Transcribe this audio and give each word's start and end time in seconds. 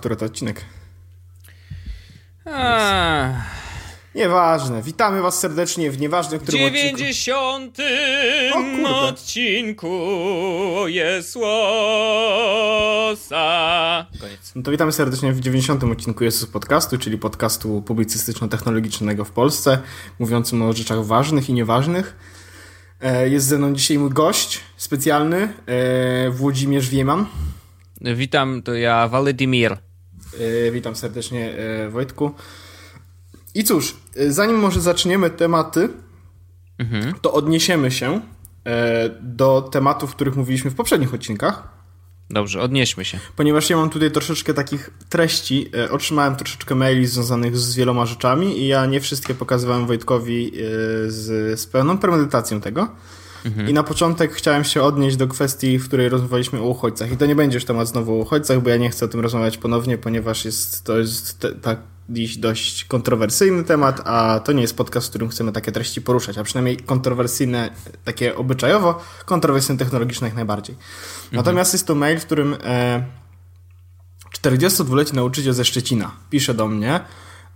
Który 0.00 0.16
to 0.16 0.26
odcinek? 0.26 0.64
A, 2.46 3.28
Nieważne. 4.14 4.82
Witamy 4.82 5.22
was 5.22 5.38
serdecznie 5.40 5.90
w 5.90 6.00
nieważnym 6.00 6.40
którym 6.40 6.64
odcinku. 6.64 6.96
90 6.98 7.78
O 8.52 8.54
kurde. 8.54 8.88
odcinku 8.88 9.88
Jesłosa. 10.86 11.66
Koniec. 14.20 14.52
No 14.54 14.62
to 14.62 14.70
witamy 14.70 14.92
serdecznie 14.92 15.32
w 15.32 15.40
90. 15.40 15.84
odcinku 15.84 16.24
Jezus 16.24 16.50
Podcastu, 16.50 16.98
czyli 16.98 17.18
podcastu 17.18 17.82
publicystyczno-technologicznego 17.82 19.24
w 19.24 19.30
Polsce, 19.30 19.78
mówiącym 20.18 20.62
o 20.62 20.72
rzeczach 20.72 21.04
ważnych 21.04 21.48
i 21.48 21.52
nieważnych. 21.52 22.16
E, 23.00 23.28
Jest 23.28 23.46
ze 23.46 23.58
mną 23.58 23.74
dzisiaj 23.74 23.98
mój 23.98 24.10
gość 24.10 24.60
specjalny, 24.76 25.52
e, 25.66 26.30
Włodzimierz 26.30 26.88
Wieman. 26.88 27.26
Witam, 28.00 28.62
to 28.62 28.74
ja 28.74 29.08
Władimir. 29.08 29.76
E, 30.38 30.70
Witam 30.70 30.96
serdecznie 30.96 31.58
e, 31.58 31.88
Wojtku. 31.88 32.30
I 33.54 33.64
cóż, 33.64 33.96
e, 34.16 34.32
zanim 34.32 34.56
może 34.56 34.80
zaczniemy 34.80 35.30
tematy, 35.30 35.88
to 37.22 37.32
odniesiemy 37.32 37.90
się 37.90 38.20
do 39.20 39.68
tematów, 39.72 40.10
o 40.10 40.14
których 40.14 40.36
mówiliśmy 40.36 40.70
w 40.70 40.74
poprzednich 40.74 41.14
odcinkach. 41.14 41.68
Dobrze, 42.30 42.60
odnieśmy 42.60 43.04
się. 43.04 43.18
Ponieważ 43.36 43.70
ja 43.70 43.76
mam 43.76 43.90
tutaj 43.90 44.10
troszeczkę 44.10 44.54
takich 44.54 44.90
treści, 45.08 45.70
otrzymałem 45.90 46.36
troszeczkę 46.36 46.74
maili 46.74 47.06
związanych 47.06 47.56
z 47.56 47.74
wieloma 47.74 48.06
rzeczami 48.06 48.58
i 48.58 48.66
ja 48.66 48.86
nie 48.86 49.00
wszystkie 49.00 49.34
pokazywałem 49.34 49.86
Wojtkowi 49.86 50.52
z, 51.06 51.60
z 51.60 51.66
pełną 51.66 51.98
premedytacją 51.98 52.60
tego. 52.60 52.88
I 53.68 53.72
na 53.72 53.82
początek 53.82 54.32
chciałem 54.32 54.64
się 54.64 54.82
odnieść 54.82 55.16
do 55.16 55.28
kwestii, 55.28 55.78
w 55.78 55.88
której 55.88 56.08
rozmawialiśmy 56.08 56.60
o 56.60 56.64
uchodźcach. 56.64 57.12
I 57.12 57.16
to 57.16 57.26
nie 57.26 57.34
będzie 57.34 57.56
już 57.56 57.64
temat 57.64 57.88
znowu 57.88 58.12
o 58.12 58.16
uchodźcach, 58.16 58.60
bo 58.60 58.70
ja 58.70 58.76
nie 58.76 58.90
chcę 58.90 59.04
o 59.04 59.08
tym 59.08 59.20
rozmawiać 59.20 59.58
ponownie, 59.58 59.98
ponieważ 59.98 60.44
jest, 60.44 60.84
to 60.84 60.98
jest 60.98 61.38
te, 61.38 61.54
tak 61.54 61.78
dziś 62.08 62.36
dość 62.36 62.84
kontrowersyjny 62.84 63.64
temat, 63.64 64.00
a 64.04 64.40
to 64.44 64.52
nie 64.52 64.62
jest 64.62 64.76
podcast, 64.76 65.06
w 65.06 65.10
którym 65.10 65.28
chcemy 65.28 65.52
takie 65.52 65.72
treści 65.72 66.02
poruszać, 66.02 66.38
a 66.38 66.44
przynajmniej 66.44 66.76
kontrowersyjne, 66.76 67.70
takie 68.04 68.36
obyczajowo, 68.36 69.02
kontrowersyjne 69.24 69.78
technologiczne 69.78 70.26
jak 70.26 70.36
najbardziej. 70.36 70.76
Natomiast 71.32 71.72
jest 71.72 71.86
to 71.86 71.94
mail, 71.94 72.20
w 72.20 72.26
którym 72.26 72.56
e, 72.64 73.04
42-letni 74.38 75.16
nauczyciel 75.16 75.52
ze 75.52 75.64
Szczecina 75.64 76.10
pisze 76.30 76.54
do 76.54 76.68
mnie 76.68 77.00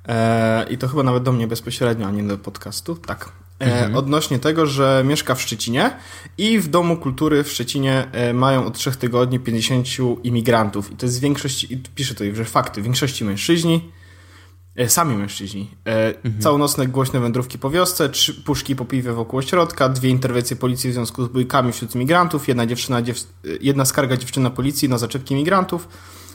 e, 0.08 0.66
i 0.70 0.78
to 0.78 0.88
chyba 0.88 1.02
nawet 1.02 1.22
do 1.22 1.32
mnie 1.32 1.46
bezpośrednio, 1.46 2.06
a 2.06 2.10
nie 2.10 2.22
do 2.22 2.38
podcastu, 2.38 2.96
tak. 2.96 3.43
E, 3.66 3.94
Odnośnie 3.94 4.38
tego, 4.38 4.66
że 4.66 5.04
mieszka 5.06 5.34
w 5.34 5.42
Szczecinie 5.42 5.90
i 6.38 6.58
w 6.58 6.68
Domu 6.68 6.96
Kultury 6.96 7.44
w 7.44 7.52
Szczecinie 7.52 8.06
e, 8.12 8.32
mają 8.32 8.66
od 8.66 8.78
trzech 8.78 8.96
tygodni 8.96 9.40
50 9.40 9.86
imigrantów 10.24 10.92
i 10.92 10.96
to 10.96 11.06
jest 11.06 11.20
większość, 11.20 11.64
i 11.64 11.78
pisze 11.94 12.14
tutaj, 12.14 12.34
że 12.34 12.44
fakty, 12.44 12.80
w 12.80 12.84
większości 12.84 13.24
mężczyźni, 13.24 13.90
E, 14.76 14.88
Sami 14.88 15.16
mężczyźni. 15.16 15.70
E, 15.86 16.14
Całonocne 16.40 16.86
głośne 16.86 17.20
wędrówki 17.20 17.58
po 17.58 17.70
wiosce, 17.70 18.08
trzy 18.08 18.34
puszki 18.34 18.76
po 18.76 18.84
piwie 18.84 19.12
wokół 19.12 19.38
ośrodka, 19.38 19.88
dwie 19.88 20.10
interwencje 20.10 20.56
policji 20.56 20.90
w 20.90 20.92
związku 20.92 21.24
z 21.24 21.28
bójkami 21.28 21.72
wśród 21.72 21.94
migrantów, 21.94 22.48
jedna, 22.48 22.66
dziewczyna, 22.66 23.02
dziew... 23.02 23.26
jedna 23.60 23.84
skarga 23.84 24.16
dziewczyna 24.16 24.50
policji 24.50 24.88
na 24.88 24.98
zaczepki 24.98 25.34
migrantów. 25.34 25.88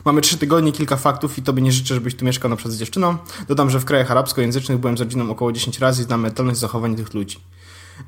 Mamy 0.05 0.22
trzy 0.22 0.38
tygodnie, 0.38 0.72
kilka 0.72 0.97
faktów 0.97 1.38
i 1.38 1.42
tobie 1.42 1.61
nie 1.61 1.72
życzę, 1.72 1.95
żebyś 1.95 2.16
tu 2.16 2.25
mieszkał 2.25 2.50
na 2.50 2.55
przykład 2.55 2.75
z 2.75 2.80
dziewczyną. 2.80 3.17
Dodam, 3.47 3.69
że 3.69 3.80
w 3.80 3.86
krajach 3.86 4.11
arabskojęzycznych 4.11 4.78
byłem 4.78 4.97
z 4.97 5.02
rodziną 5.02 5.31
około 5.31 5.52
10 5.52 5.80
razy 5.80 6.02
i 6.02 6.06
znam 6.06 6.22
mentalność 6.22 6.59
zachowań 6.59 6.95
tych 6.95 7.14
ludzi. 7.14 7.39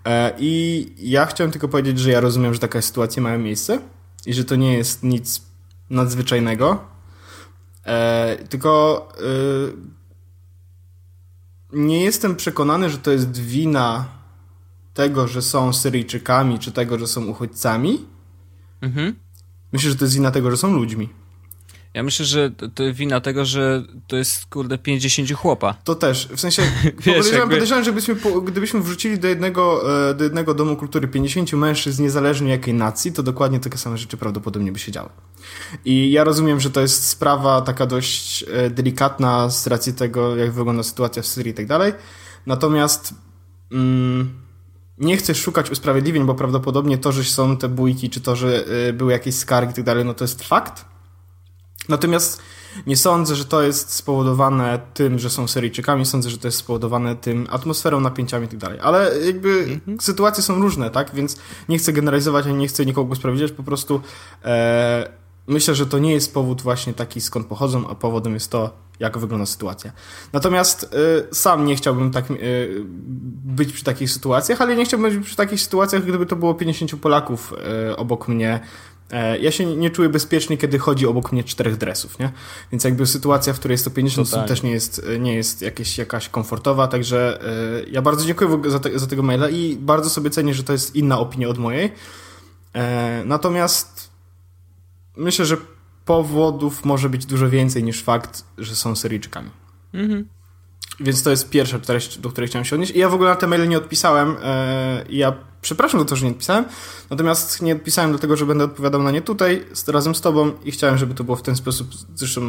E, 0.05 0.33
I 0.39 0.87
ja 0.97 1.25
chciałem 1.25 1.51
tylko 1.51 1.67
powiedzieć, 1.67 1.99
że 1.99 2.11
ja 2.11 2.19
rozumiem, 2.19 2.53
że 2.53 2.59
taka 2.59 2.81
sytuacja 2.81 3.23
ma 3.23 3.37
miejsce 3.37 3.79
i 4.25 4.33
że 4.33 4.45
to 4.45 4.55
nie 4.55 4.73
jest 4.73 5.03
nic 5.03 5.41
nadzwyczajnego. 5.89 6.83
E, 7.85 8.37
tylko 8.49 9.07
e, 9.17 9.91
nie 11.73 12.03
jestem 12.03 12.35
przekonany, 12.35 12.89
że 12.89 12.97
to 12.97 13.11
jest 13.11 13.37
wina 13.37 14.05
tego, 14.93 15.27
że 15.27 15.41
są 15.41 15.73
Syryjczykami, 15.73 16.59
czy 16.59 16.71
tego, 16.71 16.99
że 16.99 17.07
są 17.07 17.25
uchodźcami. 17.25 18.05
Mhm. 18.81 19.15
Myślę, 19.73 19.89
że 19.89 19.95
to 19.95 20.05
jest 20.05 20.15
wina 20.15 20.31
tego, 20.31 20.51
że 20.51 20.57
są 20.57 20.73
ludźmi. 20.73 21.09
Ja 21.93 22.03
myślę, 22.03 22.25
że 22.25 22.51
to, 22.51 22.83
wina 22.93 23.21
tego, 23.21 23.45
że 23.45 23.83
to 24.07 24.17
jest 24.17 24.45
kurde 24.45 24.77
50 24.77 25.31
chłopa. 25.31 25.73
To 25.83 25.95
też. 25.95 26.27
W 26.35 26.39
sensie, 26.39 26.61
podejrzewam, 26.97 27.39
jakby- 27.39 27.55
podejrzewam 27.55 27.83
że 27.83 27.91
gdybyśmy, 27.91 28.15
po- 28.15 28.41
gdybyśmy 28.41 28.81
wrzucili 28.81 29.19
do 29.19 29.27
jednego, 29.27 29.83
e, 30.09 30.13
do 30.13 30.23
jednego 30.23 30.53
domu 30.53 30.75
kultury 30.75 31.07
50 31.07 31.53
mężczyzn, 31.53 32.03
niezależnie 32.03 32.49
jakiej 32.49 32.73
nacji, 32.73 33.11
to 33.11 33.23
dokładnie 33.23 33.59
takie 33.59 33.77
same 33.77 33.97
rzeczy 33.97 34.17
prawdopodobnie 34.17 34.71
by 34.71 34.79
się 34.79 34.91
działy. 34.91 35.09
I 35.85 36.11
ja 36.11 36.23
rozumiem, 36.23 36.59
że 36.59 36.69
to 36.69 36.81
jest 36.81 37.07
sprawa 37.07 37.61
taka 37.61 37.85
dość 37.85 38.43
e, 38.53 38.69
delikatna 38.69 39.49
z 39.49 39.67
racji 39.67 39.93
tego, 39.93 40.35
jak 40.35 40.51
wygląda 40.51 40.83
sytuacja 40.83 41.21
w 41.21 41.27
Syrii 41.27 41.51
i 41.51 41.55
tak 41.55 41.65
dalej. 41.67 41.93
Natomiast 42.45 43.13
mm, 43.71 44.33
nie 44.97 45.17
chcę 45.17 45.35
szukać 45.35 45.71
usprawiedliwień, 45.71 46.25
bo 46.25 46.35
prawdopodobnie 46.35 46.97
to, 46.97 47.11
że 47.11 47.23
są 47.23 47.57
te 47.57 47.69
bójki, 47.69 48.09
czy 48.09 48.21
to, 48.21 48.35
że 48.35 48.65
e, 48.89 48.93
były 48.93 49.11
jakieś 49.11 49.35
skargi 49.35 49.71
i 49.71 49.75
tak 49.75 49.85
dalej, 49.85 50.05
no 50.05 50.13
to 50.13 50.23
jest 50.23 50.43
fakt. 50.43 50.90
Natomiast 51.89 52.41
nie 52.87 52.97
sądzę, 52.97 53.35
że 53.35 53.45
to 53.45 53.61
jest 53.61 53.93
spowodowane 53.93 54.79
tym, 54.93 55.19
że 55.19 55.29
są 55.29 55.47
Syryjczykami, 55.47 56.05
sądzę, 56.05 56.29
że 56.29 56.37
to 56.37 56.47
jest 56.47 56.57
spowodowane 56.57 57.15
tym 57.15 57.47
atmosferą, 57.49 57.99
napięciami 57.99 58.45
i 58.45 58.49
tak 58.49 58.59
dalej. 58.59 58.79
Ale 58.81 59.19
jakby 59.25 59.79
sytuacje 59.99 60.43
są 60.43 60.61
różne, 60.61 60.89
tak? 60.89 61.15
Więc 61.15 61.37
nie 61.69 61.77
chcę 61.77 61.93
generalizować, 61.93 62.45
ani 62.45 62.57
nie 62.57 62.67
chcę 62.67 62.85
nikogo 62.85 63.11
usprawiedliwiać, 63.11 63.51
po 63.51 63.63
prostu 63.63 64.01
e, 64.45 65.11
myślę, 65.47 65.75
że 65.75 65.85
to 65.85 65.99
nie 65.99 66.13
jest 66.13 66.33
powód 66.33 66.61
właśnie 66.61 66.93
taki, 66.93 67.21
skąd 67.21 67.47
pochodzą, 67.47 67.89
a 67.89 67.95
powodem 67.95 68.33
jest 68.33 68.51
to, 68.51 68.73
jak 68.99 69.17
wygląda 69.17 69.45
sytuacja. 69.45 69.91
Natomiast 70.33 70.95
e, 71.29 71.35
sam 71.35 71.65
nie 71.65 71.75
chciałbym 71.75 72.11
tak 72.11 72.31
e, 72.31 72.35
być 73.43 73.73
przy 73.73 73.83
takich 73.83 74.11
sytuacjach, 74.11 74.61
ale 74.61 74.75
nie 74.75 74.85
chciałbym 74.85 75.11
być 75.11 75.25
przy 75.25 75.35
takich 75.35 75.61
sytuacjach, 75.61 76.03
gdyby 76.03 76.25
to 76.25 76.35
było 76.35 76.53
50 76.53 77.01
Polaków 77.01 77.53
e, 77.89 77.97
obok 77.97 78.27
mnie, 78.27 78.59
Ja 79.41 79.51
się 79.51 79.65
nie 79.65 79.89
czuję 79.89 80.09
bezpiecznie, 80.09 80.57
kiedy 80.57 80.79
chodzi 80.79 81.07
obok 81.07 81.31
mnie 81.31 81.43
czterech 81.43 81.77
dresów, 81.77 82.19
nie? 82.19 82.31
Więc 82.71 82.83
jakby 82.83 83.07
sytuacja, 83.07 83.53
w 83.53 83.59
której 83.59 83.73
jest 83.73 83.83
to 83.85 83.91
50 83.91 84.19
osób 84.27 84.31
Totalnie. 84.31 84.47
też 84.47 84.63
nie 84.63 84.71
jest, 84.71 85.01
nie 85.19 85.35
jest 85.35 85.61
jakieś, 85.61 85.97
jakaś 85.97 86.29
komfortowa, 86.29 86.87
także 86.87 87.39
e, 87.43 87.83
ja 87.89 88.01
bardzo 88.01 88.25
dziękuję 88.25 88.71
za, 88.71 88.79
te, 88.79 88.99
za 88.99 89.07
tego 89.07 89.23
maila 89.23 89.49
i 89.49 89.75
bardzo 89.75 90.09
sobie 90.09 90.29
cenię, 90.29 90.53
że 90.53 90.63
to 90.63 90.73
jest 90.73 90.95
inna 90.95 91.19
opinia 91.19 91.47
od 91.47 91.57
mojej. 91.57 91.91
E, 92.73 93.23
Natomiast 93.25 94.09
myślę, 95.17 95.45
że 95.45 95.57
powodów 96.05 96.85
może 96.85 97.09
być 97.09 97.25
dużo 97.25 97.49
więcej 97.49 97.83
niż 97.83 98.03
fakt, 98.03 98.43
że 98.57 98.75
są 98.75 98.95
Syryjczykami. 98.95 99.49
Mhm. 99.93 100.27
Więc 101.01 101.23
to 101.23 101.29
jest 101.29 101.49
pierwsza 101.49 101.79
treść, 101.79 102.17
do 102.17 102.29
której 102.29 102.47
chciałem 102.47 102.65
się 102.65 102.75
odnieść. 102.75 102.91
I 102.91 102.99
ja 102.99 103.09
w 103.09 103.13
ogóle 103.13 103.29
na 103.29 103.35
te 103.35 103.47
maile 103.47 103.69
nie 103.69 103.77
odpisałem. 103.77 104.35
E, 104.43 105.05
ja 105.09 105.33
przepraszam 105.61 105.99
za 105.99 106.05
to, 106.05 106.15
że 106.15 106.25
nie 106.25 106.31
odpisałem. 106.31 106.65
Natomiast 107.09 107.61
nie 107.61 107.73
odpisałem 107.73 108.11
dlatego, 108.11 108.37
że 108.37 108.45
będę 108.45 108.63
odpowiadał 108.63 109.03
na 109.03 109.11
nie 109.11 109.21
tutaj, 109.21 109.65
z, 109.73 109.89
razem 109.89 110.15
z 110.15 110.21
tobą 110.21 110.51
i 110.63 110.71
chciałem, 110.71 110.97
żeby 110.97 111.13
to 111.13 111.23
było 111.23 111.37
w 111.37 111.41
ten 111.41 111.55
sposób. 111.55 111.87
Zresztą 112.15 112.41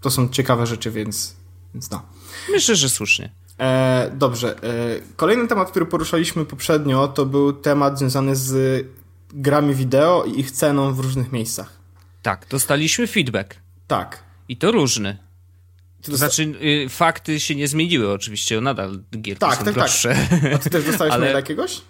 to 0.00 0.10
są 0.10 0.28
ciekawe 0.28 0.66
rzeczy, 0.66 0.90
więc, 0.90 1.36
więc 1.74 1.90
no. 1.90 2.02
Myślę, 2.50 2.76
że 2.76 2.88
słusznie. 2.88 3.30
E, 3.58 4.10
dobrze. 4.14 4.62
E, 4.62 5.00
kolejny 5.16 5.48
temat, 5.48 5.70
który 5.70 5.86
poruszaliśmy 5.86 6.44
poprzednio, 6.44 7.08
to 7.08 7.26
był 7.26 7.52
temat 7.52 7.98
związany 7.98 8.36
z 8.36 8.86
grami 9.34 9.74
wideo 9.74 10.24
i 10.24 10.40
ich 10.40 10.50
ceną 10.50 10.94
w 10.94 11.00
różnych 11.00 11.32
miejscach. 11.32 11.78
Tak, 12.22 12.46
dostaliśmy 12.50 13.06
feedback. 13.06 13.56
Tak. 13.86 14.22
I 14.48 14.56
to 14.56 14.72
różny. 14.72 15.18
To 16.02 16.16
znaczy, 16.16 16.52
y, 16.62 16.88
fakty 16.88 17.40
się 17.40 17.54
nie 17.54 17.68
zmieniły 17.68 18.12
oczywiście, 18.12 18.60
nadal 18.60 19.00
gierki 19.20 19.40
Tak, 19.40 19.50
są 19.50 19.56
tak, 19.56 19.64
tak. 19.64 19.74
droższe. 19.74 20.16
A 20.54 20.58
ty 20.58 20.70
też 20.70 20.84
dostałeś 20.84 21.12
Ale- 21.14 21.24
maila 21.24 21.38
jakiegoś? 21.38 21.82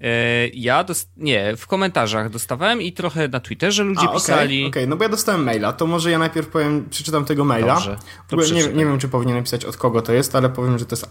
E, 0.00 0.48
ja 0.48 0.84
dost... 0.84 1.10
nie, 1.16 1.56
w 1.56 1.66
komentarzach 1.66 2.30
dostawałem 2.30 2.82
i 2.82 2.92
trochę 2.92 3.28
na 3.28 3.40
Twitterze 3.40 3.82
ludzie 3.84 4.00
A, 4.00 4.04
okej, 4.04 4.14
pisali. 4.14 4.66
Okej, 4.66 4.88
no 4.88 4.96
bo 4.96 5.02
ja 5.02 5.08
dostałem 5.08 5.44
maila, 5.44 5.72
to 5.72 5.86
może 5.86 6.10
ja 6.10 6.18
najpierw 6.18 6.48
powiem, 6.48 6.86
przeczytam 6.90 7.24
tego 7.24 7.44
maila. 7.44 7.74
Dobrze, 7.74 7.96
ogóle 8.32 8.50
nie, 8.50 8.68
nie 8.68 8.84
wiem, 8.86 8.98
czy 8.98 9.08
powinien 9.08 9.36
napisać 9.36 9.64
od 9.64 9.76
kogo 9.76 10.02
to 10.02 10.12
jest, 10.12 10.36
ale 10.36 10.48
powiem, 10.48 10.78
że 10.78 10.86
to 10.86 10.96
jest 10.96 11.10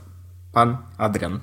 pan 0.51 0.78
Adrian. 0.98 1.39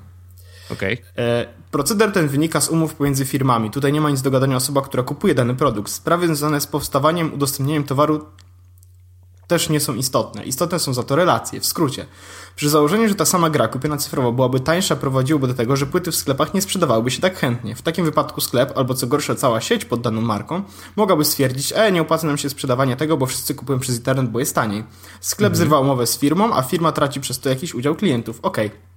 Okej. 0.71 1.01
E, 1.17 1.45
proceder 1.71 2.11
ten 2.11 2.27
wynika 2.27 2.61
z 2.61 2.69
umów 2.69 2.95
pomiędzy 2.95 3.25
firmami. 3.25 3.71
Tutaj 3.71 3.93
nie 3.93 4.01
ma 4.01 4.09
nic 4.09 4.21
do 4.21 4.31
gadania 4.31 4.55
osoba, 4.55 4.81
która 4.81 5.03
kupuje 5.03 5.35
dany 5.35 5.55
produkt. 5.55 5.91
Sprawy 5.91 6.27
związane 6.27 6.61
z 6.61 6.67
powstawaniem, 6.67 7.33
udostępnieniem 7.33 7.83
towaru 7.83 8.25
też 9.49 9.69
nie 9.69 9.79
są 9.79 9.95
istotne. 9.95 10.43
Istotne 10.43 10.79
są 10.79 10.93
za 10.93 11.03
to 11.03 11.15
relacje, 11.15 11.59
w 11.59 11.65
skrócie. 11.65 12.05
Przy 12.55 12.69
założeniu, 12.69 13.07
że 13.07 13.15
ta 13.15 13.25
sama 13.25 13.49
gra 13.49 13.67
kupiona 13.67 13.97
cyfrowo 13.97 14.31
byłaby 14.31 14.59
tańsza, 14.59 14.95
prowadziłoby 14.95 15.47
do 15.47 15.53
tego, 15.53 15.75
że 15.75 15.85
płyty 15.85 16.11
w 16.11 16.15
sklepach 16.15 16.53
nie 16.53 16.61
sprzedawałyby 16.61 17.11
się 17.11 17.21
tak 17.21 17.35
chętnie. 17.35 17.75
W 17.75 17.81
takim 17.81 18.05
wypadku 18.05 18.41
sklep, 18.41 18.77
albo 18.77 18.93
co 18.93 19.07
gorsza 19.07 19.35
cała 19.35 19.61
sieć 19.61 19.85
pod 19.85 20.01
daną 20.01 20.21
marką, 20.21 20.63
mogłaby 20.95 21.25
stwierdzić, 21.25 21.73
e, 21.75 21.91
nie 21.91 22.01
opłaca 22.01 22.27
nam 22.27 22.37
się 22.37 22.49
sprzedawanie 22.49 22.95
tego, 22.95 23.17
bo 23.17 23.25
wszyscy 23.25 23.55
kupują 23.55 23.79
przez 23.79 23.95
internet, 23.95 24.29
bo 24.29 24.39
jest 24.39 24.55
taniej. 24.55 24.83
Sklep 25.21 25.55
zrywa 25.55 25.79
umowę 25.79 26.07
z 26.07 26.17
firmą, 26.17 26.53
a 26.53 26.61
firma 26.61 26.91
traci 26.91 27.21
przez 27.21 27.39
to 27.39 27.49
jakiś 27.49 27.73
udział 27.73 27.95
klientów. 27.95 28.39
Okej. 28.41 28.88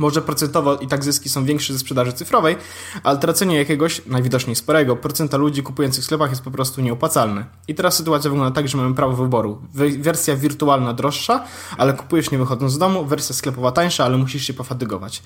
Może 0.00 0.22
procentowo 0.22 0.76
i 0.76 0.86
tak 0.86 1.04
zyski 1.04 1.28
są 1.28 1.44
większe 1.44 1.72
ze 1.72 1.78
sprzedaży 1.78 2.12
cyfrowej, 2.12 2.56
ale 3.02 3.18
tracenie 3.18 3.56
jakiegoś, 3.56 4.06
najwidoczniej 4.06 4.56
sporego, 4.56 4.96
procenta 4.96 5.36
ludzi 5.36 5.62
kupujących 5.62 6.02
w 6.02 6.04
sklepach 6.04 6.30
jest 6.30 6.42
po 6.42 6.50
prostu 6.50 6.80
nieopłacalne. 6.80 7.44
I 7.68 7.74
teraz 7.74 7.96
sytuacja 7.96 8.30
wygląda 8.30 8.54
tak, 8.54 8.68
że 8.68 8.78
mamy 8.78 8.94
prawo 8.94 9.16
wyboru. 9.16 9.62
Wersja 9.98 10.36
wirtualna 10.36 10.94
droższa, 10.94 11.44
ale 11.78 11.92
kupujesz 11.92 12.30
nie 12.30 12.38
wychodząc 12.38 12.72
z 12.72 12.78
domu, 12.78 13.04
wersja 13.04 13.34
sklepowa 13.34 13.72
tańsza, 13.72 14.04
ale 14.04 14.16
musisz 14.16 14.44
się 14.44 14.54
pofatygować. 14.54 15.22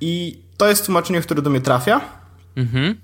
I 0.00 0.42
to 0.56 0.68
jest 0.68 0.86
tłumaczenie, 0.86 1.20
które 1.20 1.42
do 1.42 1.50
mnie 1.50 1.60
trafia. 1.60 2.00
Mhm. 2.56 3.00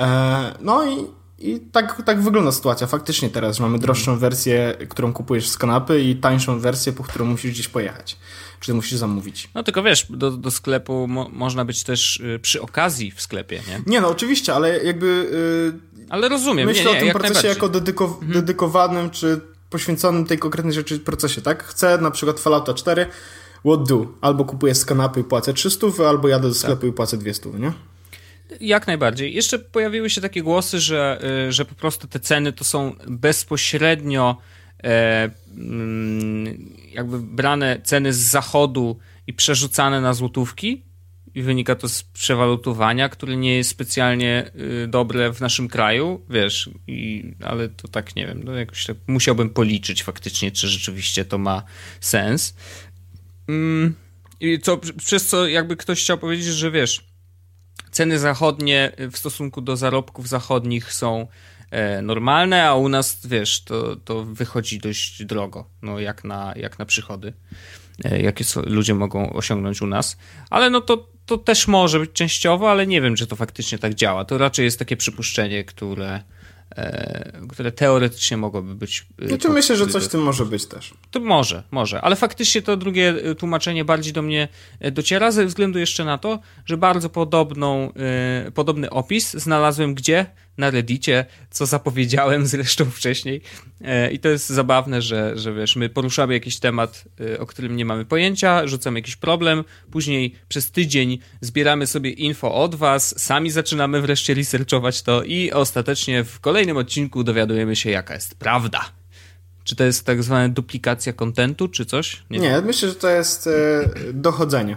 E, 0.00 0.54
no 0.60 0.86
i 0.86 1.06
i 1.42 1.60
tak, 1.60 2.02
tak 2.06 2.22
wygląda 2.22 2.52
sytuacja 2.52 2.86
faktycznie 2.86 3.30
teraz, 3.30 3.56
że 3.56 3.62
mamy 3.62 3.78
droższą 3.78 4.18
wersję, 4.18 4.76
którą 4.88 5.12
kupujesz 5.12 5.48
z 5.48 5.58
kanapy 5.58 6.00
i 6.00 6.16
tańszą 6.16 6.58
wersję, 6.58 6.92
po 6.92 7.02
którą 7.02 7.24
musisz 7.24 7.50
gdzieś 7.50 7.68
pojechać. 7.68 8.16
Czy 8.60 8.74
musisz 8.74 8.98
zamówić. 8.98 9.50
No 9.54 9.62
tylko 9.62 9.82
wiesz, 9.82 10.06
do, 10.10 10.30
do 10.30 10.50
sklepu 10.50 11.08
mo 11.08 11.28
można 11.32 11.64
być 11.64 11.84
też 11.84 12.16
y, 12.16 12.38
przy 12.42 12.62
okazji 12.62 13.10
w 13.10 13.22
sklepie, 13.22 13.62
nie? 13.68 13.80
Nie, 13.86 14.00
no 14.00 14.08
oczywiście, 14.08 14.54
ale 14.54 14.84
jakby... 14.84 15.06
Y, 15.06 16.06
ale 16.08 16.28
rozumiem, 16.28 16.66
Myślę 16.66 16.84
nie, 16.84 16.90
nie, 16.90 16.98
o 16.98 17.00
tym 17.00 17.22
procesie 17.22 17.48
jako 17.48 17.68
dedyko 17.68 18.04
mhm. 18.04 18.32
dedykowanym, 18.32 19.10
czy 19.10 19.40
poświęconym 19.70 20.24
tej 20.24 20.38
konkretnej 20.38 20.74
rzeczy 20.74 20.98
procesie, 20.98 21.42
tak? 21.42 21.64
Chcę 21.64 21.98
na 21.98 22.10
przykład 22.10 22.40
Fallouta 22.40 22.74
4, 22.74 23.06
what 23.66 23.88
do? 23.88 24.06
Albo 24.20 24.44
kupuję 24.44 24.74
z 24.74 24.84
kanapy 24.84 25.20
i 25.20 25.24
płacę 25.24 25.52
300, 25.54 25.86
albo 26.08 26.28
jadę 26.28 26.48
do 26.48 26.54
sklepu 26.54 26.80
tak. 26.80 26.90
i 26.90 26.92
płacę 26.92 27.16
200, 27.16 27.48
nie? 27.48 27.72
Jak 28.60 28.86
najbardziej. 28.86 29.34
Jeszcze 29.34 29.58
pojawiły 29.58 30.10
się 30.10 30.20
takie 30.20 30.42
głosy, 30.42 30.80
że, 30.80 31.20
y, 31.48 31.52
że 31.52 31.64
po 31.64 31.74
prostu 31.74 32.08
te 32.08 32.20
ceny 32.20 32.52
to 32.52 32.64
są 32.64 32.96
bezpośrednio 33.08 34.36
e, 34.84 35.30
mm, 35.56 36.74
jakby 36.92 37.18
brane 37.18 37.80
ceny 37.84 38.12
z 38.12 38.18
zachodu 38.18 38.98
i 39.26 39.32
przerzucane 39.32 40.00
na 40.00 40.14
złotówki. 40.14 40.82
I 41.34 41.42
wynika 41.42 41.74
to 41.74 41.88
z 41.88 42.02
przewalutowania, 42.02 43.08
które 43.08 43.36
nie 43.36 43.56
jest 43.56 43.70
specjalnie 43.70 44.50
y, 44.84 44.86
dobre 44.88 45.32
w 45.32 45.40
naszym 45.40 45.68
kraju, 45.68 46.24
wiesz, 46.30 46.70
i, 46.86 47.24
ale 47.44 47.68
to 47.68 47.88
tak 47.88 48.16
nie 48.16 48.26
wiem, 48.26 48.42
no 48.44 48.54
jakoś 48.54 48.86
tak 48.86 48.96
musiałbym 49.06 49.50
policzyć 49.50 50.02
faktycznie, 50.02 50.50
czy 50.50 50.68
rzeczywiście 50.68 51.24
to 51.24 51.38
ma 51.38 51.62
sens. 52.00 52.54
Mm, 53.48 53.94
I 54.40 54.60
co, 54.60 54.80
przez 54.98 55.26
co 55.26 55.48
jakby 55.48 55.76
ktoś 55.76 56.00
chciał 56.00 56.18
powiedzieć, 56.18 56.46
że 56.46 56.70
wiesz, 56.70 57.11
ceny 57.92 58.18
zachodnie 58.18 58.92
w 59.12 59.16
stosunku 59.16 59.60
do 59.60 59.76
zarobków 59.76 60.28
zachodnich 60.28 60.92
są 60.92 61.26
e, 61.70 62.02
normalne, 62.02 62.68
a 62.68 62.74
u 62.74 62.88
nas, 62.88 63.26
wiesz, 63.26 63.64
to, 63.64 63.96
to 63.96 64.24
wychodzi 64.24 64.78
dość 64.78 65.24
drogo, 65.24 65.70
no 65.82 66.00
jak 66.00 66.24
na, 66.24 66.52
jak 66.56 66.78
na 66.78 66.86
przychody, 66.86 67.32
e, 68.04 68.22
jakie 68.22 68.44
ludzie 68.66 68.94
mogą 68.94 69.32
osiągnąć 69.32 69.82
u 69.82 69.86
nas. 69.86 70.16
Ale 70.50 70.70
no 70.70 70.80
to, 70.80 71.08
to 71.26 71.38
też 71.38 71.68
może 71.68 71.98
być 71.98 72.12
częściowo, 72.12 72.70
ale 72.70 72.86
nie 72.86 73.00
wiem, 73.00 73.16
czy 73.16 73.26
to 73.26 73.36
faktycznie 73.36 73.78
tak 73.78 73.94
działa. 73.94 74.24
To 74.24 74.38
raczej 74.38 74.64
jest 74.64 74.78
takie 74.78 74.96
przypuszczenie, 74.96 75.64
które, 75.64 76.20
które 77.48 77.72
teoretycznie 77.72 78.36
mogłoby 78.36 78.74
być. 78.74 79.06
E, 79.22 79.28
znaczy 79.28 79.46
pod, 79.46 79.56
myślę, 79.56 79.76
że 79.76 79.86
coś 79.86 80.04
w 80.04 80.08
tym 80.08 80.22
może 80.22 80.46
być 80.46 80.66
też. 80.66 80.94
To 81.10 81.20
może, 81.20 81.62
może, 81.70 82.00
ale 82.00 82.16
faktycznie 82.16 82.62
to 82.62 82.76
drugie 82.76 83.08
e, 83.08 83.34
tłumaczenie 83.34 83.84
bardziej 83.84 84.12
do 84.12 84.22
mnie 84.22 84.48
dociera 84.92 85.30
ze 85.30 85.46
względu 85.46 85.78
jeszcze 85.78 86.04
na 86.04 86.18
to, 86.18 86.38
że 86.66 86.76
bardzo 86.76 87.10
podobną, 87.10 87.92
podobny 88.54 88.90
opis 88.90 89.32
znalazłem 89.34 89.94
gdzie? 89.94 90.26
Na 90.58 90.70
Reddicie, 90.70 91.26
co 91.50 91.66
zapowiedziałem 91.66 92.46
zresztą 92.56 92.90
wcześniej. 92.90 93.40
E, 93.80 94.12
I 94.12 94.18
to 94.18 94.28
jest 94.28 94.48
zabawne, 94.48 95.02
że, 95.02 95.38
że 95.38 95.54
wiesz, 95.54 95.76
my 95.76 95.88
poruszamy 95.88 96.34
jakiś 96.34 96.58
temat, 96.58 97.04
e, 97.20 97.38
o 97.40 97.46
którym 97.46 97.76
nie 97.76 97.84
mamy 97.84 98.04
pojęcia, 98.04 98.66
rzucamy 98.66 98.98
jakiś 98.98 99.16
problem, 99.16 99.64
później 99.90 100.34
przez 100.48 100.70
tydzień 100.70 101.18
zbieramy 101.40 101.86
sobie 101.86 102.10
info 102.10 102.54
od 102.54 102.74
was, 102.74 103.20
sami 103.20 103.50
zaczynamy 103.50 104.00
wreszcie 104.00 104.34
researchować 104.34 105.02
to 105.02 105.22
i 105.22 105.52
ostatecznie 105.52 106.24
w 106.24 106.40
kolejnym 106.40 106.76
odcinku 106.76 107.24
dowiadujemy 107.24 107.76
się, 107.76 107.90
jaka 107.90 108.14
jest 108.14 108.34
prawda. 108.34 108.84
Czy 109.64 109.76
to 109.76 109.84
jest 109.84 110.06
tak 110.06 110.22
zwana 110.22 110.48
duplikacja 110.48 111.12
kontentu, 111.12 111.68
czy 111.68 111.84
coś? 111.84 112.22
Nie, 112.30 112.38
nie 112.38 112.60
myślę, 112.60 112.88
że 112.88 112.94
to 112.94 113.08
jest 113.08 113.46
e, 113.46 113.52
dochodzenie. 114.12 114.76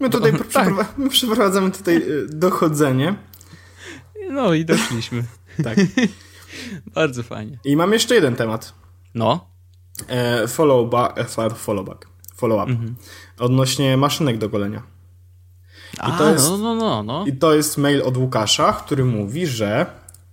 My 0.00 0.10
tutaj 0.10 0.32
Do, 0.32 0.44
tak. 0.52 0.98
my 0.98 1.08
przeprowadzamy 1.10 1.70
tutaj 1.70 1.96
e, 1.96 2.02
dochodzenie. 2.28 3.14
No 4.30 4.54
i 4.54 4.64
doszliśmy. 4.64 5.24
tak. 5.64 5.78
Bardzo 6.94 7.22
fajnie. 7.22 7.58
I 7.64 7.76
mam 7.76 7.92
jeszcze 7.92 8.14
jeden 8.14 8.36
temat. 8.36 8.74
No. 9.14 9.50
E, 10.08 10.48
follow, 10.48 10.90
back, 10.90 11.18
e, 11.18 11.48
follow 11.54 11.86
back. 11.86 12.08
Follow 12.36 12.62
up. 12.62 12.72
Mhm. 12.72 12.96
Odnośnie 13.38 13.96
maszynek 13.96 14.38
do 14.38 14.48
golenia. 14.48 14.82
I 15.94 15.98
A, 15.98 16.18
to 16.18 16.32
jest, 16.32 16.50
no, 16.50 16.58
no, 16.58 16.74
no, 16.74 17.02
no. 17.02 17.24
I 17.26 17.32
to 17.32 17.54
jest 17.54 17.78
mail 17.78 18.02
od 18.02 18.16
Łukasza, 18.16 18.72
który 18.72 19.04
mówi, 19.04 19.46
że 19.46 19.86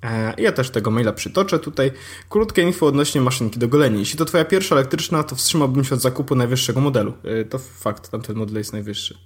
e, 0.03 0.33
ja 0.37 0.51
też 0.51 0.69
tego 0.69 0.91
maila 0.91 1.13
przytoczę 1.13 1.59
tutaj. 1.59 1.91
Krótkie 2.29 2.61
info 2.61 2.85
odnośnie 2.85 3.21
maszynki 3.21 3.59
do 3.59 3.67
golenia. 3.67 3.99
Jeśli 3.99 4.17
to 4.17 4.25
twoja 4.25 4.45
pierwsza 4.45 4.75
elektryczna, 4.75 5.23
to 5.23 5.35
wstrzymałbym 5.35 5.83
się 5.83 5.95
od 5.95 6.01
zakupu 6.01 6.35
najwyższego 6.35 6.81
modelu. 6.81 7.13
E, 7.23 7.45
to 7.45 7.59
fakt, 7.59 8.09
tamten 8.09 8.35
model 8.35 8.57
jest 8.57 8.73
najwyższy. 8.73 9.17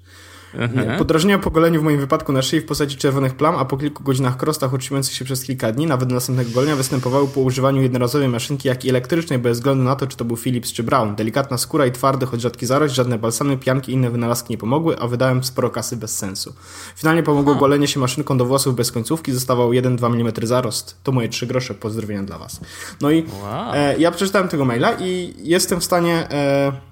Mhm. 0.53 0.97
Podrażnienia 0.97 1.39
po 1.39 1.51
goleniu 1.51 1.81
w 1.81 1.83
moim 1.83 1.99
wypadku 1.99 2.33
na 2.33 2.41
szyi 2.41 2.61
w 2.61 2.65
postaci 2.65 2.97
czerwonych 2.97 3.35
plam, 3.35 3.55
a 3.55 3.65
po 3.65 3.77
kilku 3.77 4.03
godzinach 4.03 4.37
krostach 4.37 4.73
utrzymujących 4.73 5.13
się 5.13 5.25
przez 5.25 5.43
kilka 5.43 5.71
dni, 5.71 5.85
nawet 5.85 6.09
do 6.09 6.15
następnego 6.15 6.51
golenia, 6.51 6.75
występowały 6.75 7.27
po 7.27 7.41
używaniu 7.41 7.81
jednorazowej 7.81 8.27
maszynki, 8.27 8.67
jak 8.67 8.85
i 8.85 8.89
elektrycznej, 8.89 9.39
bez 9.39 9.57
względu 9.57 9.83
na 9.83 9.95
to, 9.95 10.07
czy 10.07 10.17
to 10.17 10.25
był 10.25 10.37
Philips 10.37 10.73
czy 10.73 10.83
Brown. 10.83 11.15
Delikatna 11.15 11.57
skóra 11.57 11.85
i 11.85 11.91
twardy, 11.91 12.25
choć 12.25 12.41
rzadki 12.41 12.65
zarość, 12.65 12.95
żadne 12.95 13.17
balsamy, 13.17 13.57
pianki 13.57 13.91
i 13.91 13.95
inne 13.95 14.09
wynalazki 14.09 14.53
nie 14.53 14.57
pomogły, 14.57 14.99
a 14.99 15.07
wydałem 15.07 15.43
sporo 15.43 15.69
kasy 15.69 15.97
bez 15.97 16.17
sensu. 16.17 16.53
Finalnie 16.95 17.23
pomogło 17.23 17.53
hmm. 17.53 17.59
golenie 17.59 17.87
się 17.87 17.99
maszynką 17.99 18.37
do 18.37 18.45
włosów 18.45 18.75
bez 18.75 18.91
końcówki, 18.91 19.31
zostawał 19.31 19.69
1-2 19.69 20.05
mm 20.05 20.33
zarost. 20.43 20.97
To 21.03 21.11
moje 21.11 21.29
trzy 21.29 21.47
grosze, 21.47 21.73
pozdrowienia 21.73 22.23
dla 22.23 22.37
was. 22.37 22.59
No 23.01 23.11
i 23.11 23.25
wow. 23.43 23.73
e, 23.73 23.97
ja 23.97 24.11
przeczytałem 24.11 24.47
tego 24.47 24.65
maila 24.65 24.93
i 24.99 25.33
jestem 25.37 25.79
w 25.79 25.83
stanie... 25.83 26.27
E, 26.31 26.86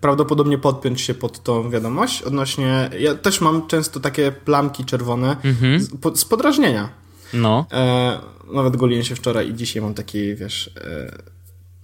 prawdopodobnie 0.00 0.58
podpiąć 0.58 1.00
się 1.00 1.14
pod 1.14 1.42
tą 1.42 1.70
wiadomość 1.70 2.22
odnośnie. 2.22 2.90
Ja 2.98 3.14
też 3.14 3.40
mam 3.40 3.66
często 3.66 4.00
takie 4.00 4.32
plamki 4.32 4.84
czerwone 4.84 5.36
mhm. 5.44 5.80
z, 5.80 5.96
po, 5.96 6.16
z, 6.16 6.24
podrażnienia. 6.24 6.88
No. 7.34 7.66
E, 7.72 8.20
nawet 8.52 8.76
goliłem 8.76 9.04
się 9.04 9.14
wczoraj 9.14 9.48
i 9.48 9.54
dzisiaj 9.54 9.82
mam 9.82 9.94
taki, 9.94 10.34
wiesz. 10.34 10.70
E, 10.76 11.18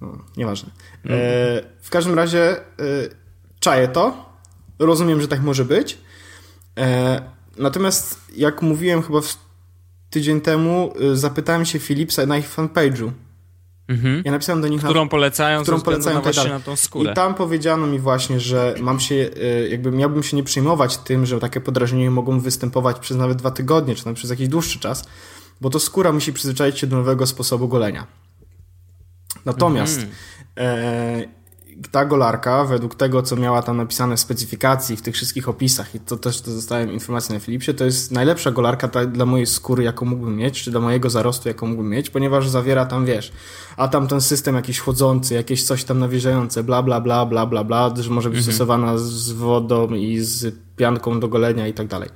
no, 0.00 0.18
nieważne. 0.36 0.70
E, 0.70 1.08
mhm. 1.08 1.74
w 1.80 1.90
każdym 1.90 2.14
razie 2.14 2.56
e, 2.56 2.62
czaję 3.60 3.88
to. 3.88 4.26
Rozumiem, 4.78 5.20
że 5.20 5.28
tak 5.28 5.42
może 5.42 5.64
być. 5.64 5.98
E, 6.78 7.22
natomiast 7.58 8.20
jak 8.36 8.62
mówiłem 8.62 9.02
chyba 9.02 9.20
tydzień 10.10 10.40
temu, 10.40 10.94
zapytałem 11.14 11.64
się 11.64 11.78
Philipsa 11.78 12.26
na 12.26 12.38
ich 12.38 12.56
fanpage'u 12.56 13.10
Mhm. 13.88 14.22
Ja 14.24 14.32
napisałem 14.32 14.62
do 14.62 14.68
nich, 14.68 14.82
którą 14.82 15.04
na, 15.04 15.10
polecają, 15.10 15.62
którą 15.62 15.80
polecają 15.80 16.16
na, 16.16 16.22
właśnie 16.22 16.50
na 16.50 16.60
tą 16.60 16.76
skórę. 16.76 17.12
I 17.12 17.14
tam 17.14 17.34
powiedziano 17.34 17.86
mi 17.86 17.98
właśnie, 17.98 18.40
że 18.40 18.74
mam 18.80 19.00
się, 19.00 19.30
e, 19.42 19.68
jakby 19.68 19.90
miałbym 19.90 20.22
się 20.22 20.36
nie 20.36 20.42
przejmować 20.42 20.96
tym, 20.96 21.26
że 21.26 21.40
takie 21.40 21.60
podrażnienia 21.60 22.10
mogą 22.10 22.40
występować 22.40 22.98
przez 22.98 23.16
nawet 23.16 23.38
dwa 23.38 23.50
tygodnie, 23.50 23.94
czy 23.94 24.06
nawet 24.06 24.16
przez 24.16 24.30
jakiś 24.30 24.48
dłuższy 24.48 24.78
czas, 24.78 25.04
bo 25.60 25.70
to 25.70 25.80
skóra 25.80 26.12
musi 26.12 26.32
przyzwyczaić 26.32 26.78
się 26.78 26.86
do 26.86 26.96
nowego 26.96 27.26
sposobu 27.26 27.68
golenia. 27.68 28.06
Natomiast 29.44 29.98
mhm. 29.98 30.16
e, 30.56 31.45
ta 31.90 32.04
golarka, 32.04 32.64
według 32.64 32.94
tego, 32.94 33.22
co 33.22 33.36
miała 33.36 33.62
tam 33.62 33.76
napisane 33.76 34.16
w 34.16 34.20
specyfikacji, 34.20 34.96
w 34.96 35.02
tych 35.02 35.14
wszystkich 35.14 35.48
opisach, 35.48 35.94
i 35.94 36.00
to 36.00 36.16
też 36.16 36.40
to 36.40 36.50
dostałem 36.50 36.92
informację 36.92 37.34
na 37.34 37.40
Philipsie, 37.40 37.74
to 37.74 37.84
jest 37.84 38.12
najlepsza 38.12 38.50
golarka 38.50 38.88
ta, 38.88 39.06
dla 39.06 39.26
mojej 39.26 39.46
skóry, 39.46 39.84
jaką 39.84 40.06
mógłbym 40.06 40.36
mieć, 40.36 40.62
czy 40.62 40.70
dla 40.70 40.80
mojego 40.80 41.10
zarostu, 41.10 41.48
jaką 41.48 41.66
mógłbym 41.66 41.90
mieć, 41.90 42.10
ponieważ 42.10 42.48
zawiera 42.48 42.86
tam, 42.86 43.04
wiesz, 43.04 43.32
a 43.76 43.88
tam 43.88 44.08
ten 44.08 44.20
system 44.20 44.54
jakiś 44.54 44.78
chłodzący, 44.78 45.34
jakieś 45.34 45.62
coś 45.64 45.84
tam 45.84 45.98
nawilżające, 45.98 46.62
bla, 46.62 46.82
bla, 46.82 47.00
bla, 47.00 47.26
bla, 47.26 47.46
bla, 47.46 47.64
bla, 47.64 47.94
że 48.00 48.10
może 48.10 48.30
być 48.30 48.38
mhm. 48.38 48.54
stosowana 48.54 48.98
z 48.98 49.32
wodą 49.32 49.94
i 49.94 50.18
z 50.18 50.54
pianką 50.76 51.20
do 51.20 51.28
golenia 51.28 51.68
i 51.68 51.74
tak 51.74 51.86
dalej. 51.86 52.08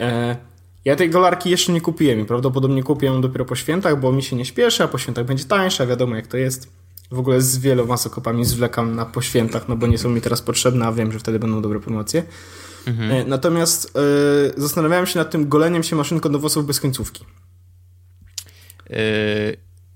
E, 0.00 0.36
ja 0.84 0.96
tej 0.96 1.10
golarki 1.10 1.50
jeszcze 1.50 1.72
nie 1.72 1.80
kupiłem 1.80 2.20
i 2.20 2.24
prawdopodobnie 2.24 2.82
kupię 2.82 3.06
ją 3.06 3.20
dopiero 3.20 3.44
po 3.44 3.54
świętach, 3.54 4.00
bo 4.00 4.12
mi 4.12 4.22
się 4.22 4.36
nie 4.36 4.44
śpieszy, 4.44 4.84
a 4.84 4.88
po 4.88 4.98
świętach 4.98 5.24
będzie 5.24 5.44
tańsza, 5.44 5.86
wiadomo 5.86 6.16
jak 6.16 6.26
to 6.26 6.36
jest. 6.36 6.81
W 7.12 7.18
ogóle 7.18 7.40
z 7.40 7.58
wieloma 7.58 7.96
sokopami 7.96 8.44
zwlekam 8.44 8.96
na 8.96 9.06
poświętach, 9.06 9.68
no 9.68 9.76
bo 9.76 9.86
nie 9.86 9.98
są 9.98 10.08
mi 10.08 10.20
teraz 10.20 10.42
potrzebne, 10.42 10.86
a 10.86 10.92
wiem, 10.92 11.12
że 11.12 11.18
wtedy 11.18 11.38
będą 11.38 11.62
dobre 11.62 11.80
promocje. 11.80 12.24
Mhm. 12.86 13.10
E, 13.10 13.24
natomiast 13.24 13.94
yy, 13.94 14.62
zastanawiałem 14.62 15.06
się 15.06 15.18
nad 15.18 15.30
tym 15.30 15.48
goleniem 15.48 15.82
się 15.82 15.96
maszynką 15.96 16.32
do 16.32 16.38
włosów 16.38 16.66
bez 16.66 16.80
końcówki. 16.80 17.24
Yy, 18.90 18.96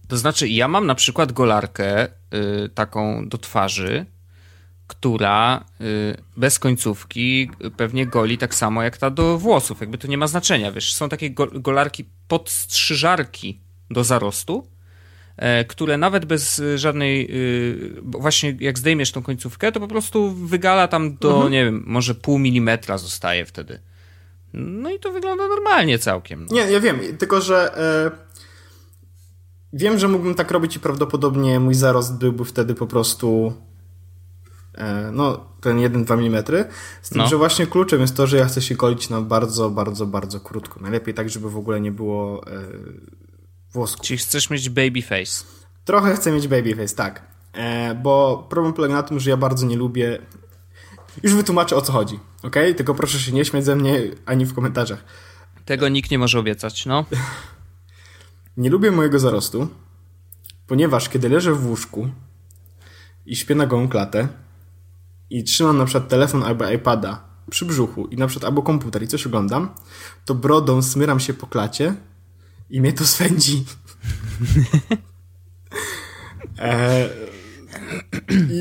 to 0.08 0.16
znaczy, 0.16 0.48
ja 0.48 0.68
mam 0.68 0.86
na 0.86 0.94
przykład 0.94 1.32
golarkę 1.32 2.08
yy, 2.32 2.68
taką 2.74 3.28
do 3.28 3.38
twarzy, 3.38 4.06
która 4.86 5.64
bez 6.36 6.58
końcówki 6.58 7.50
pewnie 7.76 8.06
goli 8.06 8.38
tak 8.38 8.54
samo 8.54 8.82
jak 8.82 8.98
ta 8.98 9.10
do 9.10 9.38
włosów. 9.38 9.80
Jakby 9.80 9.98
to 9.98 10.08
nie 10.08 10.18
ma 10.18 10.26
znaczenia, 10.26 10.72
wiesz. 10.72 10.94
Są 10.94 11.08
takie 11.08 11.30
go 11.30 11.46
golarki 11.46 12.04
podstrzyżarki 12.28 13.60
do 13.90 14.04
zarostu, 14.04 14.66
które 15.68 15.98
nawet 15.98 16.24
bez 16.24 16.62
żadnej, 16.76 17.30
właśnie 18.02 18.56
jak 18.60 18.78
zdejmiesz 18.78 19.12
tą 19.12 19.22
końcówkę, 19.22 19.72
to 19.72 19.80
po 19.80 19.88
prostu 19.88 20.30
wygala 20.30 20.88
tam 20.88 21.16
do, 21.16 21.34
mhm. 21.34 21.52
nie 21.52 21.64
wiem, 21.64 21.84
może 21.86 22.14
pół 22.14 22.38
milimetra 22.38 22.98
zostaje 22.98 23.44
wtedy. 23.44 23.80
No 24.54 24.90
i 24.90 24.98
to 24.98 25.12
wygląda 25.12 25.48
normalnie 25.48 25.98
całkiem. 25.98 26.46
No. 26.50 26.54
Nie, 26.56 26.60
ja 26.60 26.80
wiem, 26.80 27.00
tylko 27.18 27.40
że 27.40 27.78
e, 27.78 28.26
wiem, 29.72 29.98
że 29.98 30.08
mógłbym 30.08 30.34
tak 30.34 30.50
robić 30.50 30.76
i 30.76 30.80
prawdopodobnie 30.80 31.60
mój 31.60 31.74
zarost 31.74 32.18
byłby 32.18 32.44
wtedy 32.44 32.74
po 32.74 32.86
prostu 32.86 33.52
e, 34.74 35.10
no, 35.12 35.44
ten 35.60 35.78
1-2 35.78 36.26
mm. 36.26 36.44
Z 37.02 37.10
tym, 37.10 37.18
no. 37.18 37.26
że 37.26 37.36
właśnie 37.36 37.66
kluczem 37.66 38.00
jest 38.00 38.16
to, 38.16 38.26
że 38.26 38.36
ja 38.36 38.44
chcę 38.44 38.62
się 38.62 38.74
golić 38.74 39.10
na 39.10 39.20
bardzo, 39.20 39.70
bardzo, 39.70 40.06
bardzo 40.06 40.40
krótko. 40.40 40.80
Najlepiej 40.80 41.14
tak, 41.14 41.30
żeby 41.30 41.50
w 41.50 41.56
ogóle 41.56 41.80
nie 41.80 41.92
było 41.92 42.46
e, 42.46 42.62
włosku. 43.72 44.04
Czyli 44.04 44.18
chcesz 44.18 44.50
mieć 44.50 44.70
baby 44.70 45.02
face? 45.02 45.44
Trochę 45.84 46.16
chcę 46.16 46.32
mieć 46.32 46.48
baby 46.48 46.76
face, 46.76 46.96
tak. 46.96 47.22
E, 47.52 47.94
bo 47.94 48.46
problem 48.48 48.72
polega 48.72 48.94
na 48.94 49.02
tym, 49.02 49.20
że 49.20 49.30
ja 49.30 49.36
bardzo 49.36 49.66
nie 49.66 49.76
lubię 49.76 50.18
już 51.22 51.34
wytłumaczę 51.34 51.76
o 51.76 51.80
co 51.80 51.92
chodzi, 51.92 52.20
ok? 52.42 52.56
Tylko 52.76 52.94
proszę 52.94 53.18
się 53.18 53.32
nie 53.32 53.44
śmiać 53.44 53.64
ze 53.64 53.76
mnie 53.76 54.00
ani 54.26 54.44
w 54.44 54.54
komentarzach. 54.54 55.04
Tego 55.64 55.88
nikt 55.88 56.10
nie 56.10 56.18
może 56.18 56.38
obiecać, 56.38 56.86
no. 56.86 57.04
nie 58.56 58.70
lubię 58.70 58.90
mojego 58.90 59.18
zarostu, 59.18 59.68
ponieważ 60.66 61.08
kiedy 61.08 61.28
leżę 61.28 61.52
w 61.52 61.66
łóżku 61.66 62.08
i 63.26 63.36
śpię 63.36 63.54
na 63.54 63.66
gołą 63.66 63.88
klatę 63.88 64.28
i 65.30 65.44
trzymam 65.44 65.78
na 65.78 65.84
przykład 65.84 66.08
telefon 66.08 66.42
albo 66.42 66.70
iPada 66.70 67.24
przy 67.50 67.64
brzuchu 67.64 68.06
i 68.06 68.16
na 68.16 68.26
przykład 68.26 68.48
albo 68.48 68.62
komputer 68.62 69.02
i 69.02 69.08
coś 69.08 69.26
oglądam, 69.26 69.74
to 70.24 70.34
brodą 70.34 70.82
smyram 70.82 71.20
się 71.20 71.34
po 71.34 71.46
klacie 71.46 71.94
i 72.70 72.80
mnie 72.80 72.92
to 72.92 73.06
swędzi. 73.06 73.64
e, 76.58 77.08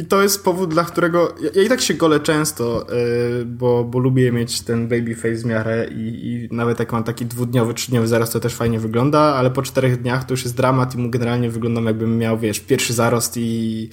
i 0.02 0.06
to 0.06 0.22
jest 0.22 0.44
powód, 0.44 0.70
dla 0.70 0.84
którego 0.84 1.36
ja, 1.42 1.50
ja 1.56 1.64
i 1.64 1.70
tak 1.70 1.82
się 1.82 1.94
golę 1.94 2.20
często, 2.20 2.88
yy, 2.90 3.46
bo, 3.46 3.84
bo 3.84 4.00
lubię 4.00 4.32
mieć 4.32 4.62
ten 4.62 4.88
baby 4.88 5.16
face 5.16 5.36
w 5.36 5.46
miarę 5.46 5.88
i, 5.96 6.28
i 6.28 6.56
nawet 6.56 6.80
jak 6.80 6.92
mam 6.92 7.04
taki 7.04 7.26
dwudniowy, 7.26 7.74
trzydniowy 7.74 8.08
zarost, 8.08 8.34
to 8.34 8.40
też 8.40 8.56
fajnie 8.56 8.80
wygląda, 8.80 9.20
ale 9.20 9.52
po 9.52 9.62
czterech 9.62 10.02
dniach 10.02 10.24
to 10.24 10.34
już 10.34 10.44
jest 10.44 10.56
dramat 10.56 10.96
i 10.96 10.98
mu 10.98 11.10
generalnie 11.10 11.50
wyglądam 11.50 11.86
jakbym 11.86 12.18
miał, 12.18 12.38
wiesz, 12.38 12.60
pierwszy 12.60 12.94
zarost 12.94 13.38
i 13.38 13.90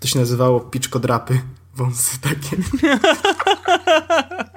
to 0.00 0.08
się 0.08 0.18
nazywało 0.18 0.60
piczkodrapy, 0.60 1.40
wąsy 1.74 2.20
takie. 2.20 2.56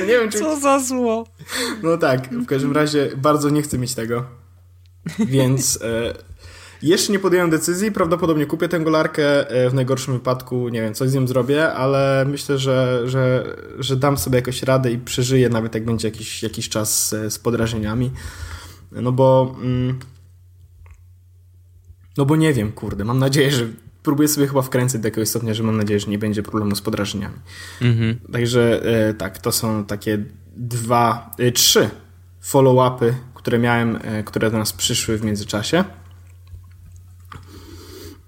Nie 0.00 0.06
wiem, 0.06 0.30
czy... 0.30 0.38
Co 0.38 0.60
za 0.60 0.80
zło. 0.80 1.26
No 1.82 1.96
tak, 1.98 2.28
w 2.28 2.46
każdym 2.46 2.72
razie 2.72 3.10
bardzo 3.16 3.50
nie 3.50 3.62
chcę 3.62 3.78
mieć 3.78 3.94
tego. 3.94 4.24
Więc... 5.18 5.74
Yy, 5.82 6.36
jeszcze 6.82 7.12
nie 7.12 7.18
podjąłem 7.18 7.50
decyzji, 7.50 7.92
prawdopodobnie 7.92 8.46
kupię 8.46 8.68
tę 8.68 8.80
golarkę, 8.80 9.50
e, 9.50 9.70
w 9.70 9.74
najgorszym 9.74 10.14
wypadku, 10.14 10.68
nie 10.68 10.80
wiem, 10.80 10.94
coś 10.94 11.10
z 11.10 11.14
nią 11.14 11.26
zrobię, 11.26 11.72
ale 11.72 12.24
myślę, 12.28 12.58
że, 12.58 13.02
że, 13.04 13.56
że 13.78 13.96
dam 13.96 14.18
sobie 14.18 14.36
jakoś 14.36 14.62
radę 14.62 14.92
i 14.92 14.98
przeżyję, 14.98 15.48
nawet 15.48 15.74
jak 15.74 15.84
będzie 15.84 16.08
jakiś, 16.08 16.42
jakiś 16.42 16.68
czas 16.68 17.14
z 17.28 17.38
podrażeniami. 17.38 18.10
No 18.92 19.12
bo... 19.12 19.56
Mm, 19.62 19.98
no 22.16 22.26
bo 22.26 22.36
nie 22.36 22.52
wiem, 22.52 22.72
kurde, 22.72 23.04
mam 23.04 23.18
nadzieję, 23.18 23.50
że 23.50 23.66
próbuję 24.06 24.28
sobie 24.28 24.46
chyba 24.46 24.62
wkręcić 24.62 25.00
do 25.00 25.08
jakiegoś 25.08 25.28
stopnia, 25.28 25.54
że 25.54 25.62
mam 25.62 25.76
nadzieję, 25.76 26.00
że 26.00 26.06
nie 26.06 26.18
będzie 26.18 26.42
problemu 26.42 26.76
z 26.76 26.80
podrażeniami. 26.80 27.34
Mhm. 27.82 28.20
Także 28.32 28.82
e, 28.82 29.14
tak, 29.14 29.38
to 29.38 29.52
są 29.52 29.84
takie 29.84 30.24
dwa, 30.56 31.30
e, 31.38 31.52
trzy 31.52 31.90
follow-upy, 32.42 33.12
które 33.34 33.58
miałem, 33.58 33.98
które 34.24 34.50
do 34.50 34.58
nas 34.58 34.72
przyszły 34.72 35.18
w 35.18 35.24
międzyczasie. 35.24 35.84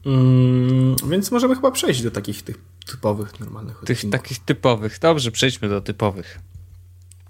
Mm, 0.07 0.97
więc 1.09 1.31
możemy 1.31 1.55
chyba 1.55 1.71
przejść 1.71 2.03
do 2.03 2.11
takich 2.11 2.43
tych 2.43 2.57
typowych, 2.87 3.41
normalnych 3.41 3.81
Tych 3.81 3.97
odcinków. 3.97 4.21
takich 4.21 4.39
typowych. 4.39 4.99
Dobrze, 4.99 5.31
przejdźmy 5.31 5.69
do 5.69 5.81
typowych. 5.81 6.39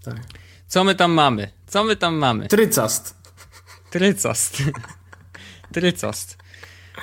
Tak. 0.02 0.20
Co 0.68 0.84
my 0.84 0.94
tam 0.94 1.12
mamy? 1.12 1.50
Co 1.66 1.84
my 1.84 1.96
tam 1.96 2.14
mamy? 2.14 2.48
Trycast. 2.48 3.14
Trycast. 3.90 4.62
Trycast. 5.74 6.38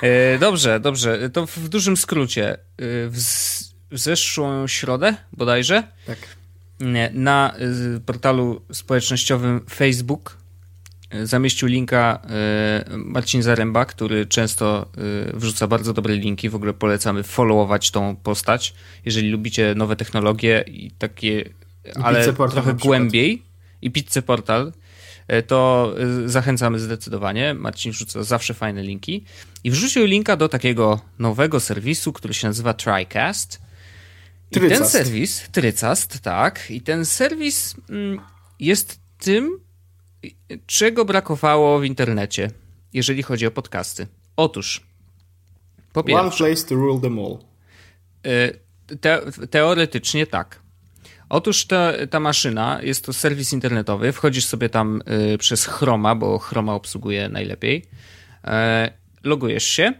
E, 0.02 0.38
dobrze, 0.38 0.80
dobrze. 0.80 1.30
To 1.30 1.46
w 1.46 1.68
dużym 1.68 1.96
skrócie. 1.96 2.52
E, 2.52 2.58
w, 2.78 3.16
w 3.90 3.98
zeszłą 3.98 4.66
środę 4.66 5.16
bodajże 5.32 5.82
tak. 6.06 6.18
na 7.12 7.54
e, 7.54 8.00
portalu 8.00 8.60
społecznościowym 8.72 9.60
Facebook 9.70 10.36
zamieścił 11.22 11.68
linka 11.68 12.22
Marcin 12.96 13.42
Zaręba, 13.42 13.84
który 13.84 14.26
często 14.26 14.90
wrzuca 15.34 15.66
bardzo 15.66 15.92
dobre 15.92 16.14
linki. 16.14 16.48
W 16.48 16.54
ogóle 16.54 16.72
polecamy 16.72 17.22
followować 17.22 17.90
tą 17.90 18.16
postać, 18.16 18.74
jeżeli 19.04 19.30
lubicie 19.30 19.74
nowe 19.76 19.96
technologie 19.96 20.64
i 20.66 20.90
takie, 20.90 21.40
I 21.40 21.48
ale 22.02 22.32
trochę 22.32 22.74
głębiej. 22.74 23.42
I 23.82 23.90
Pizzę 23.90 24.22
Portal, 24.22 24.72
to 25.46 25.94
zachęcamy 26.26 26.78
zdecydowanie. 26.78 27.54
Marcin 27.54 27.92
wrzuca 27.92 28.22
zawsze 28.22 28.54
fajne 28.54 28.82
linki. 28.82 29.24
I 29.64 29.70
wrzucił 29.70 30.04
linka 30.04 30.36
do 30.36 30.48
takiego 30.48 31.00
nowego 31.18 31.60
serwisu, 31.60 32.12
który 32.12 32.34
się 32.34 32.46
nazywa 32.46 32.74
TriCast. 32.74 33.60
I 34.50 34.54
Trycast. 34.54 34.80
ten 34.80 34.90
serwis, 34.90 35.48
Trycast, 35.52 36.20
tak. 36.20 36.70
I 36.70 36.80
ten 36.80 37.04
serwis 37.04 37.74
mm, 37.90 38.20
jest 38.60 39.00
tym, 39.18 39.66
Czego 40.66 41.04
brakowało 41.04 41.78
w 41.78 41.84
internecie, 41.84 42.50
jeżeli 42.92 43.22
chodzi 43.22 43.46
o 43.46 43.50
podcasty? 43.50 44.06
Otóż, 44.36 44.86
po 45.92 46.02
pierwsze, 46.02 46.22
One 46.22 46.36
place 46.36 46.68
to 46.68 46.74
rule 46.74 47.00
them 47.00 47.18
all. 47.18 47.38
Y, 48.26 48.96
te, 49.00 49.22
teoretycznie 49.50 50.26
tak. 50.26 50.60
Otóż 51.28 51.64
ta, 51.64 51.92
ta 52.10 52.20
maszyna 52.20 52.78
jest 52.82 53.04
to 53.04 53.12
serwis 53.12 53.52
internetowy. 53.52 54.12
Wchodzisz 54.12 54.44
sobie 54.44 54.68
tam 54.68 55.02
y, 55.34 55.38
przez 55.38 55.66
Chroma, 55.66 56.14
bo 56.14 56.38
Chroma 56.38 56.74
obsługuje 56.74 57.28
najlepiej. 57.28 57.86
Y, 58.44 58.50
logujesz 59.22 59.64
się 59.64 59.92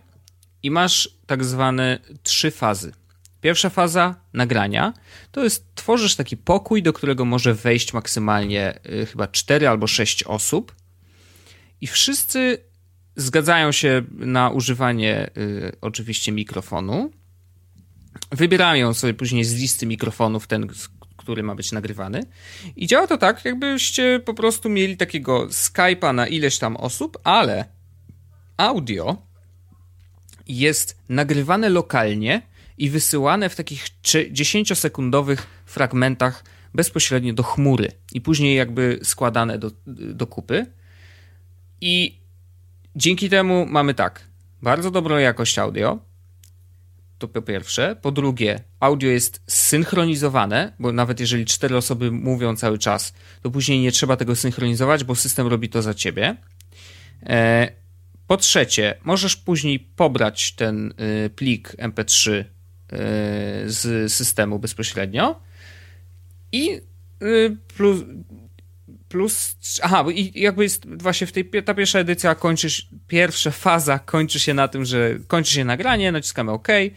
i 0.62 0.70
masz 0.70 1.10
tak 1.26 1.44
zwane 1.44 1.98
trzy 2.22 2.50
fazy. 2.50 2.92
Pierwsza 3.40 3.70
faza 3.70 4.14
nagrania 4.32 4.92
to 5.32 5.44
jest 5.44 5.74
tworzysz 5.74 6.16
taki 6.16 6.36
pokój, 6.36 6.82
do 6.82 6.92
którego 6.92 7.24
może 7.24 7.54
wejść 7.54 7.92
maksymalnie 7.92 8.78
y, 8.86 9.06
chyba 9.06 9.28
4 9.28 9.68
albo 9.68 9.86
6 9.86 10.22
osób 10.22 10.74
i 11.80 11.86
wszyscy 11.86 12.58
zgadzają 13.16 13.72
się 13.72 14.02
na 14.10 14.50
używanie 14.50 15.30
y, 15.36 15.76
oczywiście 15.80 16.32
mikrofonu. 16.32 17.10
Wybierają 18.30 18.94
sobie 18.94 19.14
później 19.14 19.44
z 19.44 19.54
listy 19.54 19.86
mikrofonów 19.86 20.46
ten, 20.46 20.68
który 21.26 21.42
ma 21.42 21.54
być 21.54 21.72
nagrywany. 21.72 22.22
I 22.76 22.86
działa 22.86 23.06
to 23.06 23.18
tak, 23.18 23.44
jakbyście 23.44 24.20
po 24.24 24.34
prostu 24.34 24.68
mieli 24.68 24.96
takiego 24.96 25.46
Skype'a 25.46 26.14
na 26.14 26.26
ileś 26.26 26.58
tam 26.58 26.76
osób, 26.76 27.18
ale 27.24 27.64
audio 28.56 29.16
jest 30.48 30.98
nagrywane 31.08 31.68
lokalnie 31.68 32.42
i 32.78 32.90
wysyłane 32.90 33.48
w 33.48 33.56
takich 33.56 33.84
10-sekundowych 34.32 35.38
fragmentach 35.66 36.44
bezpośrednio 36.74 37.34
do 37.34 37.42
chmury 37.42 37.92
i 38.12 38.20
później 38.20 38.56
jakby 38.56 39.00
składane 39.02 39.58
do, 39.58 39.70
do 39.86 40.26
kupy. 40.26 40.66
I 41.80 42.20
dzięki 42.96 43.30
temu 43.30 43.66
mamy 43.68 43.94
tak, 43.94 44.24
bardzo 44.62 44.90
dobrą 44.90 45.18
jakość 45.18 45.58
audio, 45.58 45.98
to 47.18 47.28
po 47.28 47.42
pierwsze. 47.42 47.96
Po 48.02 48.12
drugie, 48.12 48.60
audio 48.80 49.10
jest 49.10 49.42
synchronizowane, 49.46 50.72
bo 50.78 50.92
nawet 50.92 51.20
jeżeli 51.20 51.44
cztery 51.44 51.76
osoby 51.76 52.10
mówią 52.10 52.56
cały 52.56 52.78
czas, 52.78 53.12
to 53.42 53.50
później 53.50 53.80
nie 53.80 53.92
trzeba 53.92 54.16
tego 54.16 54.36
synchronizować, 54.36 55.04
bo 55.04 55.14
system 55.14 55.46
robi 55.46 55.68
to 55.68 55.82
za 55.82 55.94
ciebie. 55.94 56.36
E, 57.22 57.68
po 58.26 58.36
trzecie, 58.36 58.94
możesz 59.04 59.36
później 59.36 59.78
pobrać 59.78 60.52
ten 60.52 60.94
y, 61.26 61.30
plik 61.30 61.76
MP3 61.78 62.44
E, 62.92 62.98
z 63.66 64.12
systemu 64.12 64.58
bezpośrednio. 64.58 65.40
I 66.52 66.80
y, 67.22 67.56
plus, 67.76 68.00
plus 69.08 69.56
aha, 69.82 70.04
i 70.14 70.40
jakby 70.40 70.62
jest 70.62 70.86
właśnie 71.02 71.26
w 71.26 71.32
tej 71.32 71.50
ta 71.64 71.74
pierwsza 71.74 71.98
edycja 71.98 72.34
kończysz, 72.34 72.88
pierwsza 73.08 73.50
faza 73.50 73.98
kończy 73.98 74.40
się 74.40 74.54
na 74.54 74.68
tym, 74.68 74.84
że 74.84 75.18
kończy 75.26 75.52
się 75.52 75.64
nagranie, 75.64 76.12
naciskamy 76.12 76.52
OK, 76.52 76.68
e, 76.68 76.92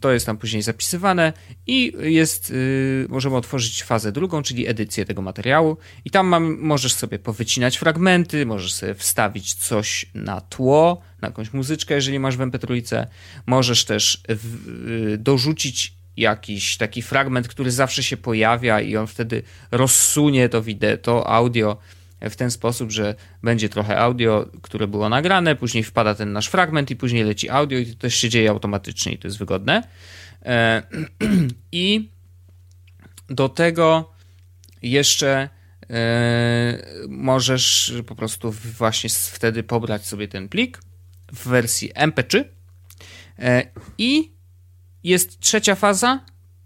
to 0.00 0.12
jest 0.12 0.26
tam 0.26 0.38
później 0.38 0.62
zapisywane 0.62 1.32
i 1.66 1.92
jest, 2.00 2.50
y, 2.50 3.06
możemy 3.08 3.36
otworzyć 3.36 3.82
fazę 3.82 4.12
drugą, 4.12 4.42
czyli 4.42 4.66
edycję 4.66 5.04
tego 5.04 5.22
materiału 5.22 5.76
i 6.04 6.10
tam 6.10 6.26
mam, 6.26 6.58
możesz 6.60 6.94
sobie 6.94 7.18
powycinać 7.18 7.76
fragmenty, 7.76 8.46
możesz 8.46 8.74
sobie 8.74 8.94
wstawić 8.94 9.54
coś 9.54 10.06
na 10.14 10.40
tło, 10.40 11.02
na 11.22 11.28
jakąś 11.28 11.52
muzyczkę, 11.52 11.94
jeżeli 11.94 12.18
masz 12.18 12.36
w 12.36 12.40
MP3, 12.40 13.06
możesz 13.46 13.84
też 13.84 14.22
w, 14.28 14.68
y, 14.88 15.18
dorzucić 15.18 15.97
jakiś 16.18 16.76
taki 16.76 17.02
fragment, 17.02 17.48
który 17.48 17.70
zawsze 17.70 18.02
się 18.02 18.16
pojawia 18.16 18.80
i 18.80 18.96
on 18.96 19.06
wtedy 19.06 19.42
rozsunie 19.70 20.48
to 20.48 20.62
wideo, 20.62 20.96
to 20.96 21.30
audio 21.30 21.76
w 22.20 22.36
ten 22.36 22.50
sposób, 22.50 22.90
że 22.90 23.14
będzie 23.42 23.68
trochę 23.68 23.98
audio, 23.98 24.50
które 24.62 24.86
było 24.86 25.08
nagrane, 25.08 25.56
później 25.56 25.84
wpada 25.84 26.14
ten 26.14 26.32
nasz 26.32 26.46
fragment 26.46 26.90
i 26.90 26.96
później 26.96 27.24
leci 27.24 27.50
audio 27.50 27.78
i 27.78 27.86
to 27.86 27.94
też 27.94 28.14
się 28.14 28.28
dzieje 28.28 28.50
automatycznie 28.50 29.12
i 29.12 29.18
to 29.18 29.28
jest 29.28 29.38
wygodne. 29.38 29.82
E, 30.44 30.82
I 31.72 32.10
do 33.28 33.48
tego 33.48 34.12
jeszcze 34.82 35.48
e, 35.90 36.78
możesz 37.08 37.94
po 38.06 38.14
prostu 38.14 38.52
właśnie 38.52 39.10
wtedy 39.10 39.62
pobrać 39.62 40.06
sobie 40.06 40.28
ten 40.28 40.48
plik 40.48 40.80
w 41.32 41.48
wersji 41.48 41.92
MP3 41.92 42.44
e, 43.38 43.66
i 43.98 44.37
jest 45.08 45.40
trzecia 45.40 45.74
faza 45.74 46.20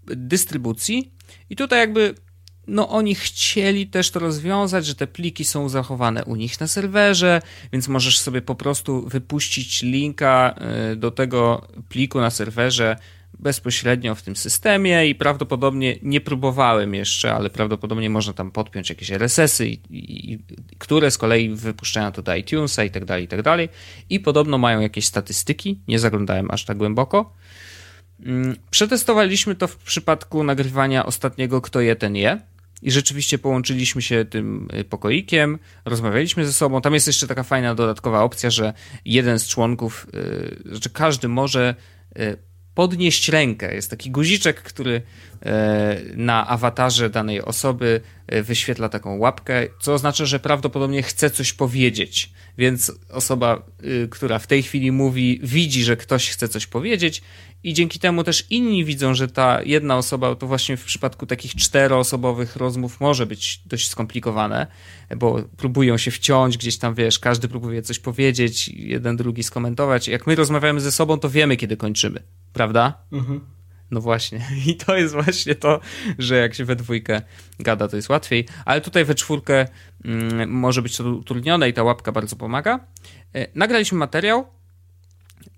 dystrybucji 0.05 1.13
i 1.49 1.55
tutaj 1.55 1.79
jakby 1.79 2.15
no 2.67 2.89
oni 2.89 3.15
chcieli 3.15 3.87
też 3.87 4.11
to 4.11 4.19
rozwiązać, 4.19 4.85
że 4.85 4.95
te 4.95 5.07
pliki 5.07 5.45
są 5.45 5.69
zachowane 5.69 6.25
u 6.25 6.35
nich 6.35 6.59
na 6.59 6.67
serwerze, 6.67 7.41
więc 7.71 7.87
możesz 7.87 8.19
sobie 8.19 8.41
po 8.41 8.55
prostu 8.55 9.09
wypuścić 9.09 9.81
linka 9.81 10.55
y, 10.91 10.95
do 10.95 11.11
tego 11.11 11.67
pliku 11.89 12.21
na 12.21 12.29
serwerze 12.29 12.95
bezpośrednio 13.39 14.15
w 14.15 14.21
tym 14.21 14.35
systemie 14.35 15.07
i 15.07 15.15
prawdopodobnie 15.15 15.95
nie 16.01 16.21
próbowałem 16.21 16.93
jeszcze, 16.93 17.33
ale 17.33 17.49
prawdopodobnie 17.49 18.09
można 18.09 18.33
tam 18.33 18.51
podpiąć 18.51 18.89
jakieś 18.89 19.11
RSS-y, 19.11 19.67
i, 19.67 19.79
i, 20.33 20.39
które 20.77 21.11
z 21.11 21.17
kolei 21.17 21.49
wypuszczają 21.49 22.11
to 22.11 22.21
do 22.21 22.35
iTunesa 22.35 22.83
i 22.83 22.91
tak 22.91 23.05
dalej, 23.05 23.23
i 23.23 23.27
tak 23.27 23.41
dalej. 23.41 23.69
I 24.09 24.19
podobno 24.19 24.57
mają 24.57 24.79
jakieś 24.79 25.05
statystyki, 25.05 25.79
nie 25.87 25.99
zaglądałem 25.99 26.51
aż 26.51 26.65
tak 26.65 26.77
głęboko. 26.77 27.33
Mm, 28.19 28.55
przetestowaliśmy 28.69 29.55
to 29.55 29.67
w 29.67 29.77
przypadku 29.77 30.43
nagrywania 30.43 31.05
ostatniego 31.05 31.61
Kto 31.61 31.81
je, 31.81 31.95
ten 31.95 32.15
je 32.15 32.41
i 32.83 32.91
rzeczywiście 32.91 33.37
połączyliśmy 33.37 34.01
się 34.01 34.25
tym 34.25 34.67
y, 34.79 34.83
pokoikiem, 34.83 35.59
rozmawialiśmy 35.85 36.45
ze 36.45 36.53
sobą. 36.53 36.81
Tam 36.81 36.93
jest 36.93 37.07
jeszcze 37.07 37.27
taka 37.27 37.43
fajna 37.43 37.75
dodatkowa 37.75 38.23
opcja, 38.23 38.49
że 38.49 38.73
jeden 39.05 39.39
z 39.39 39.47
członków, 39.47 40.07
y, 40.13 40.79
że 40.81 40.89
każdy 40.89 41.27
może 41.27 41.75
y, 42.19 42.37
podnieść 42.73 43.29
rękę. 43.29 43.75
Jest 43.75 43.89
taki 43.89 44.11
guziczek, 44.11 44.61
który 44.61 45.01
na 46.15 46.47
awatarze 46.47 47.09
danej 47.09 47.41
osoby 47.41 48.01
wyświetla 48.43 48.89
taką 48.89 49.17
łapkę, 49.17 49.67
co 49.79 49.93
oznacza, 49.93 50.25
że 50.25 50.39
prawdopodobnie 50.39 51.03
chce 51.03 51.29
coś 51.29 51.53
powiedzieć. 51.53 52.31
Więc 52.57 52.91
osoba, 53.09 53.61
która 54.09 54.39
w 54.39 54.47
tej 54.47 54.63
chwili 54.63 54.91
mówi, 54.91 55.39
widzi, 55.43 55.83
że 55.83 55.97
ktoś 55.97 56.29
chce 56.29 56.47
coś 56.47 56.67
powiedzieć 56.67 57.21
i 57.63 57.73
dzięki 57.73 57.99
temu 57.99 58.23
też 58.23 58.47
inni 58.49 58.85
widzą, 58.85 59.13
że 59.13 59.27
ta 59.27 59.61
jedna 59.61 59.97
osoba, 59.97 60.35
to 60.35 60.47
właśnie 60.47 60.77
w 60.77 60.83
przypadku 60.83 61.25
takich 61.25 61.55
czteroosobowych 61.55 62.55
rozmów 62.55 62.99
może 62.99 63.25
być 63.25 63.61
dość 63.65 63.89
skomplikowane, 63.89 64.67
bo 65.17 65.43
próbują 65.57 65.97
się 65.97 66.11
wciąć 66.11 66.57
gdzieś 66.57 66.77
tam, 66.77 66.95
wiesz, 66.95 67.19
każdy 67.19 67.47
próbuje 67.47 67.81
coś 67.81 67.99
powiedzieć, 67.99 68.67
jeden 68.67 69.17
drugi 69.17 69.43
skomentować. 69.43 70.07
Jak 70.07 70.27
my 70.27 70.35
rozmawiamy 70.35 70.81
ze 70.81 70.91
sobą, 70.91 71.19
to 71.19 71.29
wiemy, 71.29 71.57
kiedy 71.57 71.77
kończymy, 71.77 72.23
prawda? 72.53 72.93
Mhm. 73.11 73.41
No 73.91 74.01
właśnie. 74.01 74.45
I 74.67 74.75
to 74.75 74.97
jest 74.97 75.13
właśnie 75.13 75.55
to, 75.55 75.79
że 76.19 76.35
jak 76.35 76.55
się 76.55 76.65
we 76.65 76.75
dwójkę 76.75 77.21
gada, 77.59 77.87
to 77.87 77.95
jest 77.95 78.09
łatwiej. 78.09 78.47
Ale 78.65 78.81
tutaj 78.81 79.05
we 79.05 79.15
czwórkę 79.15 79.67
mm, 80.05 80.49
może 80.49 80.81
być 80.81 80.97
to 80.97 81.03
utrudnione 81.03 81.69
i 81.69 81.73
ta 81.73 81.83
łapka 81.83 82.11
bardzo 82.11 82.35
pomaga. 82.35 82.79
E, 83.35 83.47
nagraliśmy 83.55 83.97
materiał 83.97 84.47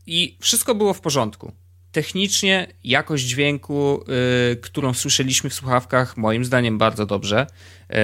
i 0.08 0.38
wszystko 0.42 0.76
było 0.76 0.94
w 0.94 1.02
porządku 1.02 1.52
technicznie 1.96 2.68
jakość 2.84 3.24
dźwięku, 3.26 4.04
y, 4.52 4.56
którą 4.56 4.94
słyszeliśmy 4.94 5.50
w 5.50 5.54
słuchawkach, 5.54 6.18
moim 6.18 6.46
zdaniem 6.46 6.78
bardzo 6.78 7.06
dobrze, 7.06 7.48
y, 7.90 7.96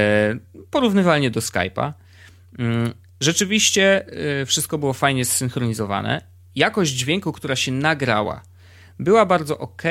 porównywalnie 0.69 1.31
do 1.31 1.39
Skype'a. 1.39 1.93
Y, 2.59 2.63
rzeczywiście 3.19 4.05
y, 4.41 4.45
wszystko 4.45 4.77
było 4.77 4.93
fajnie 4.93 5.25
zsynchronizowane. 5.25 6.21
Jakość 6.55 6.91
dźwięku, 6.91 7.31
która 7.31 7.55
się 7.55 7.71
nagrała, 7.71 8.41
była 8.99 9.25
bardzo 9.25 9.57
ok, 9.57 9.83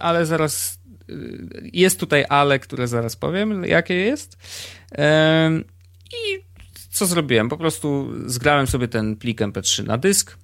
ale 0.00 0.26
zaraz 0.26 0.80
y, 1.10 1.70
jest 1.72 2.00
tutaj 2.00 2.24
ale, 2.28 2.58
które 2.58 2.88
zaraz 2.88 3.16
powiem, 3.16 3.64
jakie 3.64 3.94
jest. 3.94 4.36
I 6.12 6.42
co 6.90 7.06
zrobiłem? 7.06 7.48
Po 7.48 7.56
prostu 7.56 8.12
zgrałem 8.26 8.66
sobie 8.66 8.88
ten 8.88 9.16
plik 9.16 9.40
MP3 9.40 9.84
na 9.84 9.98
dysk, 9.98 10.36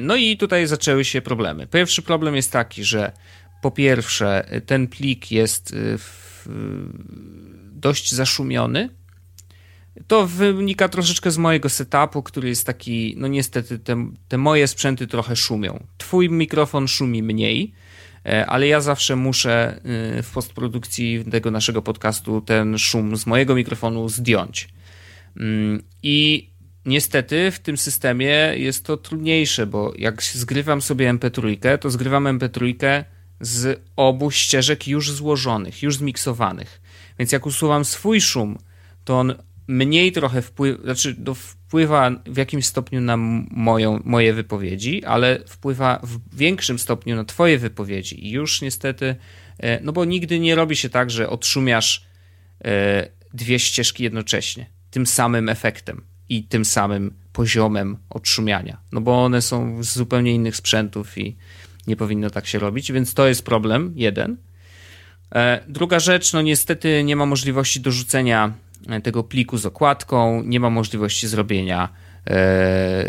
no 0.00 0.16
i 0.16 0.36
tutaj 0.36 0.66
zaczęły 0.66 1.04
się 1.04 1.22
problemy. 1.22 1.66
Pierwszy 1.66 2.02
problem 2.02 2.36
jest 2.36 2.52
taki, 2.52 2.84
że 2.84 3.12
po 3.62 3.70
pierwsze 3.70 4.44
ten 4.66 4.86
plik 4.86 5.30
jest 5.30 5.74
e, 5.74 5.98
dość 7.72 8.14
zaszumiony. 8.14 8.88
To 10.06 10.26
wynika 10.26 10.88
troszeczkę 10.88 11.30
z 11.30 11.38
mojego 11.38 11.68
setupu, 11.68 12.22
który 12.22 12.48
jest 12.48 12.66
taki, 12.66 13.14
no 13.16 13.28
niestety 13.28 13.78
te, 13.78 14.10
te 14.28 14.38
moje 14.38 14.68
sprzęty 14.68 15.06
trochę 15.06 15.36
szumią. 15.36 15.86
Twój 15.98 16.30
mikrofon 16.30 16.88
szumi 16.88 17.22
mniej, 17.22 17.72
e, 18.26 18.46
ale 18.46 18.66
ja 18.66 18.80
zawsze 18.80 19.16
muszę 19.16 19.80
w 20.22 20.30
postprodukcji 20.34 21.24
tego 21.30 21.50
naszego 21.50 21.82
podcastu 21.82 22.40
ten 22.40 22.78
szum 22.78 23.16
z 23.16 23.26
mojego 23.26 23.54
mikrofonu 23.54 24.08
zdjąć. 24.08 24.68
Mm, 25.36 25.82
I 26.02 26.48
Niestety 26.88 27.50
w 27.50 27.58
tym 27.58 27.76
systemie 27.76 28.52
jest 28.56 28.84
to 28.84 28.96
trudniejsze, 28.96 29.66
bo 29.66 29.92
jak 29.98 30.22
zgrywam 30.22 30.82
sobie 30.82 31.14
MP3, 31.14 31.78
to 31.78 31.90
zgrywam 31.90 32.24
MP3 32.24 33.04
z 33.40 33.80
obu 33.96 34.30
ścieżek 34.30 34.88
już 34.88 35.12
złożonych, 35.12 35.82
już 35.82 35.96
zmiksowanych. 35.96 36.80
Więc 37.18 37.32
jak 37.32 37.46
usuwam 37.46 37.84
swój 37.84 38.20
szum, 38.20 38.58
to 39.04 39.18
on 39.18 39.34
mniej 39.66 40.12
trochę 40.12 40.42
wpływa, 40.42 40.82
znaczy 40.82 41.16
wpływa 41.34 42.10
w 42.26 42.36
jakimś 42.36 42.66
stopniu 42.66 43.00
na 43.00 43.16
moją, 43.16 44.00
moje 44.04 44.34
wypowiedzi, 44.34 45.04
ale 45.04 45.40
wpływa 45.46 46.00
w 46.02 46.36
większym 46.36 46.78
stopniu 46.78 47.16
na 47.16 47.24
twoje 47.24 47.58
wypowiedzi. 47.58 48.26
I 48.26 48.30
już 48.30 48.60
niestety, 48.60 49.16
e, 49.58 49.80
no 49.80 49.92
bo 49.92 50.04
nigdy 50.04 50.40
nie 50.40 50.54
robi 50.54 50.76
się 50.76 50.88
tak, 50.88 51.10
że 51.10 51.30
odszumiasz 51.30 52.06
e, 52.64 53.08
dwie 53.34 53.58
ścieżki 53.58 54.04
jednocześnie, 54.04 54.66
tym 54.90 55.06
samym 55.06 55.48
efektem 55.48 56.07
i 56.28 56.44
tym 56.44 56.64
samym 56.64 57.14
poziomem 57.32 57.96
odszumiania. 58.10 58.78
No 58.92 59.00
bo 59.00 59.24
one 59.24 59.42
są 59.42 59.82
z 59.82 59.92
zupełnie 59.92 60.34
innych 60.34 60.56
sprzętów 60.56 61.18
i 61.18 61.36
nie 61.86 61.96
powinno 61.96 62.30
tak 62.30 62.46
się 62.46 62.58
robić, 62.58 62.92
więc 62.92 63.14
to 63.14 63.28
jest 63.28 63.44
problem 63.44 63.92
jeden. 63.96 64.36
E, 65.34 65.64
druga 65.68 66.00
rzecz, 66.00 66.32
no 66.32 66.42
niestety 66.42 67.04
nie 67.04 67.16
ma 67.16 67.26
możliwości 67.26 67.80
dorzucenia 67.80 68.52
e, 68.88 69.00
tego 69.00 69.24
pliku 69.24 69.58
z 69.58 69.66
okładką, 69.66 70.42
nie 70.42 70.60
ma 70.60 70.70
możliwości 70.70 71.28
zrobienia 71.28 71.88
e, 72.26 73.04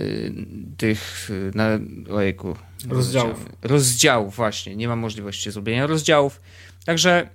tych, 0.78 1.30
na, 1.56 1.68
ojejku, 2.10 2.56
rozdziałów. 2.90 3.46
Rozdziałów, 3.62 4.36
właśnie, 4.36 4.76
nie 4.76 4.88
ma 4.88 4.96
możliwości 4.96 5.52
zrobienia 5.52 5.88
rozdziałów. 5.88 6.42
Także 6.86 7.30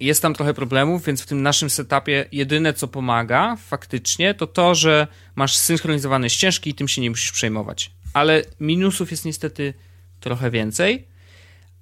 jest 0.00 0.22
tam 0.22 0.34
trochę 0.34 0.54
problemów, 0.54 1.04
więc 1.04 1.22
w 1.22 1.26
tym 1.26 1.42
naszym 1.42 1.70
setupie 1.70 2.24
jedyne 2.32 2.72
co 2.72 2.88
pomaga 2.88 3.56
faktycznie 3.56 4.34
to 4.34 4.46
to, 4.46 4.74
że 4.74 5.06
masz 5.34 5.56
synchronizowane 5.56 6.30
ścieżki 6.30 6.70
i 6.70 6.74
tym 6.74 6.88
się 6.88 7.00
nie 7.00 7.10
musisz 7.10 7.32
przejmować. 7.32 7.90
Ale 8.14 8.42
minusów 8.60 9.10
jest 9.10 9.24
niestety 9.24 9.74
trochę 10.20 10.50
więcej, 10.50 11.08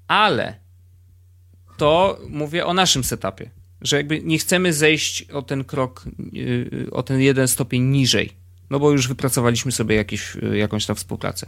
ale 0.09 0.55
to 1.77 2.19
mówię 2.29 2.67
o 2.67 2.75
naszym 2.75 3.05
setupie, 3.05 3.51
że 3.81 3.97
jakby 3.97 4.23
nie 4.23 4.39
chcemy 4.39 4.73
zejść 4.73 5.23
o 5.23 5.43
ten 5.43 5.65
krok, 5.65 6.05
yy, 6.33 6.89
o 6.91 7.03
ten 7.03 7.21
jeden 7.21 7.49
stopień 7.49 7.83
niżej, 7.83 8.33
no 8.71 8.79
bo 8.79 8.91
już 8.91 9.09
wypracowaliśmy 9.09 9.73
sobie 9.73 9.97
jakieś, 9.97 10.37
jakąś 10.53 10.87
tam 10.87 10.97
współpracę, 10.97 11.47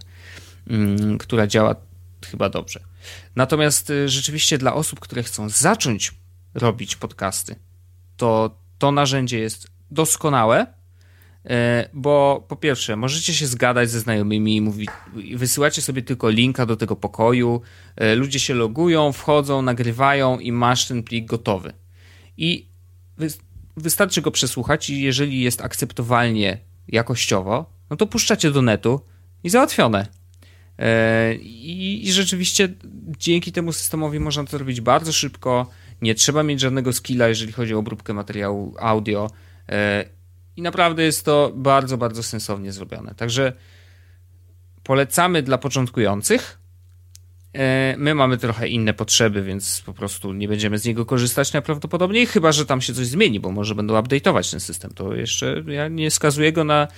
mm, 0.66 1.18
która 1.18 1.46
działa 1.46 1.76
chyba 2.26 2.48
dobrze. 2.48 2.80
Natomiast 3.36 3.90
y, 3.90 4.08
rzeczywiście 4.08 4.58
dla 4.58 4.74
osób, 4.74 5.00
które 5.00 5.22
chcą 5.22 5.48
zacząć 5.48 6.12
robić 6.54 6.96
podcasty, 6.96 7.56
to 8.16 8.60
to 8.78 8.92
narzędzie 8.92 9.38
jest 9.38 9.68
doskonałe, 9.90 10.66
e, 11.44 11.88
bo 11.92 12.44
po 12.48 12.56
pierwsze, 12.56 12.96
możecie 12.96 13.34
się 13.34 13.46
zgadać 13.46 13.90
ze 13.90 14.00
znajomymi 14.00 14.56
i 14.56 14.60
mówić, 14.60 14.90
wysyłacie 15.34 15.82
sobie 15.82 16.02
tylko 16.02 16.30
linka 16.30 16.66
do 16.66 16.76
tego 16.76 16.96
pokoju, 16.96 17.60
e, 17.96 18.14
ludzie 18.14 18.40
się 18.40 18.54
logują, 18.54 19.12
wchodzą, 19.12 19.62
nagrywają 19.62 20.38
i 20.38 20.52
masz 20.52 20.88
ten 20.88 21.02
plik 21.02 21.26
gotowy. 21.26 21.72
I 22.36 22.66
wystarczy 23.76 24.22
go 24.22 24.30
przesłuchać 24.30 24.90
i 24.90 25.00
jeżeli 25.00 25.40
jest 25.40 25.60
akceptowalnie 25.60 26.58
jakościowo, 26.88 27.70
no 27.90 27.96
to 27.96 28.06
puszczacie 28.06 28.50
do 28.50 28.62
netu 28.62 29.00
i 29.44 29.50
załatwione. 29.50 30.06
E, 30.78 31.34
I, 31.34 32.12
rzeczywiście 32.12 32.68
dzięki 33.18 33.52
temu 33.52 33.72
systemowi 33.72 34.20
można 34.20 34.44
to 34.44 34.58
robić 34.58 34.80
bardzo 34.80 35.12
szybko. 35.12 35.66
Nie 36.02 36.14
trzeba 36.14 36.42
mieć 36.42 36.60
żadnego 36.60 36.92
skilla, 36.92 37.28
jeżeli 37.28 37.52
chodzi 37.52 37.74
o 37.74 37.78
obróbkę 37.78 38.14
materiału 38.14 38.74
audio. 38.78 39.30
E, 39.68 40.04
I 40.56 40.62
naprawdę 40.62 41.02
jest 41.02 41.24
to 41.24 41.52
bardzo, 41.54 41.98
bardzo 41.98 42.22
sensownie 42.22 42.72
zrobione. 42.72 43.14
Także 43.14 43.52
polecamy 44.82 45.42
dla 45.42 45.58
początkujących. 45.58 46.60
E, 47.52 47.94
my 47.98 48.14
mamy 48.14 48.38
trochę 48.38 48.68
inne 48.68 48.94
potrzeby, 48.94 49.42
więc 49.42 49.82
po 49.86 49.92
prostu 49.92 50.32
nie 50.32 50.48
będziemy 50.48 50.78
z 50.78 50.84
niego 50.84 51.06
korzystać 51.06 51.52
najprawdopodobniej, 51.52 52.26
chyba 52.26 52.52
że 52.52 52.66
tam 52.66 52.80
się 52.80 52.94
coś 52.94 53.06
zmieni, 53.06 53.40
bo 53.40 53.50
może 53.50 53.74
będą 53.74 53.94
update'ować 53.94 54.50
ten 54.50 54.60
system. 54.60 54.90
To 54.94 55.14
jeszcze 55.14 55.62
ja 55.66 55.88
nie 55.88 56.10
skazuję 56.10 56.52
go 56.52 56.64
na 56.64 56.88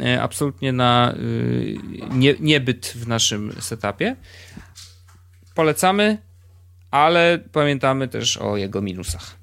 e, 0.00 0.22
absolutnie 0.22 0.72
na 0.72 1.14
y, 1.16 1.76
nie, 2.10 2.34
niebyt 2.40 2.86
w 2.86 3.08
naszym 3.08 3.52
setupie. 3.60 4.16
Polecamy, 5.54 6.18
ale 6.90 7.38
pamiętamy 7.52 8.08
też 8.08 8.36
o 8.36 8.56
jego 8.56 8.82
minusach. 8.82 9.36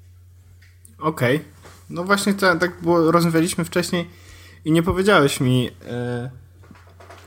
Okej. 0.98 1.36
Okay. 1.36 1.48
No 1.90 2.04
właśnie 2.04 2.34
to, 2.34 2.56
tak 2.56 2.80
było, 2.82 3.10
rozmawialiśmy 3.10 3.64
wcześniej 3.64 4.08
i 4.64 4.72
nie 4.72 4.82
powiedziałeś 4.82 5.40
mi. 5.40 5.70
E, 5.88 6.30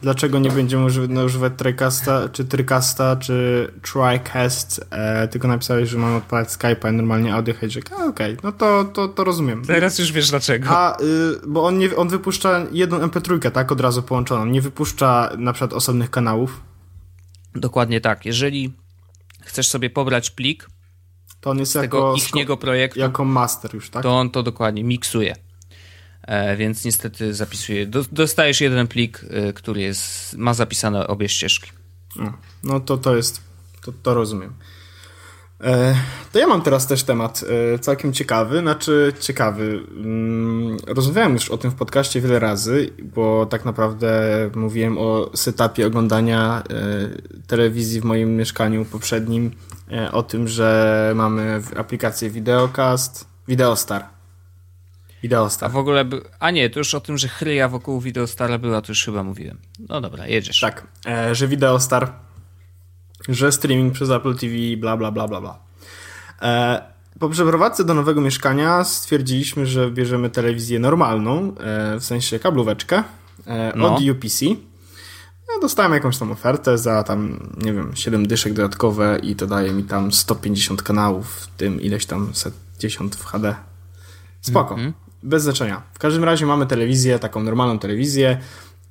dlaczego 0.01 0.39
nie 0.39 0.49
będziemy 0.49 0.85
używać, 0.85 1.09
no, 1.13 1.23
używać 1.23 1.53
Tricasta, 1.57 2.29
czy 2.29 2.45
Tricasta, 2.45 3.15
czy 3.15 3.67
TriCast, 3.81 4.85
e, 4.91 5.27
tylko 5.27 5.47
napisałeś, 5.47 5.89
że 5.89 5.97
mam 5.97 6.15
odpalać 6.15 6.49
Skype'a 6.49 6.93
i 6.93 6.95
normalnie 6.95 7.33
audio 7.33 7.53
hijack. 7.53 7.91
Okej, 7.93 8.07
okay, 8.07 8.37
no 8.43 8.51
to, 8.51 8.83
to, 8.83 9.07
to 9.07 9.23
rozumiem. 9.23 9.65
Teraz 9.65 9.99
już 9.99 10.11
wiesz 10.11 10.29
dlaczego. 10.29 10.69
A, 10.69 10.97
y, 11.01 11.03
bo 11.47 11.65
on, 11.65 11.77
nie, 11.77 11.95
on 11.95 12.09
wypuszcza 12.09 12.65
jedną 12.71 12.99
MP3, 12.99 13.51
tak, 13.51 13.71
od 13.71 13.81
razu 13.81 14.03
połączoną. 14.03 14.45
Nie 14.45 14.61
wypuszcza 14.61 15.29
na 15.37 15.53
przykład 15.53 15.73
osobnych 15.73 16.09
kanałów. 16.09 16.61
Dokładnie 17.55 18.01
tak. 18.01 18.25
Jeżeli 18.25 18.73
chcesz 19.49 19.67
sobie 19.67 19.89
pobrać 19.89 20.29
plik, 20.29 20.67
to 21.41 21.49
on 21.49 21.59
jest 21.59 21.71
z 21.71 21.75
tego 21.75 22.15
ichniego 22.15 22.57
projektu. 22.57 22.99
Jako 22.99 23.25
master 23.25 23.75
już, 23.75 23.89
tak? 23.89 24.03
To 24.03 24.19
on 24.19 24.29
to 24.29 24.43
dokładnie 24.43 24.83
miksuje. 24.83 25.35
E, 26.21 26.57
więc 26.57 26.85
niestety 26.85 27.33
zapisuję. 27.33 27.87
Dostajesz 28.11 28.61
jeden 28.61 28.87
plik, 28.87 29.25
e, 29.29 29.53
który 29.53 29.81
jest, 29.81 30.37
ma 30.37 30.53
zapisane 30.53 31.07
obie 31.07 31.29
ścieżki. 31.29 31.71
No, 32.15 32.33
no 32.63 32.79
to 32.79 32.97
to 32.97 33.15
jest, 33.15 33.41
to, 33.85 33.91
to 34.03 34.13
rozumiem. 34.13 34.53
E, 35.63 35.95
to 36.31 36.39
ja 36.39 36.47
mam 36.47 36.61
teraz 36.61 36.87
też 36.87 37.03
temat 37.03 37.45
całkiem 37.81 38.13
ciekawy, 38.13 38.59
znaczy 38.59 39.13
ciekawy. 39.19 39.83
Mm, 39.91 40.77
rozmawiałem 40.87 41.33
już 41.33 41.49
o 41.49 41.57
tym 41.57 41.71
w 41.71 41.75
podcaście 41.75 42.21
wiele 42.21 42.39
razy, 42.39 42.89
bo 43.03 43.45
tak 43.45 43.65
naprawdę 43.65 44.11
mówiłem 44.55 44.97
o 44.97 45.29
setupie 45.35 45.87
oglądania 45.87 46.63
telewizji 47.47 48.01
w 48.01 48.03
moim 48.03 48.37
mieszkaniu 48.37 48.85
poprzednim, 48.85 49.51
o 50.11 50.23
tym, 50.23 50.47
że 50.47 51.11
mamy 51.15 51.61
aplikację 51.75 52.29
Videocast, 52.29 53.27
Videostar 53.47 54.19
Videostar. 55.23 55.69
A 55.69 55.73
w 55.73 55.77
ogóle, 55.77 56.05
by... 56.05 56.21
a 56.39 56.51
nie, 56.51 56.69
to 56.69 56.79
już 56.79 56.95
o 56.95 56.99
tym, 56.99 57.17
że 57.17 57.27
chryja 57.27 57.69
wokół 57.69 57.99
Videostara 58.01 58.57
była, 58.57 58.81
to 58.81 58.91
już 58.91 59.05
chyba 59.05 59.23
mówiłem. 59.23 59.57
No 59.89 60.01
dobra, 60.01 60.27
jedziesz. 60.27 60.59
Tak, 60.59 60.87
e, 61.05 61.35
że 61.35 61.47
Videostar, 61.47 62.11
że 63.29 63.51
streaming 63.51 63.93
przez 63.93 64.09
Apple 64.09 64.35
TV, 64.35 64.53
bla 64.77 64.97
bla 64.97 65.11
bla 65.11 65.27
bla 65.27 65.41
bla. 65.41 65.59
E, 66.41 66.81
po 67.19 67.29
przeprowadzce 67.29 67.83
do 67.83 67.93
nowego 67.93 68.21
mieszkania 68.21 68.83
stwierdziliśmy, 68.83 69.65
że 69.65 69.91
bierzemy 69.91 70.29
telewizję 70.29 70.79
normalną, 70.79 71.55
e, 71.57 71.99
w 71.99 72.03
sensie 72.03 72.39
kablóweczkę, 72.39 73.03
e, 73.47 73.73
no. 73.75 73.95
od 73.95 74.01
UPC. 74.01 74.45
Ja 75.49 75.61
dostałem 75.61 75.93
jakąś 75.93 76.17
tam 76.17 76.31
ofertę 76.31 76.77
za 76.77 77.03
tam, 77.03 77.49
nie 77.57 77.73
wiem, 77.73 77.91
7 77.95 78.27
dyszek 78.27 78.53
dodatkowe 78.53 79.19
i 79.23 79.35
to 79.35 79.47
daje 79.47 79.71
mi 79.71 79.83
tam 79.83 80.11
150 80.11 80.81
kanałów, 80.81 81.27
w 81.27 81.47
tym 81.47 81.81
ileś 81.81 82.05
tam 82.05 82.29
setdziesiąt 82.33 83.15
w 83.15 83.25
HD. 83.25 83.55
Spoko. 84.41 84.75
Mm 84.75 84.89
-hmm. 84.89 84.93
Bez 85.23 85.43
znaczenia. 85.43 85.81
W 85.93 85.99
każdym 85.99 86.23
razie 86.23 86.45
mamy 86.45 86.67
telewizję, 86.67 87.19
taką 87.19 87.43
normalną 87.43 87.79
telewizję 87.79 88.37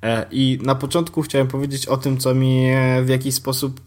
e, 0.03 0.25
i 0.31 0.59
na 0.61 0.75
początku 0.75 1.21
chciałem 1.21 1.47
powiedzieć 1.47 1.85
o 1.85 1.97
tym, 1.97 2.17
co 2.17 2.33
mnie 2.33 3.01
w 3.05 3.09
jakiś 3.09 3.35
sposób 3.35 3.81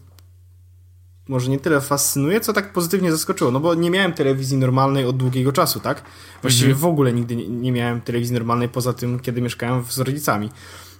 może 1.33 1.51
nie 1.51 1.59
tyle 1.59 1.81
fascynuje, 1.81 2.41
co 2.41 2.53
tak 2.53 2.73
pozytywnie 2.73 3.11
zaskoczyło, 3.11 3.51
no 3.51 3.59
bo 3.59 3.75
nie 3.75 3.89
miałem 3.89 4.13
telewizji 4.13 4.57
normalnej 4.57 5.05
od 5.05 5.17
długiego 5.17 5.51
czasu, 5.51 5.79
tak? 5.79 6.03
Właściwie 6.41 6.71
mhm. 6.71 6.81
w 6.81 6.85
ogóle 6.85 7.13
nigdy 7.13 7.35
nie, 7.35 7.71
miałem 7.71 8.01
telewizji 8.01 8.33
normalnej 8.33 8.69
poza 8.69 8.93
tym, 8.93 9.19
kiedy 9.19 9.41
mieszkałem 9.41 9.83
z 9.89 9.99
rodzicami. 9.99 10.49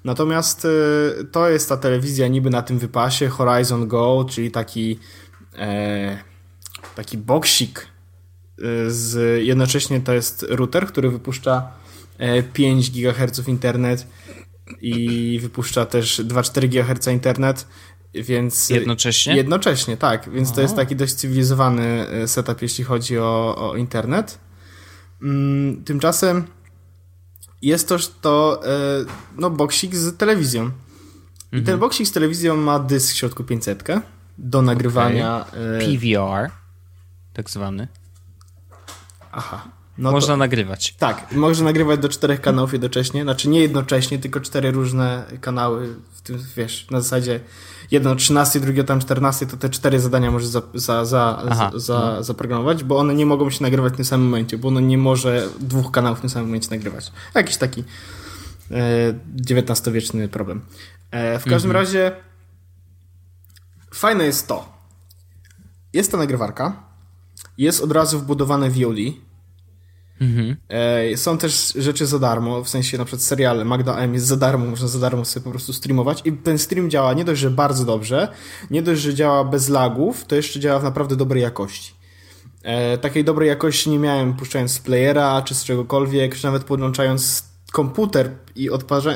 Natomiast 0.04 0.65
y, 0.65 1.28
to 1.32 1.50
jest 1.50 1.69
ta 1.69 1.78
telewizja 1.78 2.28
niby 2.28 2.50
na 2.50 2.62
tym 2.62 2.80
wypasie 2.80 3.30
Horizon 3.30 3.88
Go, 3.88 4.26
czyli 4.30 4.52
taki 4.52 5.00
e, 5.58 6.17
taki 6.96 7.17
boksik 7.17 7.88
z, 8.88 9.43
jednocześnie 9.43 10.02
to 10.02 10.13
jest 10.13 10.46
router, 10.50 10.88
który 10.88 11.10
wypuszcza 11.10 11.72
5 12.54 12.88
e, 12.88 12.91
GHz 12.91 13.48
internet 13.48 14.08
i 14.82 15.39
wypuszcza 15.41 15.86
też 15.86 16.19
2,4 16.19 16.67
GHz 16.69 17.08
internet, 17.08 17.67
więc... 18.13 18.69
Jednocześnie? 18.69 19.36
Jednocześnie, 19.36 19.97
tak. 19.97 20.30
Więc 20.30 20.52
o. 20.52 20.56
to 20.56 20.62
jest 20.62 20.76
taki 20.76 20.95
dość 20.95 21.13
cywilizowany 21.13 22.08
e, 22.10 22.28
setup, 22.28 22.62
jeśli 22.62 22.84
chodzi 22.84 23.19
o, 23.19 23.56
o 23.71 23.76
internet. 23.76 24.38
Mm, 25.21 25.84
tymczasem 25.84 26.47
jest 27.62 27.89
też 27.89 28.12
to 28.21 28.62
e, 28.65 29.06
no, 29.38 29.49
boksik 29.49 29.95
z 29.95 30.17
telewizją. 30.17 30.63
I 30.63 31.56
mhm. 31.56 31.65
ten 31.65 31.80
boksik 31.80 32.08
z 32.08 32.12
telewizją 32.12 32.58
ma 32.58 32.80
dysk 32.80 33.13
w 33.13 33.17
środku 33.17 33.43
500 33.43 33.84
do 34.38 34.62
nagrywania. 34.62 35.45
Okay. 35.47 35.80
PVR, 35.80 36.52
tak 37.34 37.49
zwany. 37.49 37.88
Aha. 39.32 39.67
No 39.97 40.12
można 40.12 40.34
to, 40.34 40.38
nagrywać. 40.38 40.95
Tak, 40.99 41.32
można 41.32 41.65
nagrywać 41.65 41.99
do 41.99 42.10
czterech 42.10 42.41
kanałów 42.41 42.73
jednocześnie, 42.73 43.23
znaczy 43.23 43.49
nie 43.49 43.60
jednocześnie, 43.60 44.19
tylko 44.19 44.39
cztery 44.39 44.71
różne 44.71 45.25
kanały, 45.41 45.95
w 46.12 46.21
tym 46.21 46.39
wiesz, 46.56 46.88
na 46.91 47.01
zasadzie 47.01 47.39
jedno 47.91 48.12
o 48.12 48.15
13, 48.15 48.60
drugie 48.60 48.84
tam 48.84 48.99
14, 48.99 49.45
to 49.45 49.58
te 49.58 49.69
cztery 49.69 49.99
zadania 49.99 50.32
możesz 50.32 50.47
za, 50.47 50.62
za, 50.73 51.06
za, 51.06 51.43
Aha, 51.49 51.71
za 51.75 51.99
no. 51.99 52.23
zaprogramować, 52.23 52.84
bo 52.84 52.97
one 52.97 53.15
nie 53.15 53.25
mogą 53.25 53.49
się 53.49 53.63
nagrywać 53.63 53.93
w 53.93 53.95
tym 53.95 54.06
samym 54.06 54.27
momencie, 54.27 54.58
bo 54.58 54.67
ono 54.67 54.79
nie 54.79 54.97
może 54.97 55.47
dwóch 55.60 55.91
kanałów 55.91 56.17
w 56.17 56.21
tym 56.21 56.29
samym 56.29 56.47
momencie 56.47 56.69
nagrywać. 56.71 57.12
Jakiś 57.36 57.58
taki 57.58 57.84
e, 58.71 59.13
XIX-wieczny 59.49 60.27
problem. 60.27 60.62
E, 61.12 61.39
w 61.39 61.43
każdym 61.43 61.71
mhm. 61.71 61.86
razie 61.86 62.12
fajne 63.93 64.25
jest 64.25 64.47
to. 64.47 64.73
Jest 65.93 66.12
ta 66.12 66.17
nagrywarka, 66.17 66.84
jest 67.58 67.84
od 67.84 67.91
razu 67.91 68.19
wbudowane 68.19 68.69
VOD. 68.69 68.97
Mhm. 70.24 70.56
E, 70.70 71.18
są 71.18 71.38
też 71.38 71.74
rzeczy 71.76 72.06
za 72.06 72.20
darmo, 72.20 72.64
w 72.64 72.70
sensie 72.70 72.98
na 72.98 73.06
przykład 73.06 73.22
seriale 73.22 73.66
Magda 73.66 73.98
M 73.98 74.14
jest 74.14 74.26
za 74.26 74.38
darmo, 74.38 74.66
można 74.66 74.88
za 74.88 75.00
darmo 75.00 75.26
sobie 75.26 75.44
po 75.44 75.50
prostu 75.50 75.74
streamować 75.74 76.22
i 76.26 76.34
ten 76.34 76.58
stream 76.58 76.90
działa 76.90 77.14
nie 77.14 77.26
dość, 77.26 77.42
że 77.42 77.52
bardzo 77.52 77.86
dobrze, 77.86 78.28
nie 78.72 78.82
dość, 78.82 79.02
że 79.02 79.14
działa 79.14 79.44
bez 79.44 79.70
lagów, 79.70 80.26
to 80.26 80.36
jeszcze 80.36 80.60
działa 80.60 80.80
w 80.80 80.84
naprawdę 80.84 81.16
dobrej 81.16 81.44
jakości. 81.44 81.94
E, 82.64 82.98
takiej 82.98 83.24
dobrej 83.24 83.50
jakości 83.50 83.90
nie 83.90 84.00
miałem 84.00 84.34
puszczając 84.34 84.72
z 84.72 84.80
playera 84.80 85.42
czy 85.42 85.56
z 85.56 85.64
czegokolwiek, 85.64 86.36
czy 86.36 86.44
nawet 86.44 86.64
podłączając 86.64 87.54
komputer 87.72 88.32
i 88.56 88.70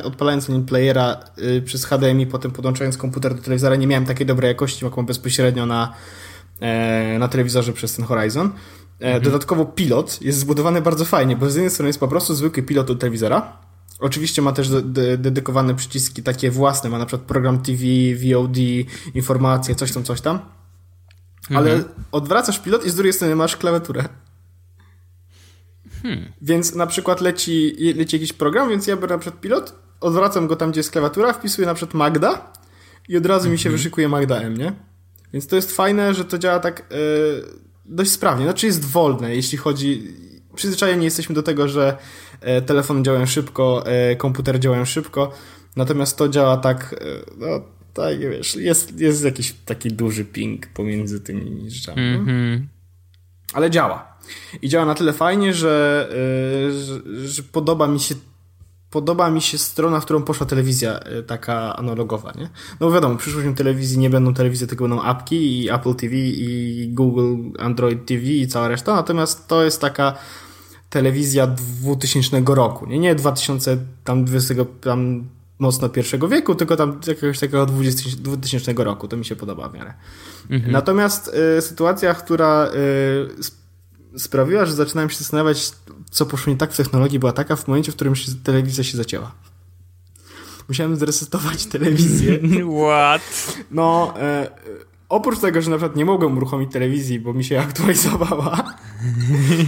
odpalając 0.04 0.50
nim 0.50 0.66
playera 0.66 1.20
y, 1.58 1.62
przez 1.62 1.86
HDMI, 1.86 2.28
potem 2.28 2.52
podłączając 2.52 2.98
komputer 2.98 3.36
do 3.36 3.42
telewizora, 3.42 3.76
nie 3.76 3.88
miałem 3.88 4.06
takiej 4.06 4.26
dobrej 4.26 4.48
jakości, 4.48 4.86
jaką 4.86 5.06
bezpośrednio 5.06 5.66
na 5.66 5.94
E, 6.62 7.20
na 7.20 7.28
telewizorze 7.28 7.74
przez 7.74 7.96
ten 7.96 8.06
Horizon. 8.06 8.52
E, 9.00 9.06
mhm. 9.06 9.24
Dodatkowo 9.24 9.66
pilot 9.66 10.22
jest 10.22 10.40
zbudowany 10.40 10.82
bardzo 10.82 11.06
fajnie, 11.06 11.36
bo 11.36 11.50
z 11.50 11.56
jednej 11.56 11.72
strony 11.72 11.90
jest 11.90 12.00
po 12.00 12.08
prostu 12.08 12.36
zwykły 12.36 12.64
pilot 12.64 12.88
do 12.88 12.96
telewizora. 12.96 13.58
Oczywiście 14.00 14.42
ma 14.42 14.52
też 14.52 14.70
de 14.70 15.18
dedykowane 15.18 15.76
przyciski 15.76 16.24
takie 16.24 16.52
własne, 16.52 16.90
ma 16.90 16.98
na 16.98 17.06
przykład 17.06 17.28
program 17.28 17.62
TV, 17.62 17.84
VOD, 18.16 18.58
informacje, 19.14 19.76
coś 19.76 19.92
tam, 19.92 20.04
coś 20.04 20.22
tam. 20.22 20.40
Ale 21.50 21.74
mhm. 21.74 21.94
odwracasz 22.12 22.60
pilot 22.60 22.86
i 22.86 22.90
z 22.90 22.96
drugiej 22.96 23.14
strony 23.14 23.36
masz 23.36 23.58
klawiaturę. 23.58 24.04
Hmm. 26.02 26.32
Więc 26.42 26.76
na 26.76 26.88
przykład 26.88 27.22
leci, 27.22 27.76
leci 27.96 28.16
jakiś 28.16 28.34
program, 28.34 28.70
więc 28.70 28.88
ja 28.88 28.96
biorę 28.96 29.16
na 29.16 29.20
przykład 29.20 29.42
pilot, 29.42 29.76
odwracam 30.02 30.48
go 30.48 30.56
tam, 30.56 30.72
gdzie 30.72 30.80
jest 30.80 30.92
klawiatura, 30.92 31.34
wpisuję 31.34 31.68
na 31.68 31.74
przykład 31.74 31.94
Magda 31.94 32.54
i 33.10 33.18
od 33.18 33.26
razu 33.26 33.40
mhm. 33.40 33.52
mi 33.52 33.60
się 33.60 33.70
mhm. 33.70 33.78
wyszykuje 33.78 34.10
Magda 34.10 34.38
M, 34.42 34.58
nie? 34.58 34.74
Więc 35.34 35.48
to 35.48 35.56
jest 35.56 35.72
fajne, 35.72 36.14
że 36.14 36.26
to 36.26 36.38
działa 36.38 36.60
tak 36.60 36.86
yy, 36.92 36.98
dość 37.88 38.12
sprawnie. 38.12 38.46
Znaczy 38.46 38.66
jest 38.66 38.86
wolne, 38.86 39.36
jeśli 39.36 39.58
chodzi... 39.58 40.14
Przyzwyczajeni 40.56 41.06
jesteśmy 41.06 41.36
do 41.36 41.44
tego, 41.44 41.68
że 41.68 41.98
yy, 42.42 42.62
telefony 42.62 43.04
działają 43.04 43.26
szybko, 43.26 43.84
yy, 44.10 44.16
komputery 44.16 44.60
działają 44.60 44.86
szybko, 44.86 45.32
natomiast 45.76 46.18
to 46.18 46.30
działa 46.30 46.58
tak, 46.58 46.96
no 47.38 47.48
tak, 47.94 48.20
wiesz, 48.20 48.56
jest, 48.56 49.00
jest 49.00 49.26
jakiś 49.26 49.56
taki 49.66 49.90
duży 49.90 50.26
ping 50.26 50.68
pomiędzy 50.68 51.20
tymi 51.20 51.70
rzeczami. 51.70 52.02
Mm 52.02 52.26
-hmm. 52.26 52.66
Ale 53.54 53.70
działa. 53.70 54.18
I 54.62 54.70
działa 54.70 54.86
na 54.86 54.96
tyle 54.96 55.14
fajnie, 55.14 55.54
że, 55.54 56.10
że, 56.72 57.28
że 57.28 57.44
podoba 57.44 57.88
mi 57.88 58.00
się 58.00 58.16
podoba 58.92 59.32
mi 59.32 59.42
się 59.42 59.58
strona, 59.58 60.00
w 60.00 60.06
którą 60.06 60.24
poszła 60.24 60.46
telewizja 60.46 61.00
e, 61.00 61.24
taka 61.24 61.76
analogowa, 61.76 62.32
nie? 62.38 62.50
No 62.80 62.92
wiadomo, 62.92 63.16
przyszłością 63.16 63.56
telewizji 63.56 64.00
nie 64.00 64.10
będą 64.10 64.34
telewizje, 64.34 64.68
tylko 64.68 64.84
będą 64.88 65.02
apki 65.02 65.64
i 65.64 65.70
Apple 65.70 65.96
TV 65.96 66.16
i 66.16 66.90
Google 66.94 67.36
Android 67.60 68.06
TV 68.06 68.22
i 68.24 68.48
cała 68.48 68.68
reszta, 68.68 68.96
natomiast 68.96 69.48
to 69.48 69.64
jest 69.64 69.82
taka 69.82 70.14
telewizja 70.90 71.48
2000 71.48 72.42
roku, 72.48 72.86
nie? 72.86 73.00
Nie 73.00 73.16
2000, 73.16 73.78
tam 74.04 74.26
20, 74.26 74.56
tam 74.82 75.30
mocno 75.60 75.90
pierwszego 75.90 76.28
wieku, 76.28 76.56
tylko 76.56 76.76
tam 76.76 77.00
jakiegoś 77.08 77.40
takiego 77.40 77.66
2000 77.66 78.74
roku. 78.74 79.08
To 79.08 79.18
mi 79.18 79.26
się 79.26 79.36
podoba 79.36 79.70
w 79.70 79.74
miarę. 79.74 79.94
Mhm. 80.50 80.72
Natomiast 80.72 81.32
y, 81.58 81.62
sytuacja, 81.62 82.14
która 82.14 82.68
y, 82.68 83.44
sprawiła, 84.18 84.66
że 84.66 84.74
zaczynałem 84.74 85.10
się 85.10 85.18
zastanawiać, 85.18 85.72
co 86.12 86.26
poszło 86.26 86.54
nie 86.54 86.58
tak 86.58 86.74
w 86.74 86.78
technologii, 86.78 87.20
była 87.20 87.32
taka 87.32 87.56
w 87.56 87.68
momencie, 87.68 87.92
w 87.92 87.96
którym 87.96 88.16
się, 88.16 88.32
telewizja 88.44 88.84
się 88.84 88.98
zacięła. 88.98 89.32
Musiałem 90.68 90.96
zresetować 90.96 91.66
telewizję. 91.76 92.40
What? 92.82 93.56
No, 93.72 94.14
e, 94.20 94.52
oprócz 95.10 95.40
tego, 95.40 95.62
że 95.62 95.70
na 95.70 95.78
przykład 95.78 95.96
nie 95.96 96.06
mogłem 96.06 96.38
uruchomić 96.38 96.72
telewizji, 96.72 97.20
bo 97.20 97.34
mi 97.34 97.44
się 97.44 97.60
aktualizowała, 97.68 98.74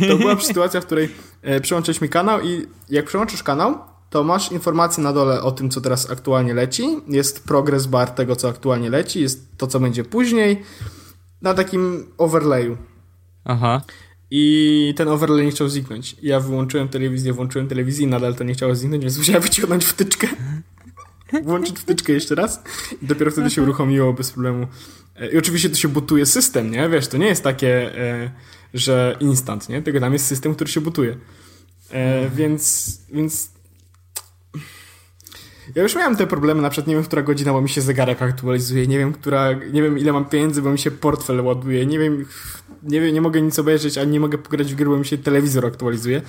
to 0.10 0.18
była 0.18 0.40
sytuacja, 0.40 0.82
w 0.82 0.86
której 0.86 1.10
e, 1.42 1.62
przełączyliśmy 1.62 2.10
kanał 2.10 2.42
i 2.42 2.68
jak 2.90 3.06
przełączysz 3.06 3.44
kanał, 3.44 3.78
to 4.10 4.24
masz 4.24 4.52
informację 4.52 5.04
na 5.04 5.14
dole 5.14 5.42
o 5.42 5.52
tym, 5.52 5.70
co 5.70 5.82
teraz 5.82 6.12
aktualnie 6.12 6.54
leci. 6.54 6.84
Jest 7.08 7.44
progress 7.44 7.86
bar 7.86 8.12
tego, 8.12 8.36
co 8.36 8.50
aktualnie 8.50 8.90
leci, 8.90 9.22
jest 9.22 9.58
to, 9.58 9.68
co 9.68 9.80
będzie 9.80 10.04
później, 10.04 10.64
na 11.42 11.54
takim 11.54 12.12
overlayu. 12.18 12.78
Aha. 13.46 13.82
I 14.32 14.94
ten 14.98 15.08
overlay 15.08 15.46
nie 15.46 15.52
chciał 15.52 15.70
zniknąć. 15.70 16.16
Ja 16.22 16.40
wyłączyłem 16.40 16.90
telewizję, 16.90 17.34
włączyłem 17.34 17.68
telewizję 17.68 18.06
i 18.06 18.10
nadal 18.10 18.36
to 18.36 18.44
nie 18.44 18.54
chciało 18.54 18.76
zniknąć, 18.76 19.04
więc 19.04 19.18
musiałem 19.18 19.42
wyciągnąć 19.42 19.86
wtyczkę. 19.86 20.28
Włączyć 21.44 21.80
wtyczkę 21.80 22.14
jeszcze 22.14 22.36
raz 22.36 22.64
i 23.02 23.06
dopiero 23.06 23.32
wtedy 23.32 23.50
się 23.50 23.64
uruchomiło 23.64 24.14
bez 24.14 24.32
problemu. 24.32 24.68
E, 25.16 25.32
I 25.32 25.38
oczywiście 25.38 25.70
to 25.70 25.76
się 25.76 25.88
butuje 25.88 26.26
system, 26.26 26.72
nie? 26.72 26.90
Wiesz, 26.90 27.08
to 27.08 27.18
nie 27.18 27.26
jest 27.26 27.44
takie, 27.44 27.98
e, 27.98 28.32
że 28.74 29.18
instant, 29.20 29.70
nie? 29.70 29.82
Tylko 29.82 30.00
tam 30.00 30.14
jest 30.14 30.26
system, 30.26 30.56
który 30.56 30.70
się 30.70 30.82
butuje. 30.82 31.18
E, 31.92 32.30
więc, 32.30 32.92
więc 33.14 33.50
ja 35.76 35.84
już 35.84 35.96
miałem 35.96 36.16
te 36.16 36.28
problemy, 36.28 36.62
na 36.62 36.70
przykład 36.70 36.88
nie 36.88 36.96
wiem, 36.96 37.04
która 37.04 37.22
godzina, 37.22 37.54
bo 37.54 37.62
mi 37.62 37.70
się 37.70 37.82
zegarek 37.82 38.22
aktualizuje, 38.22 38.88
nie 38.88 38.98
wiem, 38.98 39.14
która, 39.14 39.54
nie 39.54 39.82
wiem 39.82 40.00
ile 40.00 40.14
mam 40.14 40.26
pieniędzy, 40.26 40.62
bo 40.62 40.72
mi 40.72 40.80
się 40.80 40.92
portfel 40.92 41.42
ładuje, 41.42 41.86
nie 41.86 42.00
wiem, 42.00 42.26
nie 42.84 43.02
wiem, 43.02 43.14
nie 43.14 43.22
mogę 43.22 43.42
nic 43.42 43.60
obejrzeć, 43.60 43.98
ani 43.98 44.12
nie 44.12 44.20
mogę 44.20 44.38
pograć 44.38 44.74
w 44.74 44.76
gry, 44.76 44.86
bo 44.86 44.98
mi 44.98 45.06
się 45.06 45.18
telewizor 45.18 45.66
aktualizuje. 45.66 46.22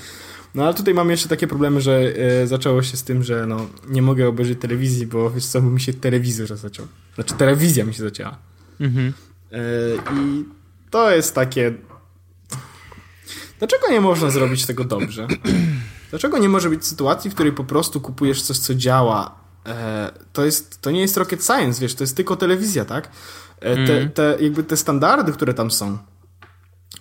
No 0.55 0.65
ale 0.65 0.75
tutaj 0.75 0.95
mam 0.95 1.11
jeszcze 1.11 1.29
takie 1.29 1.47
problemy, 1.47 1.81
że 1.81 2.13
e, 2.17 2.47
zaczęło 2.47 2.83
się 2.83 2.97
z 2.97 3.05
tym, 3.05 3.23
że 3.23 3.47
no, 3.47 3.67
nie 3.89 4.03
mogę 4.03 4.29
obejrzeć 4.29 4.61
telewizji, 4.61 5.07
bo 5.07 5.31
wiesz 5.31 5.47
co, 5.47 5.63
bo 5.63 5.71
mi 5.71 5.81
się 5.81 5.93
telewizor 5.93 6.57
zaczął. 6.57 6.87
Znaczy 7.15 7.35
telewizja 7.35 7.85
mi 7.85 7.95
się 7.95 8.03
zacięła. 8.03 8.39
Mhm. 8.81 9.13
E, 9.53 9.59
I 10.15 10.45
to 10.91 11.11
jest 11.11 11.35
takie... 11.35 11.75
Dlaczego 13.59 13.91
nie 13.91 14.01
można 14.01 14.31
zrobić 14.31 14.67
tego 14.67 14.85
dobrze? 14.85 15.27
Dlaczego 16.11 16.39
nie 16.39 16.49
może 16.49 16.71
być 16.71 16.87
sytuacji, 16.87 17.31
w 17.31 17.35
której 17.35 17.53
po 17.53 17.65
prostu 17.65 18.01
kupujesz 18.01 18.43
coś, 18.43 18.59
co 18.59 18.75
działa? 18.75 19.35
E, 19.67 20.11
to, 20.33 20.45
jest, 20.45 20.81
to 20.81 20.91
nie 20.91 21.01
jest 21.01 21.17
rocket 21.17 21.45
science, 21.45 21.81
wiesz, 21.81 21.95
to 21.95 22.05
jest 22.05 22.17
tylko 22.17 22.37
telewizja, 22.37 22.85
tak? 22.85 23.11
E, 23.61 23.75
te, 23.75 23.81
mhm. 23.81 24.11
te, 24.11 24.37
jakby 24.41 24.63
te 24.63 24.77
standardy, 24.77 25.33
które 25.33 25.55
tam 25.55 25.71
są, 25.71 25.99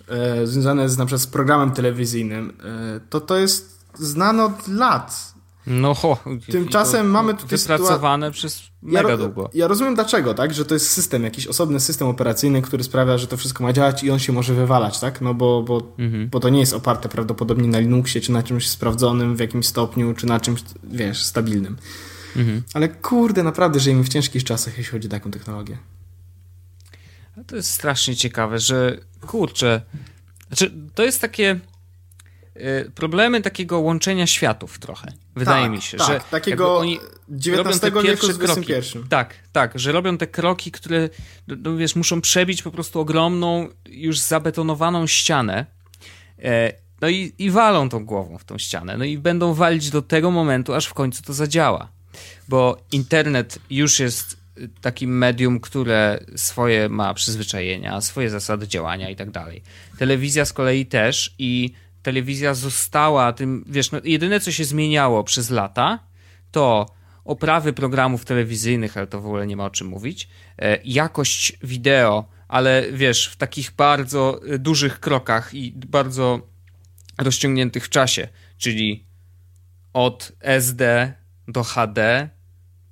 e, 0.08 0.46
związane 0.46 0.88
z, 0.88 0.98
na 0.98 1.06
przykład 1.06 1.22
z 1.22 1.26
programem 1.26 1.70
telewizyjnym, 1.70 2.56
e, 2.96 3.00
to 3.10 3.20
to 3.20 3.36
jest 3.36 3.80
znane 3.94 4.44
od 4.44 4.68
lat. 4.68 5.29
No, 5.72 5.94
ho, 5.94 6.18
Tymczasem 6.52 7.10
mamy 7.10 7.34
tutaj 7.34 7.58
wypracowane 7.58 8.30
przez 8.30 8.62
mega 8.82 9.10
ja, 9.10 9.16
długo. 9.16 9.50
Ja 9.54 9.68
rozumiem 9.68 9.94
dlaczego, 9.94 10.34
tak? 10.34 10.54
Że 10.54 10.64
to 10.64 10.74
jest 10.74 10.90
system, 10.90 11.24
jakiś 11.24 11.46
osobny 11.46 11.80
system 11.80 12.08
operacyjny, 12.08 12.62
który 12.62 12.84
sprawia, 12.84 13.18
że 13.18 13.26
to 13.26 13.36
wszystko 13.36 13.64
ma 13.64 13.72
działać 13.72 14.02
i 14.02 14.10
on 14.10 14.18
się 14.18 14.32
może 14.32 14.54
wywalać, 14.54 15.00
tak? 15.00 15.20
No 15.20 15.34
bo, 15.34 15.62
bo, 15.62 15.82
mhm. 15.98 16.28
bo 16.28 16.40
to 16.40 16.48
nie 16.48 16.60
jest 16.60 16.74
oparte 16.74 17.08
prawdopodobnie 17.08 17.68
na 17.68 17.78
Linuxie, 17.78 18.20
czy 18.20 18.32
na 18.32 18.42
czymś 18.42 18.68
sprawdzonym 18.68 19.36
w 19.36 19.40
jakimś 19.40 19.66
stopniu, 19.66 20.14
czy 20.14 20.26
na 20.26 20.40
czymś, 20.40 20.62
wiesz, 20.84 21.22
stabilnym. 21.22 21.76
Mhm. 22.36 22.62
Ale 22.74 22.88
kurde, 22.88 23.42
naprawdę 23.42 23.80
żyjemy 23.80 24.04
w 24.04 24.08
ciężkich 24.08 24.44
czasach, 24.44 24.78
jeśli 24.78 24.92
chodzi 24.92 25.08
o 25.08 25.10
taką 25.10 25.30
technologię. 25.30 25.78
To 27.46 27.56
jest 27.56 27.70
strasznie 27.70 28.16
ciekawe, 28.16 28.58
że 28.58 28.98
kurczę, 29.26 29.82
znaczy 30.48 30.72
to 30.94 31.02
jest 31.02 31.20
takie 31.20 31.60
problemy 32.94 33.40
takiego 33.40 33.80
łączenia 33.80 34.26
światów 34.26 34.78
trochę. 34.78 35.12
Wydaje 35.36 35.62
tak, 35.62 35.72
mi 35.72 35.82
się, 35.82 35.98
tak, 35.98 36.06
że 36.06 36.20
takiego 36.30 36.78
oni 36.78 36.98
XIX 37.30 37.94
wieku 38.04 38.32
z 38.32 38.38
kroki. 38.38 38.72
Tak, 39.08 39.34
tak, 39.52 39.78
że 39.78 39.92
robią 39.92 40.18
te 40.18 40.26
kroki, 40.26 40.72
które 40.72 41.08
no, 41.48 41.56
no, 41.58 41.76
wiesz, 41.76 41.96
muszą 41.96 42.20
przebić 42.20 42.62
po 42.62 42.70
prostu 42.70 43.00
ogromną, 43.00 43.68
już 43.86 44.18
zabetonowaną 44.18 45.06
ścianę. 45.06 45.66
E, 46.38 46.72
no 47.00 47.08
i, 47.08 47.32
i 47.38 47.50
walą 47.50 47.88
tą 47.88 48.04
głową 48.04 48.38
w 48.38 48.44
tą 48.44 48.58
ścianę. 48.58 48.96
No 48.96 49.04
i 49.04 49.18
będą 49.18 49.54
walić 49.54 49.90
do 49.90 50.02
tego 50.02 50.30
momentu, 50.30 50.74
aż 50.74 50.86
w 50.86 50.94
końcu 50.94 51.22
to 51.22 51.32
zadziała. 51.32 51.88
Bo 52.48 52.76
internet 52.92 53.58
już 53.70 54.00
jest 54.00 54.40
takim 54.80 55.18
medium, 55.18 55.60
które 55.60 56.24
swoje 56.36 56.88
ma 56.88 57.14
przyzwyczajenia, 57.14 58.00
swoje 58.00 58.30
zasady 58.30 58.68
działania 58.68 59.10
i 59.10 59.16
tak 59.16 59.30
dalej. 59.30 59.62
Telewizja 59.98 60.44
z 60.44 60.52
kolei 60.52 60.86
też 60.86 61.34
i 61.38 61.72
telewizja 62.02 62.54
została 62.54 63.32
tym, 63.32 63.64
wiesz, 63.66 63.92
no, 63.92 64.00
jedyne 64.04 64.40
co 64.40 64.52
się 64.52 64.64
zmieniało 64.64 65.24
przez 65.24 65.50
lata, 65.50 65.98
to 66.50 66.86
oprawy 67.24 67.72
programów 67.72 68.24
telewizyjnych, 68.24 68.96
ale 68.96 69.06
to 69.06 69.20
w 69.20 69.26
ogóle 69.26 69.46
nie 69.46 69.56
ma 69.56 69.64
o 69.64 69.70
czym 69.70 69.86
mówić, 69.86 70.28
e, 70.58 70.78
jakość 70.84 71.58
wideo, 71.62 72.28
ale 72.48 72.92
wiesz, 72.92 73.26
w 73.26 73.36
takich 73.36 73.72
bardzo 73.76 74.40
e, 74.48 74.58
dużych 74.58 75.00
krokach 75.00 75.54
i 75.54 75.72
bardzo 75.72 76.48
rozciągniętych 77.18 77.86
w 77.86 77.88
czasie, 77.88 78.28
czyli 78.58 79.04
od 79.92 80.32
SD 80.40 81.12
do 81.48 81.64
HD. 81.64 82.28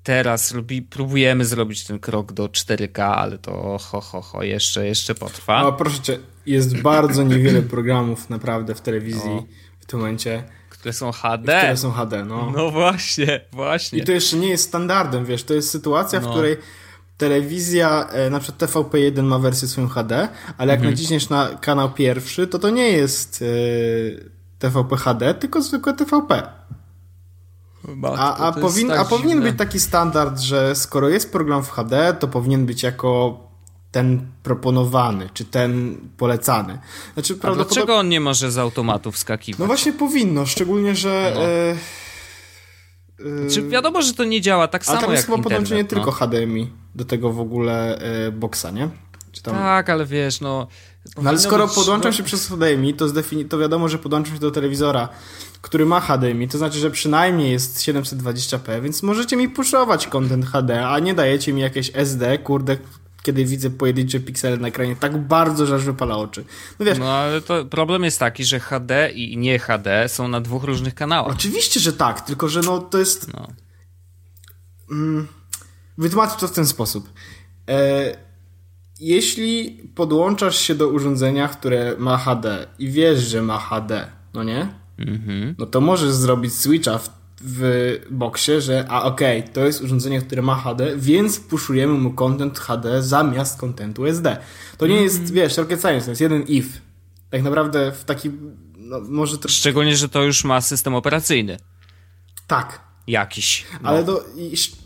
Teraz 0.03 0.53
robi, 0.53 0.83
próbujemy 0.83 1.45
zrobić 1.45 1.85
ten 1.85 1.99
krok 1.99 2.33
do 2.33 2.47
4K, 2.47 3.03
ale 3.03 3.39
to 3.39 3.79
ho, 3.79 4.01
ho, 4.01 4.23
ho, 4.23 4.43
jeszcze, 4.43 4.87
jeszcze 4.87 5.15
potrwa. 5.15 5.63
No 5.63 5.73
proszę 5.73 6.03
cię, 6.03 6.19
jest 6.49 6.81
bardzo 6.83 7.23
niewiele 7.23 7.63
programów 7.63 8.31
naprawdę 8.31 8.75
w 8.75 8.81
telewizji 8.81 9.31
no. 9.35 9.45
w 9.81 9.87
tym 9.87 9.99
momencie. 9.99 10.45
Które 10.71 10.93
są 10.93 11.13
HD. 11.13 11.59
Które 11.59 11.77
są 11.77 11.93
HD, 11.93 12.25
no. 12.25 12.53
No 12.57 12.71
właśnie, 12.71 13.41
właśnie. 13.53 13.99
I 13.99 14.05
to 14.05 14.13
jeszcze 14.13 14.37
nie 14.37 14.49
jest 14.49 14.65
standardem, 14.65 15.25
wiesz, 15.25 15.45
to 15.45 15.55
jest 15.55 15.71
sytuacja, 15.71 16.21
no. 16.21 16.29
w 16.29 16.31
której 16.31 16.57
telewizja, 17.19 18.07
e, 18.09 18.31
na 18.31 18.41
przykład 18.41 18.71
TVP1 18.71 19.23
ma 19.23 19.39
wersję 19.39 19.69
swoją 19.69 19.89
HD, 19.89 20.29
ale 20.59 20.71
jak 20.71 20.79
mhm. 20.81 20.95
naciśniesz 20.95 21.29
na 21.29 21.49
kanał 21.61 21.91
pierwszy, 21.91 22.47
to 22.47 22.59
to 22.59 22.71
nie 22.71 22.89
jest 22.89 23.43
e, 23.43 23.47
TVP 24.59 24.97
HD, 24.97 25.35
tylko 25.35 25.63
zwykłe 25.63 25.95
TVP. 25.95 26.43
Matko, 27.85 28.19
a, 28.19 28.37
a, 28.37 28.53
powin, 28.53 28.89
tak 28.89 28.99
a 28.99 29.05
powinien 29.05 29.43
być 29.43 29.59
taki 29.59 29.81
standard, 29.81 30.41
że 30.41 30.75
skoro 30.75 31.09
jest 31.09 31.33
program 31.33 31.65
w 31.65 31.71
HD, 31.71 32.15
to 32.19 32.29
powinien 32.29 32.67
być 32.67 32.83
jako 32.83 33.41
ten 33.99 34.21
proponowany, 34.43 35.29
czy 35.35 35.45
ten 35.45 35.97
polecany. 36.17 36.79
Znaczy, 37.15 37.39
A 37.43 37.51
dlaczego 37.51 37.97
on 37.97 38.09
nie 38.09 38.21
może 38.21 38.51
z 38.51 38.59
automatu 38.59 39.13
wskakiwać? 39.13 39.59
No 39.59 39.67
właśnie 39.67 39.93
powinno, 39.93 40.47
szczególnie, 40.47 40.95
że... 40.95 41.33
No. 41.35 41.43
E, 41.43 41.71
e, 43.47 43.51
czy 43.51 43.63
wiadomo, 43.63 44.03
że 44.03 44.15
to 44.15 44.25
nie 44.25 44.41
działa 44.41 44.69
tak 44.69 44.85
samo 44.85 44.95
jak 44.95 45.03
internet. 45.03 45.25
Ale 45.27 45.37
tam 45.37 45.37
jest 45.37 45.47
chyba 45.47 45.57
podłączenie 45.57 45.83
no. 45.83 45.89
tylko 45.89 46.11
HDMI 46.11 46.71
do 46.95 47.05
tego 47.05 47.33
w 47.33 47.41
ogóle 47.41 47.99
e, 47.99 48.33
boxa, 48.33 48.67
nie? 48.73 48.89
Tam... 49.43 49.55
Tak, 49.55 49.91
ale 49.91 50.07
wiesz, 50.07 50.41
no... 50.41 50.67
No 51.23 51.31
ale 51.31 51.39
skoro 51.39 51.67
być... 51.67 51.77
podłączam 51.77 52.13
się 52.13 52.23
przez 52.23 52.49
HDMI, 52.49 52.95
to, 52.95 53.07
zdefini- 53.07 53.49
to 53.49 53.59
wiadomo, 53.59 53.89
że 53.89 53.99
podłączam 53.99 54.35
się 54.35 54.41
do 54.41 54.51
telewizora, 54.51 55.09
który 55.63 55.87
ma 55.87 56.01
HDMI, 56.01 56.49
to 56.49 56.59
znaczy, 56.59 56.79
że 56.79 56.91
przynajmniej 56.91 57.53
jest 57.53 57.79
720p, 57.79 58.83
więc 58.83 59.03
możecie 59.03 59.37
mi 59.37 59.49
puszować 59.49 60.07
content 60.07 60.47
HD, 60.47 60.89
a 60.89 60.99
nie 60.99 61.15
dajecie 61.15 61.53
mi 61.53 61.61
jakieś 61.61 61.91
SD, 61.95 62.39
kurde, 62.39 62.77
kiedy 63.23 63.45
widzę 63.45 63.71
pojedyncze 63.71 64.21
piksele 64.21 64.57
na 64.57 64.69
ekranie 64.69 64.97
tak 64.97 65.19
bardzo, 65.19 65.67
że 65.67 65.75
aż 65.75 65.85
wypala 65.85 66.17
oczy. 66.17 66.45
No 66.79 66.87
wiesz... 66.87 66.99
No 66.99 67.13
ale 67.13 67.41
to 67.41 67.65
problem 67.65 68.05
jest 68.05 68.19
taki, 68.19 68.45
że 68.45 68.61
HD 68.61 69.11
i 69.11 69.37
nie 69.37 69.59
HD 69.59 70.09
są 70.09 70.29
na 70.29 70.41
dwóch 70.41 70.65
różnych 70.65 70.95
kanałach. 70.95 71.33
Oczywiście, 71.33 71.81
że 71.81 71.93
tak, 71.93 72.21
tylko 72.21 72.49
że 72.49 72.61
no 72.61 72.79
to 72.79 72.99
jest... 72.99 73.33
No. 73.35 73.49
Mm, 74.91 75.29
wytłumaczę 75.99 76.37
to 76.41 76.49
w 76.49 76.53
ten 76.53 76.67
sposób. 76.67 77.13
E, 77.69 78.17
jeśli 79.01 79.71
podłączasz 79.95 80.59
się 80.59 80.75
do 80.75 80.89
urządzenia, 80.89 81.49
które 81.49 81.95
ma 81.99 82.17
HD 82.17 82.67
i 82.79 82.89
wiesz, 82.91 83.19
że 83.19 83.43
ma 83.43 83.59
HD, 83.59 84.13
no 84.35 84.45
nie? 84.45 84.69
Mhm. 84.99 85.55
No 85.59 85.67
to 85.67 85.81
możesz 85.81 86.13
zrobić 86.13 86.55
switcha 86.55 86.99
w 86.99 87.18
w 87.41 87.95
boksie, 88.11 88.61
że 88.61 88.87
a 88.89 89.03
okej, 89.03 89.41
okay, 89.41 89.53
to 89.53 89.61
jest 89.61 89.83
urządzenie, 89.83 90.21
które 90.21 90.43
ma 90.43 90.55
HD, 90.55 90.97
więc 90.97 91.41
puszujemy 91.41 91.95
mu 91.95 92.11
content 92.13 92.59
HD 92.59 93.03
zamiast 93.03 93.61
kontentu 93.61 94.07
SD. 94.07 94.37
To 94.79 94.87
nie 94.87 95.03
jest, 95.03 95.19
mm. 95.19 95.33
wiesz, 95.33 95.57
rocket 95.57 95.81
science, 95.81 96.05
to 96.05 96.11
jest 96.11 96.21
jeden 96.21 96.43
if. 96.43 96.79
Tak 97.31 97.43
naprawdę 97.43 97.93
w 97.93 98.05
taki, 98.05 98.31
no 98.77 99.01
może... 99.01 99.39
To... 99.39 99.49
Szczególnie, 99.49 99.97
że 99.97 100.09
to 100.09 100.23
już 100.23 100.45
ma 100.45 100.61
system 100.61 100.95
operacyjny. 100.95 101.59
Tak. 102.47 102.89
Jakiś. 103.07 103.67
No. 103.83 103.89
Ale 103.89 104.05
do, 104.05 104.25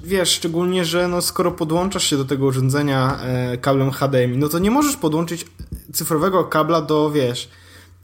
wiesz, 0.05 0.29
szczególnie, 0.29 0.85
że 0.85 1.09
no, 1.09 1.23
skoro 1.23 1.53
podłączasz 1.53 2.05
się 2.05 2.17
do 2.17 2.25
tego 2.25 2.47
urządzenia 2.47 3.19
e, 3.21 3.59
kablem 3.59 3.91
HDMI, 3.91 4.37
no 4.37 4.49
to 4.49 4.59
nie 4.59 4.71
możesz 4.71 4.97
podłączyć 4.97 5.47
cyfrowego 5.93 6.45
kabla 6.45 6.81
do, 6.81 7.11
wiesz, 7.11 7.49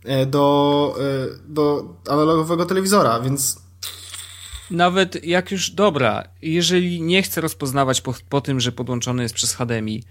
e, 0.04 0.26
do, 0.26 0.94
e, 1.00 1.38
do 1.48 1.94
analogowego 2.08 2.66
telewizora, 2.66 3.20
więc 3.20 3.67
nawet 4.70 5.24
jak 5.24 5.50
już, 5.50 5.70
dobra, 5.70 6.24
jeżeli 6.42 7.02
nie 7.02 7.22
chcę 7.22 7.40
rozpoznawać 7.40 8.00
po, 8.00 8.14
po 8.28 8.40
tym, 8.40 8.60
że 8.60 8.72
podłączony 8.72 9.22
jest 9.22 9.34
przez 9.34 9.54
HDMI, 9.54 10.02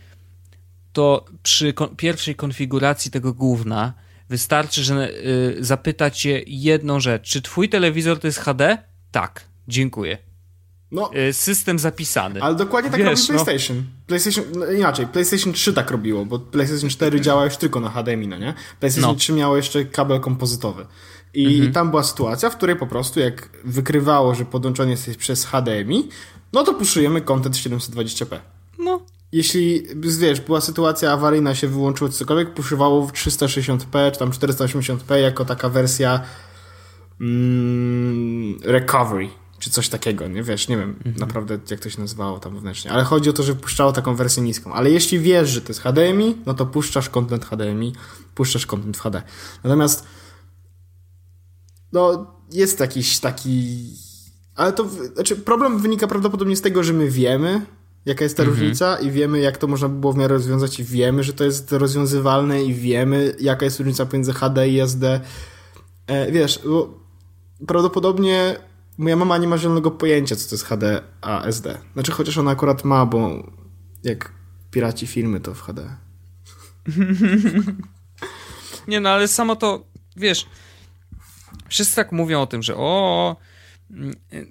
to 0.93 1.26
przy 1.43 1.74
kon 1.74 1.96
pierwszej 1.96 2.36
konfiguracji 2.36 3.12
tego 3.12 3.34
główna 3.34 3.93
wystarczy, 4.30 4.84
że 4.84 5.10
y, 5.10 5.58
zapytać 5.60 6.20
cię 6.20 6.41
jedną 6.48 7.00
rzecz. 7.00 7.30
Czy 7.30 7.41
twój 7.41 7.70
telewizor 7.70 8.20
to 8.20 8.28
jest 8.28 8.39
HD? 8.39 8.78
Tak, 9.12 9.43
dziękuję. 9.67 10.17
No, 10.91 11.12
y, 11.30 11.34
system 11.34 11.80
zapisany. 11.80 12.41
Ale 12.41 12.56
dokładnie 12.56 12.91
tak 12.91 13.00
Wiesz, 13.00 13.30
robi 13.30 13.39
no. 13.39 13.46
PlayStation. 13.46 13.78
No. 13.78 13.84
PlayStation 14.08 14.46
no, 14.56 14.65
inaczej, 14.65 15.08
PlayStation 15.08 15.54
3 15.54 15.74
tak 15.74 15.91
robiło, 15.91 16.26
bo 16.26 16.39
PlayStation 16.39 16.89
4 16.89 17.22
działa 17.22 17.46
już 17.46 17.58
tylko 17.58 17.80
na 17.80 17.89
HDMI, 17.89 18.28
no 18.28 18.38
nie? 18.38 18.54
PlayStation 18.80 19.12
no. 19.12 19.20
3 19.20 19.34
miało 19.34 19.58
jeszcze 19.58 19.86
kabel 19.86 20.20
kompozytowy. 20.20 20.86
I 21.38 21.56
mhm. 21.56 21.73
tam 21.73 21.89
była 21.89 22.04
sytuacja, 22.04 22.50
w 22.50 22.58
której 22.58 22.76
po 22.76 22.88
prostu 22.88 23.19
jak 23.19 23.50
wykrywało, 23.63 24.36
że 24.36 24.45
podłączony 24.45 24.91
jesteś 24.91 25.17
przez 25.17 25.45
HDMI, 25.45 26.10
no 26.54 26.63
to 26.63 26.73
puszujemy 26.73 27.21
content 27.21 27.56
720p. 27.56 28.39
No. 28.80 29.02
Jeśli, 29.32 29.84
wiesz, 30.19 30.41
była 30.41 30.62
sytuacja 30.62 31.12
awaryjna, 31.12 31.56
się 31.56 31.67
wyłączyło 31.67 32.10
cokolwiek, 32.10 32.54
puszywało 32.54 33.08
w 33.08 33.12
360p 33.12 34.12
czy 34.12 34.19
tam 34.19 34.32
480p 34.32 35.15
jako 35.15 35.45
taka 35.45 35.69
wersja 35.69 36.19
mm, 37.21 38.60
recovery 38.63 39.30
czy 39.60 39.69
coś 39.69 39.89
takiego, 39.89 40.28
nie 40.28 40.43
wiesz, 40.43 40.67
nie 40.67 40.78
wiem 40.78 40.95
mhm. 40.97 41.15
naprawdę 41.15 41.60
jak 41.71 41.80
to 41.80 41.89
się 41.89 42.02
nazywało 42.02 42.39
tam 42.39 42.54
wewnętrznie, 42.54 42.91
ale 42.91 43.04
chodzi 43.04 43.30
o 43.30 43.34
to, 43.34 43.43
że 43.43 43.56
puszczało 43.56 43.91
taką 43.91 44.15
wersję 44.15 44.43
niską, 44.43 44.73
ale 44.73 44.91
jeśli 44.91 45.19
wiesz, 45.19 45.50
że 45.50 45.62
to 45.62 45.67
jest 45.67 45.82
HDMI, 45.82 46.36
no 46.45 46.54
to 46.54 46.65
puszczasz 46.65 47.10
content 47.10 47.45
HDMI, 47.45 47.93
puszczasz 48.36 48.65
content 48.65 48.97
w 48.97 49.02
HD. 49.02 49.21
Natomiast 49.63 50.08
no, 51.93 52.32
jest 52.52 52.80
jakiś 52.80 53.19
taki 53.19 53.78
ale 54.58 54.73
to, 54.73 54.89
znaczy 55.13 55.36
problem 55.36 55.80
wynika 55.80 56.08
prawdopodobnie 56.08 56.56
z 56.56 56.62
tego, 56.62 56.84
że 56.84 56.93
my 56.93 57.10
wiemy, 57.10 57.62
jaka 58.06 58.23
jest 58.23 58.38
ta 58.38 58.43
mhm. 58.43 58.60
różnica 58.60 58.95
i 58.95 59.12
wiemy, 59.12 59.39
jak 59.39 59.58
to 59.58 59.67
można 59.67 59.89
by 59.89 60.00
było 60.00 60.13
w 60.13 60.17
miarę 60.17 60.34
rozwiązać 60.34 60.80
i 60.80 60.84
wiemy, 60.84 61.23
że 61.23 61.34
to 61.34 61.43
jest 61.43 61.71
rozwiązywalne 61.71 62.63
i 62.63 62.73
wiemy, 62.73 63.36
jaka 63.39 63.65
jest 63.65 63.80
różnica 63.80 64.06
pomiędzy 64.06 64.34
HD 64.34 64.69
i 64.69 64.80
SD. 64.80 65.21
E, 66.08 66.32
wiesz, 66.32 66.60
bo 66.65 67.00
prawdopodobnie 67.67 68.56
moja 68.97 69.15
mama 69.15 69.38
nie 69.38 69.47
ma 69.47 69.58
zielonego 69.58 69.91
pojęcia, 69.91 70.36
co 70.36 70.50
to 70.50 70.56
jest 70.56 70.65
HD 70.65 71.02
a 71.21 71.43
SD. 71.43 71.78
Znaczy, 71.93 72.12
chociaż 72.12 72.38
ona 72.38 72.52
akurat 72.52 72.84
ma, 72.84 73.06
bo 73.06 73.52
jak 74.04 74.32
piraci 74.71 75.08
filmy, 75.08 75.39
to 75.39 75.54
w 75.54 75.62
HD. 75.62 75.95
nie 78.88 79.00
no, 79.00 79.10
ale 79.10 79.28
samo 79.28 79.56
to, 79.56 79.86
wiesz, 80.15 80.45
wszyscy 81.70 81.96
tak 81.96 82.12
mówią 82.12 82.42
o 82.42 82.48
tym, 82.48 82.64
że 82.64 82.76
o, 82.76 83.36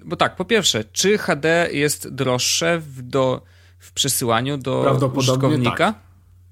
bo 0.05 0.15
tak, 0.15 0.35
po 0.35 0.45
pierwsze, 0.45 0.83
czy 0.83 1.17
HD 1.17 1.69
jest 1.71 2.09
droższe 2.09 2.79
w, 2.79 3.01
do, 3.01 3.41
w 3.79 3.91
przesyłaniu 3.91 4.57
do 4.57 4.99
użytkownika? 5.15 5.93
Tak. 5.93 6.07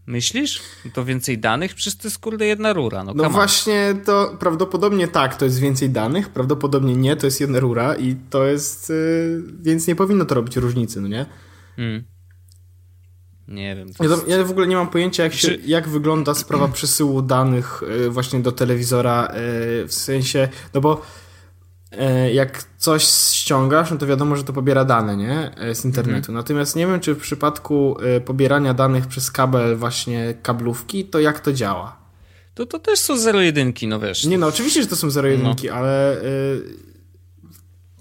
Myślisz? 0.08 0.62
To 0.94 1.06
więcej 1.06 1.38
danych? 1.38 1.76
Przecież 1.76 1.96
to 1.98 2.08
jest 2.08 2.20
kurde 2.20 2.46
jedna 2.46 2.74
rura. 2.74 3.04
No, 3.04 3.14
no 3.14 3.30
właśnie, 3.30 3.96
to 4.06 4.36
prawdopodobnie 4.40 5.08
tak, 5.08 5.36
to 5.36 5.46
jest 5.46 5.60
więcej 5.60 5.90
danych, 5.90 6.30
prawdopodobnie 6.30 6.96
nie, 6.96 7.16
to 7.16 7.28
jest 7.28 7.42
jedna 7.42 7.60
rura 7.60 7.96
i 7.96 8.16
to 8.30 8.46
jest, 8.46 8.90
yy, 8.90 9.44
więc 9.62 9.88
nie 9.88 9.96
powinno 9.96 10.26
to 10.26 10.36
robić 10.36 10.56
różnicy, 10.56 11.02
no 11.02 11.08
nie? 11.08 11.26
Hmm. 11.76 12.04
Nie 13.48 13.76
wiem. 13.76 13.88
Ja, 14.28 14.38
ja, 14.38 14.44
w 14.44 14.52
ogóle 14.52 14.68
nie 14.68 14.76
mam 14.76 14.88
pojęcia, 14.88 15.24
jak, 15.24 15.34
się, 15.34 15.56
jak 15.66 15.90
wygląda 15.90 16.34
sprawa 16.34 16.68
przesyłu 16.68 17.22
danych 17.22 17.82
yy, 18.00 18.10
właśnie 18.10 18.40
do 18.40 18.52
telewizora, 18.52 19.34
yy, 19.34 19.88
w 19.88 19.94
sensie, 19.94 20.48
no 20.74 20.82
bo 20.82 21.02
E, 21.98 22.34
jak 22.34 22.64
coś 22.78 23.04
ściągasz, 23.34 23.92
no 23.92 23.98
to 23.98 24.08
wiadomo, 24.08 24.36
że 24.36 24.44
to 24.44 24.54
pobiera 24.54 24.86
dane, 24.86 25.18
nie? 25.18 25.56
E, 25.58 25.76
z 25.76 25.86
internetu. 25.86 26.18
Mhm. 26.18 26.36
Natomiast 26.36 26.76
nie 26.76 26.88
wiem, 26.88 27.00
czy 27.00 27.16
w 27.16 27.20
przypadku 27.20 27.98
e, 28.02 28.22
pobierania 28.22 28.74
danych 28.74 29.08
przez 29.08 29.32
kabel 29.32 29.76
właśnie 29.76 30.34
kablówki, 30.42 31.06
to 31.06 31.20
jak 31.20 31.40
to 31.40 31.54
działa? 31.54 32.06
To, 32.54 32.66
to 32.66 32.80
też 32.80 33.00
są 33.00 33.18
zero-jedynki, 33.18 33.88
no 33.88 34.00
wiesz. 34.00 34.26
Nie 34.26 34.38
no, 34.38 34.48
oczywiście, 34.48 34.82
że 34.82 34.88
to 34.88 34.96
są 34.96 35.10
zero-jedynki, 35.10 35.68
no. 35.68 35.74
ale 35.74 36.22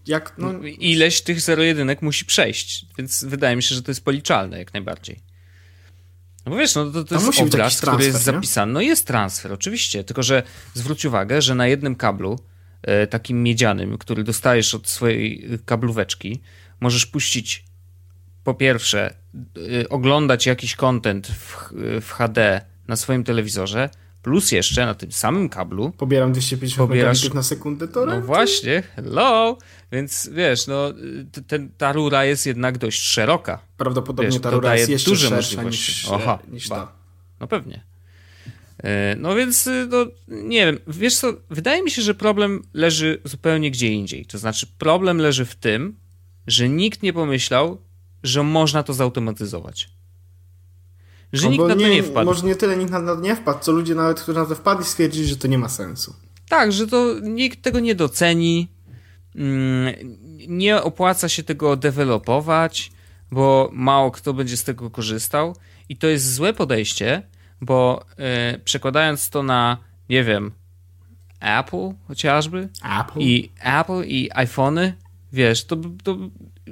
jak, 0.07 0.35
no... 0.39 0.53
Ileś 0.63 1.23
tych 1.23 1.41
zero-jedynek 1.41 2.03
musi 2.03 2.25
przejść, 2.25 2.87
więc 2.99 3.25
wydaje 3.25 3.57
mi 3.57 3.63
się, 3.63 3.75
że 3.75 3.83
to 3.83 3.91
jest 3.91 4.05
policzalne 4.05 4.59
jak 4.59 4.73
najbardziej. 4.75 5.34
No 6.47 6.53
bo 6.53 6.59
wiesz, 6.59 6.75
no 6.75 6.91
to, 6.91 7.05
to 7.05 7.15
jest 7.15 7.41
obraz, 7.41 7.81
który 7.81 8.05
jest 8.05 8.23
zapisany. 8.23 8.73
No 8.73 8.81
jest 8.81 9.07
transfer, 9.07 9.53
oczywiście, 9.53 10.05
tylko 10.05 10.23
że 10.23 10.43
zwróć 10.75 11.05
uwagę, 11.05 11.43
że 11.43 11.55
na 11.55 11.67
jednym 11.67 11.97
kablu 11.97 12.39
E, 12.87 13.07
takim 13.07 13.43
miedzianym, 13.43 13.99
który 13.99 14.25
dostajesz 14.25 14.75
od 14.75 14.89
swojej 14.89 15.49
kablóweczki, 15.65 16.43
możesz 16.81 17.07
puścić 17.07 17.65
po 18.45 18.55
pierwsze 18.55 19.15
e, 19.83 19.89
oglądać 19.89 20.47
jakiś 20.47 20.77
content 20.77 21.27
w, 21.27 21.73
w 22.01 22.11
HD 22.11 22.61
na 22.89 22.97
swoim 22.97 23.25
telewizorze, 23.25 23.91
plus 24.25 24.53
jeszcze 24.53 24.87
na 24.87 24.95
tym 24.95 25.13
samym 25.13 25.49
kablu 25.49 25.91
pobieram 25.91 26.33
250 26.33 26.89
pobierasz, 26.89 27.35
na 27.35 27.43
sekundę 27.43 27.89
to 27.89 28.07
No 28.07 28.21
właśnie, 28.21 28.83
hello! 28.97 29.59
Więc 29.93 30.31
wiesz, 30.33 30.67
no 30.67 30.93
ten, 31.47 31.71
ta 31.79 31.93
rura 31.93 32.25
jest 32.25 32.47
jednak 32.47 32.79
dość 32.79 33.03
szeroka. 33.03 33.59
Prawdopodobnie 33.77 34.31
wiesz, 34.31 34.41
ta 34.41 34.51
rura 34.51 34.77
jest 34.77 34.89
jeszcze 34.89 35.11
duże 35.11 35.29
szersza 35.29 35.63
niż, 35.63 36.09
Aha, 36.13 36.39
niż 36.49 36.69
ta. 36.69 36.93
No 37.41 37.47
pewnie. 37.47 37.85
E, 38.83 39.17
no 39.19 39.35
więc, 39.35 39.67
y, 39.67 39.89
no, 39.91 40.07
nie 40.29 40.67
wiem, 40.67 40.79
wiesz 40.87 41.17
co, 41.17 41.33
wydaje 41.51 41.83
mi 41.83 41.91
się, 41.91 42.03
że 42.03 42.15
problem 42.15 42.63
leży 42.75 43.21
zupełnie 43.25 43.71
gdzie 43.71 43.89
indziej. 43.89 44.27
To 44.27 44.39
znaczy, 44.39 44.67
problem 44.79 45.19
leży 45.19 45.45
w 45.45 45.55
tym, 45.55 45.97
że 46.47 46.69
nikt 46.69 47.03
nie 47.03 47.13
pomyślał, 47.13 47.79
że 48.23 48.43
można 48.43 48.83
to 48.83 48.95
zautomatyzować. 48.95 49.94
Że 51.35 51.49
nikt 51.49 51.65
na 51.65 51.75
to 51.75 51.81
nie 51.81 52.03
wpadł. 52.03 52.27
Może 52.27 52.47
nie 52.47 52.57
tyle 52.57 52.77
nikt 52.77 52.91
na 52.91 53.01
to 53.01 53.21
nie 53.21 53.37
wpadł, 53.37 53.59
co 53.61 53.73
ludzie 53.73 53.95
nawet, 53.95 54.21
którzy 54.21 54.39
na 54.39 54.47
to 54.47 54.55
wpadli, 54.55 54.85
stwierdzili, 54.85 55.27
że 55.27 55.37
to 55.37 55.49
nie 55.49 55.59
ma 55.59 55.69
sensu. 55.69 56.15
Tak, 56.49 56.73
że 56.73 56.87
to 56.87 57.15
nikt 57.23 57.63
tego 57.63 57.81
nie 57.81 57.95
doceni, 57.95 58.69
mm, 59.37 59.95
nie 60.49 60.83
opłaca 60.83 61.29
się 61.29 61.43
tego 61.43 61.77
dewelopować, 61.77 62.93
bo 63.31 63.71
mało 63.73 64.11
kto 64.11 64.35
będzie 64.35 64.57
z 64.57 64.65
tego 64.65 64.91
korzystał. 64.91 65.57
I 65.89 65.97
to 65.97 66.07
jest 66.07 66.35
złe 66.35 66.53
podejście, 66.53 67.23
bo 67.61 68.05
y, 68.55 68.59
przekładając 68.59 69.31
to 69.31 69.43
na, 69.43 69.79
nie 70.09 70.25
wiem, 70.25 70.53
Apple 71.41 71.93
chociażby 72.09 72.69
Apple. 73.01 73.21
i 73.21 73.51
Apple 73.61 74.03
i 74.07 74.31
iPhony, 74.35 74.95
wiesz, 75.33 75.65
to, 75.65 75.77
to 76.03 76.19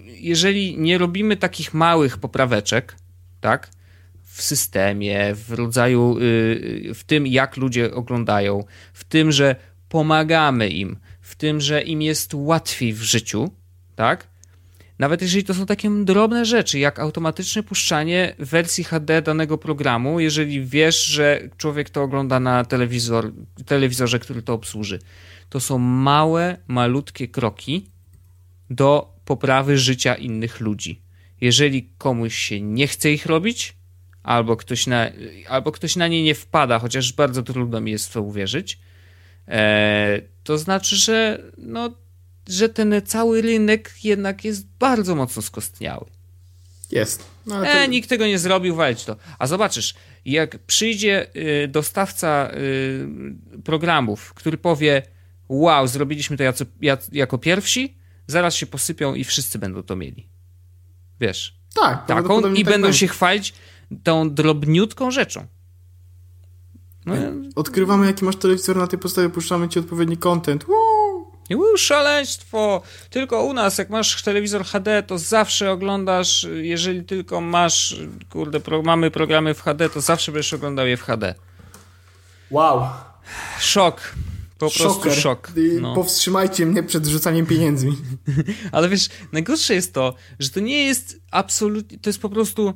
jeżeli 0.07 0.79
nie 0.79 0.99
robimy 0.99 1.37
takich 1.37 1.75
małych 1.75 2.19
popraweczek, 2.19 2.97
tak, 3.41 3.71
w 4.33 4.43
systemie, 4.43 5.35
w 5.35 5.53
rodzaju, 5.53 6.19
y, 6.19 6.95
w 6.95 7.05
tym 7.05 7.27
jak 7.27 7.57
ludzie 7.57 7.95
oglądają, 7.95 8.65
w 8.93 9.05
tym, 9.05 9.33
że 9.33 9.57
pomagamy 9.89 10.69
im, 10.69 10.97
w 11.21 11.37
tym, 11.37 11.61
że 11.61 11.83
im 11.83 12.03
jest 12.03 12.35
łatwiej 12.35 12.93
w 12.93 13.03
życiu, 13.03 13.51
tak, 13.97 14.29
nawet 14.99 15.23
jeżeli 15.23 15.45
to 15.45 15.55
są 15.55 15.67
takie 15.67 15.91
drobne 16.05 16.45
rzeczy, 16.45 16.79
jak 16.79 16.99
automatyczne 16.99 17.63
puszczanie 17.63 18.35
wersji 18.39 18.85
HD 18.85 19.23
danego 19.23 19.59
programu, 19.59 20.21
jeżeli 20.21 20.65
wiesz, 20.65 21.05
że 21.05 21.49
człowiek 21.57 21.91
to 21.91 22.03
ogląda 22.03 22.41
na 22.41 22.65
telewizor, 22.65 23.33
telewizorze, 23.67 24.19
który 24.19 24.43
to 24.43 24.55
obsłuży. 24.55 24.99
To 25.49 25.61
są 25.61 25.79
małe, 25.79 26.57
malutkie 26.69 27.29
kroki 27.29 27.87
do 28.71 29.15
poprawy 29.25 29.79
życia 29.79 30.15
innych 30.15 30.61
ludzi. 30.61 31.03
Jeżeli 31.41 31.91
komuś 31.99 32.35
się 32.35 32.61
nie 32.61 32.87
chce 32.87 33.13
ich 33.13 33.27
robić, 33.27 33.82
albo 34.23 34.57
ktoś 34.57 34.87
na, 34.87 35.11
albo 35.49 35.73
ktoś 35.73 35.97
na 35.97 36.09
nie 36.09 36.23
nie 36.23 36.35
wpada, 36.35 36.79
chociaż 36.79 37.13
bardzo 37.13 37.43
trudno 37.43 37.81
mi 37.81 37.91
jest 37.91 38.09
w 38.09 38.13
to 38.13 38.23
uwierzyć, 38.23 38.79
e, 39.49 40.21
to 40.45 40.59
znaczy, 40.59 40.97
że 40.97 41.43
no, 41.59 41.91
że 42.49 42.69
ten 42.69 43.03
cały 43.05 43.43
rynek 43.43 43.95
jednak 44.05 44.45
jest 44.45 44.67
bardzo 44.79 45.15
mocno 45.15 45.43
skostniały. 45.43 46.07
Jest. 46.91 47.25
No, 47.47 47.61
to... 47.61 47.67
E, 47.67 47.89
nikt 47.89 48.09
tego 48.09 48.27
nie 48.27 48.39
zrobił, 48.39 48.75
walić 48.75 49.05
to. 49.05 49.17
A 49.39 49.47
zobaczysz, 49.47 49.95
jak 50.25 50.59
przyjdzie 50.59 51.27
y, 51.37 51.69
dostawca 51.69 52.51
y, 52.55 53.07
programów, 53.65 54.35
który 54.35 54.59
powie 54.59 55.03
wow, 55.49 55.87
zrobiliśmy 55.87 56.37
to 56.37 56.43
jako, 56.43 56.65
jako 57.13 57.39
pierwsi, 57.39 57.97
zaraz 58.27 58.55
się 58.55 58.67
posypią 58.67 59.15
i 59.15 59.25
wszyscy 59.25 59.59
będą 59.59 59.83
to 59.83 59.97
mieli. 59.97 60.29
Wiesz. 61.21 61.57
Tak. 61.75 62.07
Taką 62.07 62.55
i 62.55 62.65
tak 62.65 62.73
będą 62.73 62.93
się 62.93 63.09
chwalić 63.09 63.55
tą 64.03 64.35
drobniutką 64.35 65.11
rzeczą. 65.11 65.47
No, 67.07 67.15
Odkrywamy, 67.57 68.07
jaki 68.07 68.25
masz 68.25 68.37
telewizor, 68.37 68.77
na 68.77 68.87
tej 68.87 68.99
podstawie 68.99 69.29
puszczamy 69.29 69.69
ci 69.69 69.79
odpowiedni 69.79 70.17
content. 70.17 70.65
Woo! 70.65 70.93
Szaleństwo. 71.77 72.83
Tylko 73.11 73.45
u 73.45 73.53
nas, 73.53 73.79
jak 73.79 73.91
masz 73.91 74.23
telewizor 74.23 74.65
HD, 74.65 75.03
to 75.03 75.19
zawsze 75.19 75.71
oglądasz, 75.71 76.47
jeżeli 76.63 77.05
tylko 77.05 77.41
masz, 77.41 77.97
kurde, 78.31 78.61
pro, 78.61 78.83
mamy 78.83 79.11
programy 79.11 79.55
w 79.55 79.63
HD, 79.63 79.89
to 79.89 80.01
zawsze 80.01 80.33
będziesz 80.33 80.53
oglądał 80.53 80.87
je 80.87 80.97
w 80.97 81.03
HD. 81.03 81.35
Wow. 82.51 82.87
Szok. 83.59 84.15
Po 84.59 84.71
prostu 84.71 84.89
Szoker. 84.89 85.15
szok. 85.15 85.53
No. 85.81 85.95
Powstrzymajcie 85.95 86.67
mnie 86.67 86.83
przed 86.83 87.07
rzucaniem 87.07 87.47
pieniędzmi. 87.47 87.97
Ale 88.73 88.89
wiesz, 88.89 89.09
najgorsze 89.33 89.75
jest 89.75 89.95
to, 89.95 90.15
że 90.39 90.51
to 90.51 90.61
nie 90.61 90.85
jest 90.85 91.21
absolutnie, 91.31 91.99
to 91.99 92.11
jest 92.11 92.21
po 92.21 92.29
prostu 92.29 92.75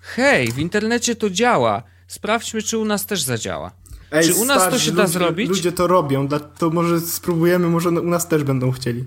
hej, 0.00 0.52
w 0.52 0.58
internecie 0.58 1.16
to 1.16 1.30
działa. 1.30 1.82
Sprawdźmy, 2.06 2.62
czy 2.62 2.78
u 2.78 2.84
nas 2.84 3.06
też 3.06 3.22
zadziała. 3.22 3.70
Ej, 4.12 4.24
czy 4.24 4.34
u 4.34 4.44
nas 4.44 4.70
to 4.70 4.78
się 4.78 4.92
da 4.92 5.02
ludzie, 5.02 5.12
zrobić? 5.12 5.48
Ludzie 5.48 5.72
to 5.72 5.86
robią, 5.86 6.28
to 6.58 6.70
może 6.70 7.00
spróbujemy, 7.00 7.68
może 7.68 7.88
u 7.88 7.92
nas 8.10 8.28
też 8.28 8.44
będą 8.44 8.70
chcieli. 8.70 9.04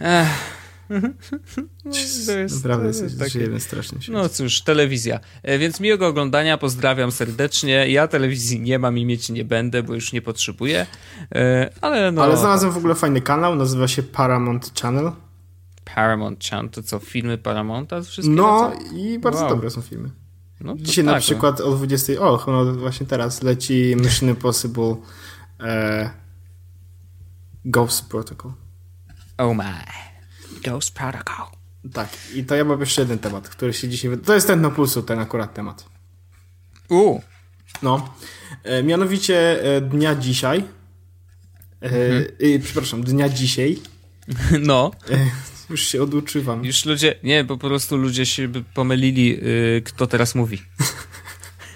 Ech. 0.00 0.28
No, 1.84 1.92
to 2.26 2.32
jest, 2.32 2.54
Naprawdę 2.54 2.92
to 2.92 3.04
jest, 3.04 3.32
żyjemy 3.32 3.60
strasznie. 3.60 3.98
świecie. 4.02 4.12
No 4.12 4.28
cóż, 4.28 4.62
telewizja. 4.62 5.20
E, 5.42 5.58
Więc 5.58 5.80
miłego 5.80 6.06
oglądania, 6.06 6.58
pozdrawiam 6.58 7.12
serdecznie. 7.12 7.90
Ja 7.90 8.08
telewizji 8.08 8.60
nie 8.60 8.78
mam 8.78 8.98
i 8.98 9.06
mieć 9.06 9.28
nie 9.30 9.44
będę, 9.44 9.82
bo 9.82 9.94
już 9.94 10.12
nie 10.12 10.22
potrzebuję. 10.22 10.86
E, 11.34 11.70
Ale 11.80 12.12
no. 12.12 12.22
Ale 12.22 12.36
znalazłem 12.36 12.72
w 12.72 12.76
ogóle 12.76 12.94
fajny 12.94 13.20
kanał, 13.20 13.56
nazywa 13.56 13.88
się 13.88 14.02
Paramount 14.02 14.80
Channel. 14.80 15.12
Paramount 15.84 16.44
Channel, 16.44 16.70
to 16.70 16.82
co, 16.82 16.98
filmy 16.98 17.38
Paramounta? 17.38 18.02
Wszystkie 18.02 18.34
No 18.34 18.68
lecą? 18.68 18.96
i 18.96 19.18
bardzo 19.18 19.40
Wow. 19.40 19.48
dobre 19.48 19.70
są 19.70 19.80
filmy. 19.82 20.10
no 20.60 20.74
Dzisiaj 20.76 21.04
na 21.04 21.12
tak, 21.12 21.22
przykład 21.22 21.60
o 21.60 21.70
20. 21.76 22.12
O, 22.20 22.36
chyba 22.38 22.64
właśnie 22.72 23.06
teraz 23.06 23.42
leci 23.42 23.96
Mission 23.96 24.28
Impossible 24.28 24.96
e, 25.60 26.10
Ghost 27.64 28.08
Protocol. 28.08 28.52
Oh 29.38 29.54
my. 29.54 29.74
Ghost 30.64 30.94
Protocol. 30.94 31.46
Tak, 31.92 32.08
i 32.34 32.44
to 32.44 32.54
ja 32.54 32.64
mam 32.64 32.80
jeszcze 32.80 33.00
jeden 33.02 33.18
temat, 33.18 33.48
który 33.48 33.72
się 33.72 33.88
dzisiaj. 33.88 34.18
To 34.18 34.34
jest 34.34 34.46
ten 34.46 34.60
na 34.60 34.70
pulsu, 34.70 35.02
ten 35.02 35.18
akurat 35.18 35.54
temat. 35.54 35.84
U. 36.88 37.20
No. 37.82 38.14
E, 38.62 38.82
mianowicie 38.82 39.64
e, 39.76 39.80
dnia 39.80 40.14
dzisiaj. 40.14 40.64
E, 41.82 41.86
e, 42.54 42.58
przepraszam, 42.62 43.02
dnia 43.04 43.28
dzisiaj. 43.28 43.78
No. 44.66 44.90
Już 45.70 45.80
się 45.80 46.02
oduczywam. 46.02 46.64
Już 46.64 46.84
ludzie, 46.84 47.14
nie, 47.22 47.44
po 47.44 47.58
prostu 47.58 47.96
ludzie 47.96 48.26
się 48.26 48.48
pomylili, 48.74 49.38
y, 49.42 49.82
kto 49.84 50.06
teraz 50.06 50.34
mówi. 50.34 50.62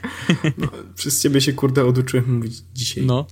Przez 0.95 1.23
ciebie 1.23 1.41
się 1.41 1.53
kurde 1.53 1.85
oduczyłem 1.85 2.35
mówić 2.37 2.63
dzisiaj. 2.75 3.07
No. 3.07 3.27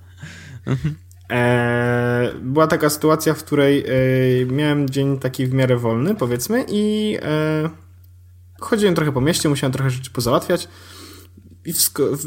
E, 1.31 2.33
była 2.43 2.67
taka 2.67 2.91
sytuacja, 2.91 3.35
w 3.35 3.45
której 3.45 3.85
e, 3.87 4.47
miałem 4.47 4.91
dzień 4.91 5.19
taki 5.19 5.47
w 5.47 5.53
miarę 5.53 5.77
wolny, 5.77 6.15
powiedzmy, 6.15 6.65
i 6.69 7.17
e, 7.23 7.71
chodziłem 8.61 8.95
trochę 8.95 9.13
po 9.13 9.21
mieście, 9.21 9.49
musiałem 9.49 9.73
trochę 9.73 9.91
rzeczy 9.91 10.11
pozałatwiać 10.11 10.69
i 11.65 11.73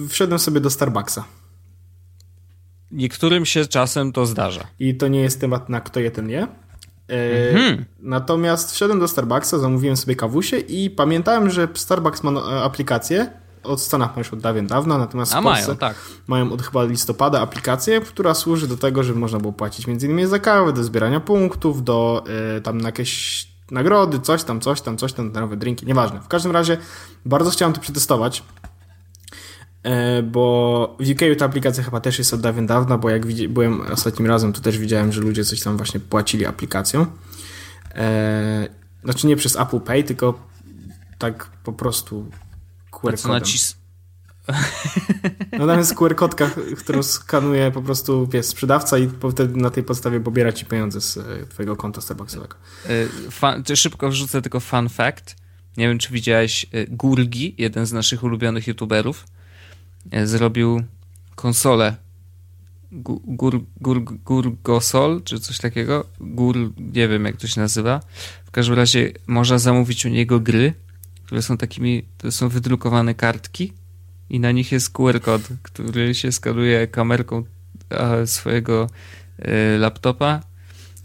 wszedłem 0.10 0.40
sobie 0.40 0.60
do 0.60 0.70
Starbucksa. 0.70 1.26
Niektórym 2.92 3.46
się 3.46 3.66
czasem 3.66 4.12
to 4.12 4.26
zdarza. 4.26 4.68
I 4.80 4.96
to 4.96 5.08
nie 5.08 5.22
jest 5.22 5.42
temat 5.42 5.70
na 5.70 5.82
kto 5.82 6.00
je, 6.00 6.12
ten 6.12 6.30
je. 6.30 6.48
E, 7.10 7.50
Mhm. 7.54 7.86
Natomiast 8.00 8.72
wszedłem 8.72 9.00
do 9.00 9.08
Starbucksa, 9.08 9.58
zamówiłem 9.60 9.98
sobie 9.98 10.16
kawusie 10.16 10.58
i 10.58 10.90
pamiętałem, 10.90 11.50
że 11.50 11.68
Starbucks 11.74 12.24
ma 12.24 12.32
no- 12.32 12.64
aplikację, 12.64 13.32
od 13.64 13.82
Stanach 13.82 14.10
ma 14.16 14.20
już 14.20 14.34
od 14.34 14.40
dawien 14.40 14.68
dawna, 14.68 14.98
natomiast 14.98 15.34
A 15.36 15.42
w 15.42 15.44
Polsce 15.44 15.66
mają, 15.68 15.78
tak. 15.78 15.96
mają 16.28 16.52
od 16.54 16.62
chyba 16.62 16.84
listopada 16.84 17.42
aplikację, 17.42 18.02
która 18.02 18.34
służy 18.34 18.68
do 18.68 18.78
tego, 18.78 19.04
żeby 19.04 19.20
można 19.20 19.40
było 19.40 19.54
płacić 19.54 19.88
m.in. 19.90 20.28
za 20.28 20.40
kawę, 20.40 20.74
do 20.74 20.84
zbierania 20.84 21.20
punktów, 21.20 21.84
do 21.84 22.24
y, 22.58 22.62
tam 22.62 22.78
na 22.82 22.88
jakieś 22.88 23.48
nagrody, 23.72 24.20
coś 24.20 24.44
tam, 24.44 24.62
coś 24.62 24.82
tam, 24.82 24.98
coś 24.98 25.14
tam, 25.14 25.32
nowe 25.32 25.58
drinki, 25.58 25.86
nieważne. 25.86 26.20
W 26.22 26.28
każdym 26.28 26.52
razie 26.52 26.78
bardzo 27.26 27.50
chciałem 27.52 27.74
to 27.74 27.82
przetestować, 27.82 28.44
e, 28.64 28.69
bo 30.24 30.98
w 31.00 31.10
UK 31.12 31.38
ta 31.38 31.46
aplikacja 31.46 31.84
chyba 31.84 32.00
też 32.00 32.20
jest 32.20 32.34
od 32.34 32.42
dawien 32.42 32.68
dawna, 32.68 32.98
bo 32.98 33.10
jak 33.10 33.26
widzi- 33.26 33.50
byłem 33.50 33.82
ostatnim 33.82 34.28
razem, 34.28 34.54
to 34.54 34.62
też 34.62 34.78
widziałem, 34.78 35.12
że 35.12 35.22
ludzie 35.22 35.46
coś 35.46 35.62
tam 35.62 35.78
właśnie 35.78 36.00
płacili 36.00 36.46
aplikacją. 36.46 37.06
E, 37.96 38.68
znaczy 39.04 39.28
nie 39.28 39.36
przez 39.36 39.56
Apple 39.56 39.80
Pay, 39.80 40.04
tylko 40.04 40.48
tak 41.18 41.52
po 41.64 41.74
prostu 41.74 42.32
QR 42.92 43.16
kodem. 43.16 43.32
nacis... 43.32 43.80
No 45.60 45.76
jest 45.76 45.96
QR 45.96 46.16
kodka, 46.16 46.52
którą 46.78 47.04
skanuje 47.04 47.72
po 47.72 47.82
prostu 47.82 48.28
wiesz, 48.28 48.46
sprzedawca 48.46 48.98
i 48.98 49.10
wtedy 49.32 49.62
na 49.62 49.70
tej 49.70 49.84
podstawie 49.84 50.20
pobiera 50.20 50.52
ci 50.52 50.66
pieniądze 50.66 51.02
z 51.02 51.18
e, 51.18 51.24
twojego 51.50 51.76
konta 51.76 52.02
Starbucksowego. 52.02 52.56
Fan, 53.32 53.64
szybko 53.76 54.10
wrzucę 54.10 54.42
tylko 54.42 54.60
fun 54.60 54.90
fact. 54.90 55.36
Nie 55.78 55.88
wiem, 55.88 55.98
czy 55.98 56.14
widziałeś 56.14 56.66
Gurgi, 56.88 57.56
jeden 57.58 57.86
z 57.86 57.94
naszych 57.94 58.24
ulubionych 58.24 58.68
youtuberów, 58.68 59.26
zrobił 60.24 60.84
konsolę 61.36 61.96
Gu- 62.92 63.22
Gur, 63.26 63.62
gur, 63.82 64.04
Gurgosol, 64.26 65.24
czy 65.24 65.40
coś 65.40 65.58
takiego. 65.58 66.06
Gur, 66.20 66.74
nie 66.78 67.08
wiem 67.08 67.26
jak 67.26 67.38
to 67.38 67.48
się 67.48 67.62
nazywa. 67.62 68.00
W 68.46 68.52
każdym 68.52 68.76
razie 68.76 69.12
można 69.28 69.58
zamówić 69.60 70.06
u 70.06 70.10
niego 70.10 70.40
gry, 70.40 70.74
które 71.26 71.42
są 71.42 71.58
takimi, 71.58 72.06
to 72.18 72.32
są 72.32 72.50
wydrukowane 72.50 73.16
kartki 73.16 73.74
i 74.30 74.40
na 74.40 74.52
nich 74.52 74.72
jest 74.72 74.90
QR 74.90 75.22
kod, 75.22 75.42
który 75.64 76.16
się 76.16 76.32
skanuje 76.32 76.88
kamerką 76.88 77.44
e, 77.90 78.28
swojego 78.28 78.90
e, 79.38 79.78
laptopa 79.78 80.42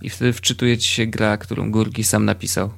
i 0.02 0.10
wtedy 0.10 0.32
wczytuje 0.32 0.78
ci 0.78 0.88
się 0.88 1.06
gra, 1.06 1.36
którą 1.36 1.70
Gurgi 1.70 2.04
sam 2.04 2.24
napisał. 2.24 2.72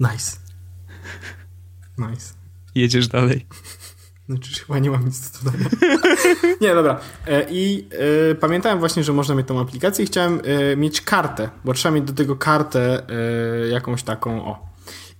Nice. 0.00 0.36
Nice. 1.98 2.34
Jedziesz 2.74 3.08
dalej. 3.08 3.46
Znaczy 4.32 4.64
chyba 4.64 4.78
nie 4.78 4.90
mam 4.90 5.04
nic 5.04 5.30
do 5.30 5.50
dodania. 5.50 5.70
nie, 6.60 6.74
dobra. 6.74 7.00
E, 7.26 7.46
I 7.50 7.88
e, 8.30 8.34
pamiętałem 8.34 8.78
właśnie, 8.78 9.04
że 9.04 9.12
można 9.12 9.34
mieć 9.34 9.46
tą 9.46 9.60
aplikację 9.60 10.04
i 10.04 10.06
chciałem 10.06 10.40
e, 10.44 10.76
mieć 10.76 11.00
kartę, 11.00 11.50
bo 11.64 11.74
trzeba 11.74 11.94
mieć 11.94 12.04
do 12.04 12.12
tego 12.12 12.36
kartę 12.36 13.02
e, 13.64 13.68
jakąś 13.68 14.02
taką, 14.02 14.44
o. 14.44 14.72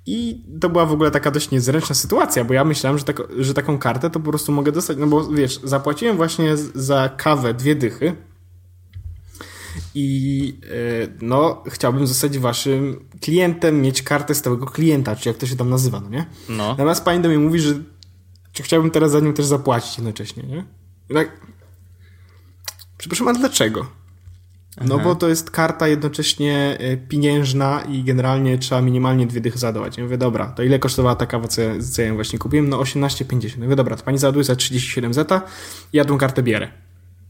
I 0.06 0.44
to 0.60 0.68
była 0.68 0.86
w 0.86 0.92
ogóle 0.92 1.10
taka 1.10 1.30
dość 1.30 1.50
niezręczna 1.50 1.94
sytuacja, 1.94 2.44
bo 2.44 2.54
ja 2.54 2.64
myślałem, 2.64 2.98
że, 2.98 3.04
tako, 3.04 3.28
że 3.38 3.54
taką 3.54 3.78
kartę 3.78 4.10
to 4.10 4.20
po 4.20 4.30
prostu 4.30 4.52
mogę 4.52 4.72
dostać, 4.72 4.96
no 5.00 5.06
bo 5.06 5.26
wiesz, 5.26 5.60
zapłaciłem 5.64 6.16
właśnie 6.16 6.56
za 6.74 7.08
kawę 7.16 7.54
dwie 7.54 7.74
dychy 7.74 8.16
i 9.94 10.58
no 11.20 11.62
chciałbym 11.66 12.06
zostać 12.06 12.38
waszym 12.38 13.04
klientem, 13.20 13.82
mieć 13.82 14.02
kartę 14.02 14.34
stałego 14.34 14.66
klienta, 14.66 15.16
czy 15.16 15.28
jak 15.28 15.38
to 15.38 15.46
się 15.46 15.56
tam 15.56 15.70
nazywa, 15.70 16.00
no 16.00 16.08
nie? 16.08 16.26
No. 16.48 16.68
Natomiast 16.68 17.04
pani 17.04 17.22
do 17.22 17.28
mnie 17.28 17.38
mówi, 17.38 17.60
że 17.60 17.74
czy 18.52 18.62
chciałbym 18.62 18.90
teraz 18.90 19.10
za 19.10 19.20
nią 19.20 19.32
też 19.32 19.46
zapłacić 19.46 19.98
jednocześnie, 19.98 20.42
nie? 20.42 20.64
Tak. 21.14 21.40
Przepraszam, 22.98 23.28
a 23.28 23.32
dlaczego? 23.32 23.86
No 24.80 24.98
bo 24.98 25.14
to 25.14 25.28
jest 25.28 25.50
karta 25.50 25.88
jednocześnie 25.88 26.76
e, 26.80 26.96
pieniężna 26.96 27.82
i 27.88 28.04
generalnie 28.04 28.58
trzeba 28.58 28.80
minimalnie 28.82 29.26
dwie 29.26 29.40
dychy 29.40 29.58
zadawać. 29.58 29.96
Ja 29.96 30.04
mówię, 30.04 30.18
dobra, 30.18 30.46
to 30.46 30.62
ile 30.62 30.78
kosztowała 30.78 31.14
ta 31.16 31.26
kawa, 31.26 31.48
co 31.48 31.62
ja, 31.62 31.74
co 31.92 32.02
ja 32.02 32.08
ją 32.08 32.14
właśnie 32.14 32.38
kupiłem? 32.38 32.68
No 32.68 32.78
18,50. 32.78 33.58
Ja 33.58 33.64
mówię, 33.64 33.76
dobra, 33.76 33.96
to 33.96 34.04
pani 34.04 34.18
załaduje 34.18 34.44
za 34.44 34.56
37 34.56 35.14
zeta 35.14 35.42
ja 35.92 36.04
tą 36.04 36.18
kartę 36.18 36.42
bierę. 36.42 36.68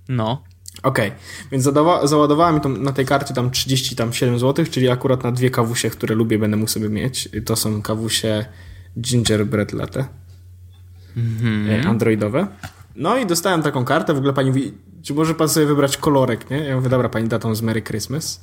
No. 0.08 0.42
Okej, 0.82 1.12
więc 1.52 1.64
zadawa- 1.64 2.06
załadowała 2.06 2.52
mi 2.52 2.60
tą, 2.60 2.68
na 2.68 2.92
tej 2.92 3.06
karcie 3.06 3.34
tam 3.34 3.50
37 3.50 4.38
zł, 4.38 4.66
czyli 4.70 4.88
akurat 4.88 5.24
na 5.24 5.32
dwie 5.32 5.50
kawusie, 5.50 5.90
które 5.90 6.14
lubię, 6.14 6.38
będę 6.38 6.56
mógł 6.56 6.70
sobie 6.70 6.88
mieć. 6.88 7.28
To 7.44 7.56
są 7.56 7.82
kawusie 7.82 8.44
Gingerbread 9.00 9.72
Latte, 9.72 10.04
e, 11.70 11.88
androidowe. 11.88 12.46
No 12.96 13.16
i 13.16 13.26
dostałem 13.26 13.62
taką 13.62 13.84
kartę, 13.84 14.14
w 14.14 14.18
ogóle 14.18 14.32
pani 14.32 14.48
mówi, 14.50 14.74
czy 15.02 15.14
może 15.14 15.34
pan 15.34 15.48
sobie 15.48 15.66
wybrać 15.66 15.96
kolorek, 15.96 16.50
nie? 16.50 16.58
Ja 16.58 16.76
mówię, 16.76 16.88
dobra, 16.88 17.08
pani 17.08 17.28
da 17.28 17.38
tą 17.38 17.54
z 17.54 17.62
Merry 17.62 17.82
Christmas. 17.82 18.40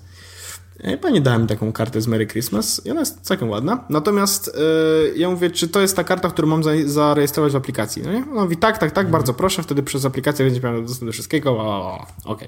E, 0.80 0.98
Pani 0.98 1.22
dała 1.22 1.38
mi 1.38 1.48
taką 1.48 1.72
kartę 1.72 2.02
z 2.02 2.08
Merry 2.08 2.28
Christmas 2.28 2.82
i 2.86 2.92
ona 2.92 3.00
jest 3.00 3.22
całkiem 3.22 3.50
ładna. 3.50 3.86
Natomiast 3.90 4.48
e, 4.48 5.18
ja 5.18 5.30
mówię, 5.30 5.52
czy 5.52 5.68
to 5.68 5.82
jest 5.82 5.96
ta 5.96 6.04
karta, 6.04 6.30
którą 6.30 6.48
mam 6.48 6.64
za, 6.64 6.72
zarejestrować 6.86 7.54
w 7.54 7.56
aplikacji? 7.56 8.02
No 8.02 8.14
nie? 8.14 8.26
Ona 8.32 8.42
mówi, 8.42 8.58
tak, 8.58 8.78
tak, 8.78 8.92
tak, 8.92 9.12
bardzo 9.12 9.34
proszę, 9.34 9.64
wtedy 9.64 9.84
przez 9.84 10.06
aplikację 10.06 10.46
będzie 10.46 10.62
miał 10.62 10.82
dostęp 10.82 11.10
do 11.10 11.14
wszystkiego. 11.14 11.52
O, 11.52 11.64
o, 11.64 12.08
o. 12.26 12.32
Okej. 12.32 12.48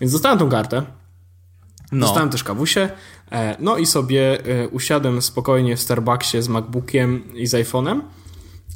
Więc 0.00 0.12
dostałem 0.12 0.38
tą 0.38 0.48
kartę. 0.48 0.82
No. 1.92 2.06
Dostałem 2.06 2.30
też 2.30 2.44
kawusie. 2.44 2.88
No 3.58 3.76
i 3.76 3.86
sobie 3.86 4.38
usiadłem 4.70 5.22
spokojnie 5.22 5.76
w 5.76 5.80
Starbucksie 5.80 6.42
z 6.42 6.48
MacBookiem 6.48 7.34
i 7.34 7.46
z 7.46 7.54
iPhone'em. 7.54 8.00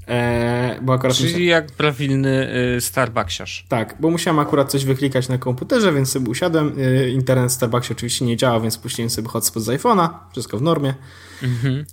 E, 0.08 0.78
bo 0.82 0.92
akurat 0.92 1.16
Czyli 1.16 1.46
jak 1.46 1.66
prawilny 1.66 2.48
y, 2.76 2.80
Starbucksiarz. 2.80 3.64
tak, 3.68 3.96
bo 4.00 4.10
musiałem 4.10 4.38
akurat 4.38 4.70
coś 4.70 4.84
wyklikać 4.84 5.28
na 5.28 5.38
komputerze, 5.38 5.92
więc 5.92 6.10
sobie 6.10 6.30
usiadłem. 6.30 6.78
Y, 6.78 7.10
Internet 7.10 7.50
w 7.50 7.54
Starbucksie 7.54 7.92
oczywiście 7.92 8.24
nie 8.24 8.36
działa, 8.36 8.60
więc 8.60 8.78
puściłem 8.78 9.10
sobie 9.10 9.28
hotspot 9.28 9.62
z 9.62 9.68
iPhone'a, 9.68 10.08
wszystko 10.32 10.58
w 10.58 10.62
normie. 10.62 10.94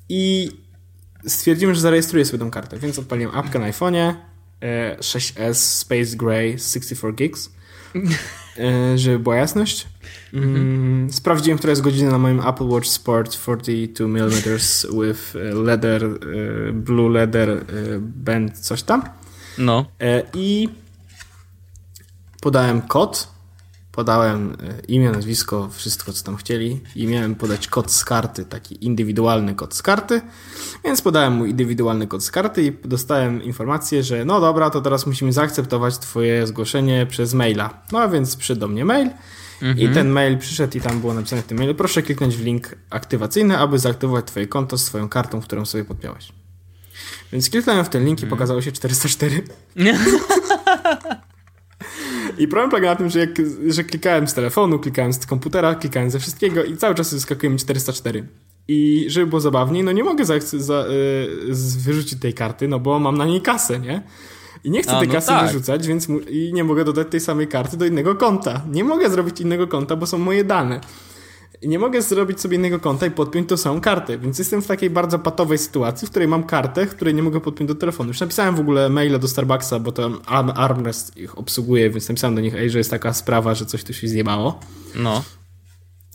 I 0.09 0.51
stwierdziłem, 1.27 1.75
że 1.75 1.81
zarejestruję 1.81 2.25
sobie 2.25 2.39
tą 2.39 2.51
kartę, 2.51 2.79
więc 2.79 2.99
odpaliłem 2.99 3.35
apkę 3.35 3.59
na 3.59 3.71
iPhone'ie 3.71 4.13
e, 4.61 4.97
6S 4.99 5.53
Space 5.53 6.17
Gray 6.17 6.51
64 6.59 7.13
gigs, 7.13 7.49
żeby 8.95 9.19
była 9.19 9.35
jasność. 9.35 9.87
Mm, 10.33 11.13
Sprawdziłem, 11.13 11.57
która 11.57 11.71
jest 11.71 11.81
godzina 11.81 12.11
na 12.11 12.17
moim 12.17 12.39
Apple 12.39 12.67
Watch 12.67 12.87
Sport 12.87 13.31
42 13.31 14.05
mm 14.05 14.31
with 15.01 15.35
e, 15.35 15.53
leather, 15.53 16.05
e, 16.05 16.71
blue 16.73 17.09
leather 17.09 17.49
e, 17.49 17.63
band, 17.99 18.59
coś 18.59 18.83
tam. 18.83 19.03
No. 19.57 19.85
E, 19.99 20.23
I 20.33 20.69
podałem 22.41 22.81
kod, 22.81 23.27
podałem 23.99 24.51
e, 24.51 24.55
imię, 24.87 25.11
nazwisko, 25.11 25.69
wszystko 25.71 26.13
co 26.13 26.23
tam 26.23 26.35
chcieli 26.35 26.81
i 26.95 27.07
miałem 27.07 27.35
podać 27.35 27.67
kod 27.67 27.91
z 27.91 28.05
karty, 28.05 28.45
taki 28.45 28.85
indywidualny 28.85 29.55
kod 29.55 29.75
z 29.75 29.81
karty, 29.81 30.21
więc 30.83 31.01
podałem 31.01 31.33
mu 31.33 31.45
indywidualny 31.45 32.07
kod 32.07 32.23
z 32.23 32.31
karty 32.31 32.63
i 32.63 32.87
dostałem 32.87 33.43
informację, 33.43 34.03
że 34.03 34.25
no 34.25 34.41
dobra, 34.41 34.69
to 34.69 34.81
teraz 34.81 35.07
musimy 35.07 35.33
zaakceptować 35.33 35.97
twoje 35.97 36.47
zgłoszenie 36.47 37.05
przez 37.09 37.33
maila. 37.33 37.81
No 37.91 37.99
a 37.99 38.07
więc 38.07 38.35
przyszedł 38.35 38.59
do 38.59 38.67
mnie 38.67 38.85
mail 38.85 39.09
mhm. 39.61 39.79
i 39.79 39.93
ten 39.93 40.09
mail 40.09 40.37
przyszedł 40.37 40.77
i 40.77 40.81
tam 40.81 40.99
było 40.99 41.13
napisane 41.13 41.41
w 41.41 41.45
tym 41.45 41.57
mailu, 41.57 41.75
proszę 41.75 42.01
kliknąć 42.01 42.35
w 42.37 42.43
link 42.43 42.75
aktywacyjny, 42.89 43.57
aby 43.57 43.79
zaaktywować 43.79 44.25
twoje 44.25 44.47
konto 44.47 44.77
z 44.77 44.85
twoją 44.85 45.09
kartą, 45.09 45.41
którą 45.41 45.65
sobie 45.65 45.85
podpiąłeś. 45.85 46.31
Więc 47.31 47.49
kliknąłem 47.49 47.85
w 47.85 47.89
ten 47.89 48.05
link 48.05 48.19
i 48.19 48.23
mhm. 48.23 48.29
pokazało 48.29 48.61
się 48.61 48.71
404. 48.71 49.43
I 52.39 52.47
problem 52.47 52.69
polega 52.69 52.89
na 52.89 52.95
tym, 52.95 53.09
że, 53.09 53.19
jak, 53.19 53.29
że 53.67 53.83
klikałem 53.83 54.27
z 54.27 54.33
telefonu, 54.33 54.79
klikałem 54.79 55.13
z 55.13 55.25
komputera, 55.25 55.75
klikałem 55.75 56.09
ze 56.09 56.19
wszystkiego 56.19 56.63
i 56.63 56.77
cały 56.77 56.95
czas 56.95 57.13
wyskakuje 57.13 57.49
mi 57.49 57.57
404. 57.57 58.27
I 58.67 59.05
żeby 59.09 59.27
było 59.27 59.41
zabawniej, 59.41 59.83
no 59.83 59.91
nie 59.91 60.03
mogę 60.03 60.25
za, 60.25 60.33
za, 60.39 60.85
y, 60.85 61.53
wyrzucić 61.85 62.19
tej 62.19 62.33
karty, 62.33 62.67
no 62.67 62.79
bo 62.79 62.99
mam 62.99 63.17
na 63.17 63.25
niej 63.25 63.41
kasę, 63.41 63.79
nie? 63.79 64.01
I 64.63 64.71
nie 64.71 64.81
chcę 64.81 64.91
A, 64.91 64.99
tej 64.99 65.07
no 65.07 65.13
kasy 65.13 65.27
tak. 65.27 65.45
wyrzucać, 65.47 65.87
więc 65.87 66.07
i 66.29 66.53
nie 66.53 66.63
mogę 66.63 66.85
dodać 66.85 67.07
tej 67.11 67.19
samej 67.19 67.47
karty 67.47 67.77
do 67.77 67.85
innego 67.85 68.15
konta. 68.15 68.61
Nie 68.71 68.83
mogę 68.83 69.09
zrobić 69.09 69.41
innego 69.41 69.67
konta, 69.67 69.95
bo 69.95 70.07
są 70.07 70.17
moje 70.17 70.43
dane. 70.43 70.81
Nie 71.63 71.79
mogę 71.79 72.01
zrobić 72.01 72.41
sobie 72.41 72.57
innego 72.57 72.79
konta 72.79 73.05
i 73.05 73.11
podpiąć 73.11 73.49
tą 73.49 73.57
samą 73.57 73.81
kartę, 73.81 74.17
więc 74.17 74.39
jestem 74.39 74.61
w 74.61 74.67
takiej 74.67 74.89
bardzo 74.89 75.19
patowej 75.19 75.57
sytuacji, 75.57 76.07
w 76.07 76.09
której 76.09 76.27
mam 76.27 76.43
kartę, 76.43 76.87
której 76.87 77.13
nie 77.13 77.23
mogę 77.23 77.41
podpiąć 77.41 77.67
do 77.67 77.75
telefonu. 77.75 78.09
Już 78.09 78.19
napisałem 78.19 78.55
w 78.55 78.59
ogóle 78.59 78.89
maile 78.89 79.19
do 79.19 79.27
Starbucksa, 79.27 79.79
bo 79.79 79.91
tam 79.91 80.21
Armrest 80.55 81.17
ich 81.17 81.37
obsługuje, 81.37 81.89
więc 81.89 82.09
napisałem 82.09 82.35
do 82.35 82.41
nich, 82.41 82.55
ej, 82.55 82.69
że 82.69 82.77
jest 82.77 82.91
taka 82.91 83.13
sprawa, 83.13 83.55
że 83.55 83.65
coś 83.65 83.83
tu 83.83 83.93
się 83.93 84.07
zjebało. 84.07 84.59
No. 84.95 85.23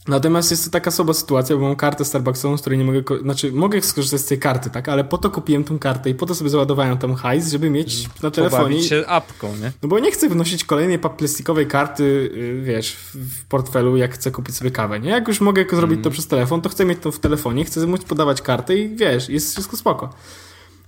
Natomiast 0.09 0.51
jest 0.51 0.65
to 0.65 0.71
taka 0.71 0.91
słaba 0.91 1.15
sytuacja, 1.15 1.57
bo 1.57 1.63
mam 1.63 1.77
kartę 1.77 2.05
Starbucksową, 2.05 2.57
z 2.57 2.61
której 2.61 2.79
nie 2.79 2.85
mogę, 2.85 3.03
znaczy 3.23 3.53
mogę 3.53 3.83
skorzystać 3.83 4.21
z 4.21 4.25
tej 4.25 4.39
karty, 4.39 4.71
tak, 4.71 4.89
ale 4.89 5.05
po 5.05 5.19
to 5.19 5.31
kupiłem 5.31 5.65
tą 5.65 5.79
kartę 5.79 6.11
i 6.11 6.15
po 6.15 6.27
to 6.27 6.35
sobie 6.35 6.51
załadowałem 6.51 6.99
tam 6.99 7.15
hajs, 7.15 7.51
żeby 7.51 7.71
mieć 7.71 8.09
na 8.23 8.31
telefonie. 8.31 8.63
Pobawić 8.63 8.87
się 8.87 9.07
apką, 9.07 9.57
nie? 9.57 9.73
No 9.83 9.89
bo 9.89 9.99
nie 9.99 10.13
chcę 10.13 10.29
wnosić 10.29 10.65
kolejnej 10.65 10.99
plastikowej 10.99 11.67
karty, 11.67 12.03
y, 12.03 12.63
wiesz, 12.65 12.97
w 13.15 13.45
portfelu, 13.45 13.97
jak 13.97 14.15
chcę 14.15 14.31
kupić 14.31 14.57
sobie 14.57 14.71
kawę, 14.71 15.01
nie? 15.01 15.11
Jak 15.11 15.29
już 15.29 15.41
mogę 15.41 15.65
zrobić 15.71 15.95
mm. 15.95 16.05
to 16.05 16.11
przez 16.11 16.27
telefon, 16.27 16.61
to 16.61 16.69
chcę 16.69 16.85
mieć 16.85 16.99
to 17.03 17.13
w 17.13 17.19
telefonie, 17.19 17.65
chcę 17.65 17.87
móc 17.87 18.05
podawać 18.05 18.43
kartę 18.43 18.77
i 18.77 18.97
wiesz, 18.97 19.29
jest 19.29 19.53
wszystko 19.53 19.77
spoko. 19.77 20.11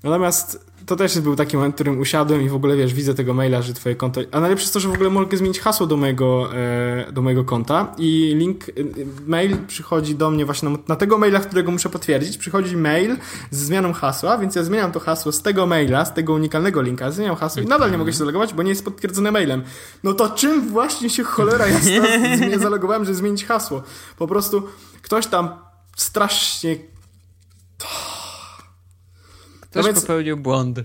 Natomiast 0.03 0.67
to 0.87 0.97
też 0.97 1.21
był 1.21 1.37
taki 1.37 1.57
moment, 1.57 1.75
w 1.75 1.77
którym 1.77 2.01
usiadłem 2.01 2.43
i 2.43 2.49
w 2.49 2.55
ogóle, 2.55 2.77
wiesz, 2.77 2.95
widzę 2.95 3.15
tego 3.15 3.35
maila, 3.35 3.63
że 3.63 3.75
twoje 3.75 3.95
konto... 3.95 4.21
A 4.33 4.41
najlepsze 4.41 4.65
jest 4.65 4.75
to, 4.75 4.81
że 4.81 4.89
w 4.89 4.93
ogóle 4.93 5.11
mogę 5.11 5.37
zmienić 5.37 5.61
hasło 5.61 5.87
do 5.87 5.97
mojego, 5.97 6.55
e, 6.55 7.13
do 7.13 7.23
mojego 7.23 7.45
konta 7.45 7.95
i 7.99 8.35
link, 8.37 8.69
e, 8.69 8.73
mail 9.27 9.57
przychodzi 9.67 10.15
do 10.15 10.31
mnie 10.31 10.45
właśnie 10.45 10.69
na, 10.69 10.79
na, 10.89 10.97
tego 10.97 11.19
maila, 11.19 11.41
którego 11.41 11.73
muszę 11.73 11.89
potwierdzić, 11.89 12.39
przychodzi 12.39 12.77
mail 12.77 13.17
z 13.51 13.59
zmianą 13.59 13.93
hasła, 13.93 14.39
więc 14.39 14.55
ja 14.55 14.65
zmieniam 14.65 14.93
to 14.93 15.01
hasło 15.01 15.33
z 15.33 15.43
tego 15.43 15.67
maila, 15.67 16.05
z 16.05 16.15
tego 16.15 16.33
unikalnego 16.33 16.83
linka, 16.83 17.11
zmieniam 17.11 17.37
hasło 17.37 17.63
i 17.63 17.67
nadal 17.67 17.91
nie 17.91 17.99
mogę 17.99 18.13
się 18.13 18.19
zalogować, 18.19 18.55
bo 18.55 18.63
nie 18.63 18.71
jest 18.71 18.85
potwierdzone 18.85 19.31
mailem. 19.31 19.63
No 20.05 20.15
to 20.15 20.29
czym 20.29 20.69
właśnie 20.69 21.11
się 21.11 21.25
cholera 21.25 21.67
jasna 21.67 22.59
zalogowałem, 22.63 23.05
żeby 23.05 23.17
zmienić 23.17 23.45
hasło? 23.45 23.83
Po 24.19 24.27
prostu 24.27 24.63
ktoś 25.03 25.27
tam 25.27 25.49
strasznie 25.97 26.77
Ktoś 29.71 29.83
no 29.87 29.93
więc... 29.93 30.01
popełnił 30.01 30.37
błąd. 30.37 30.81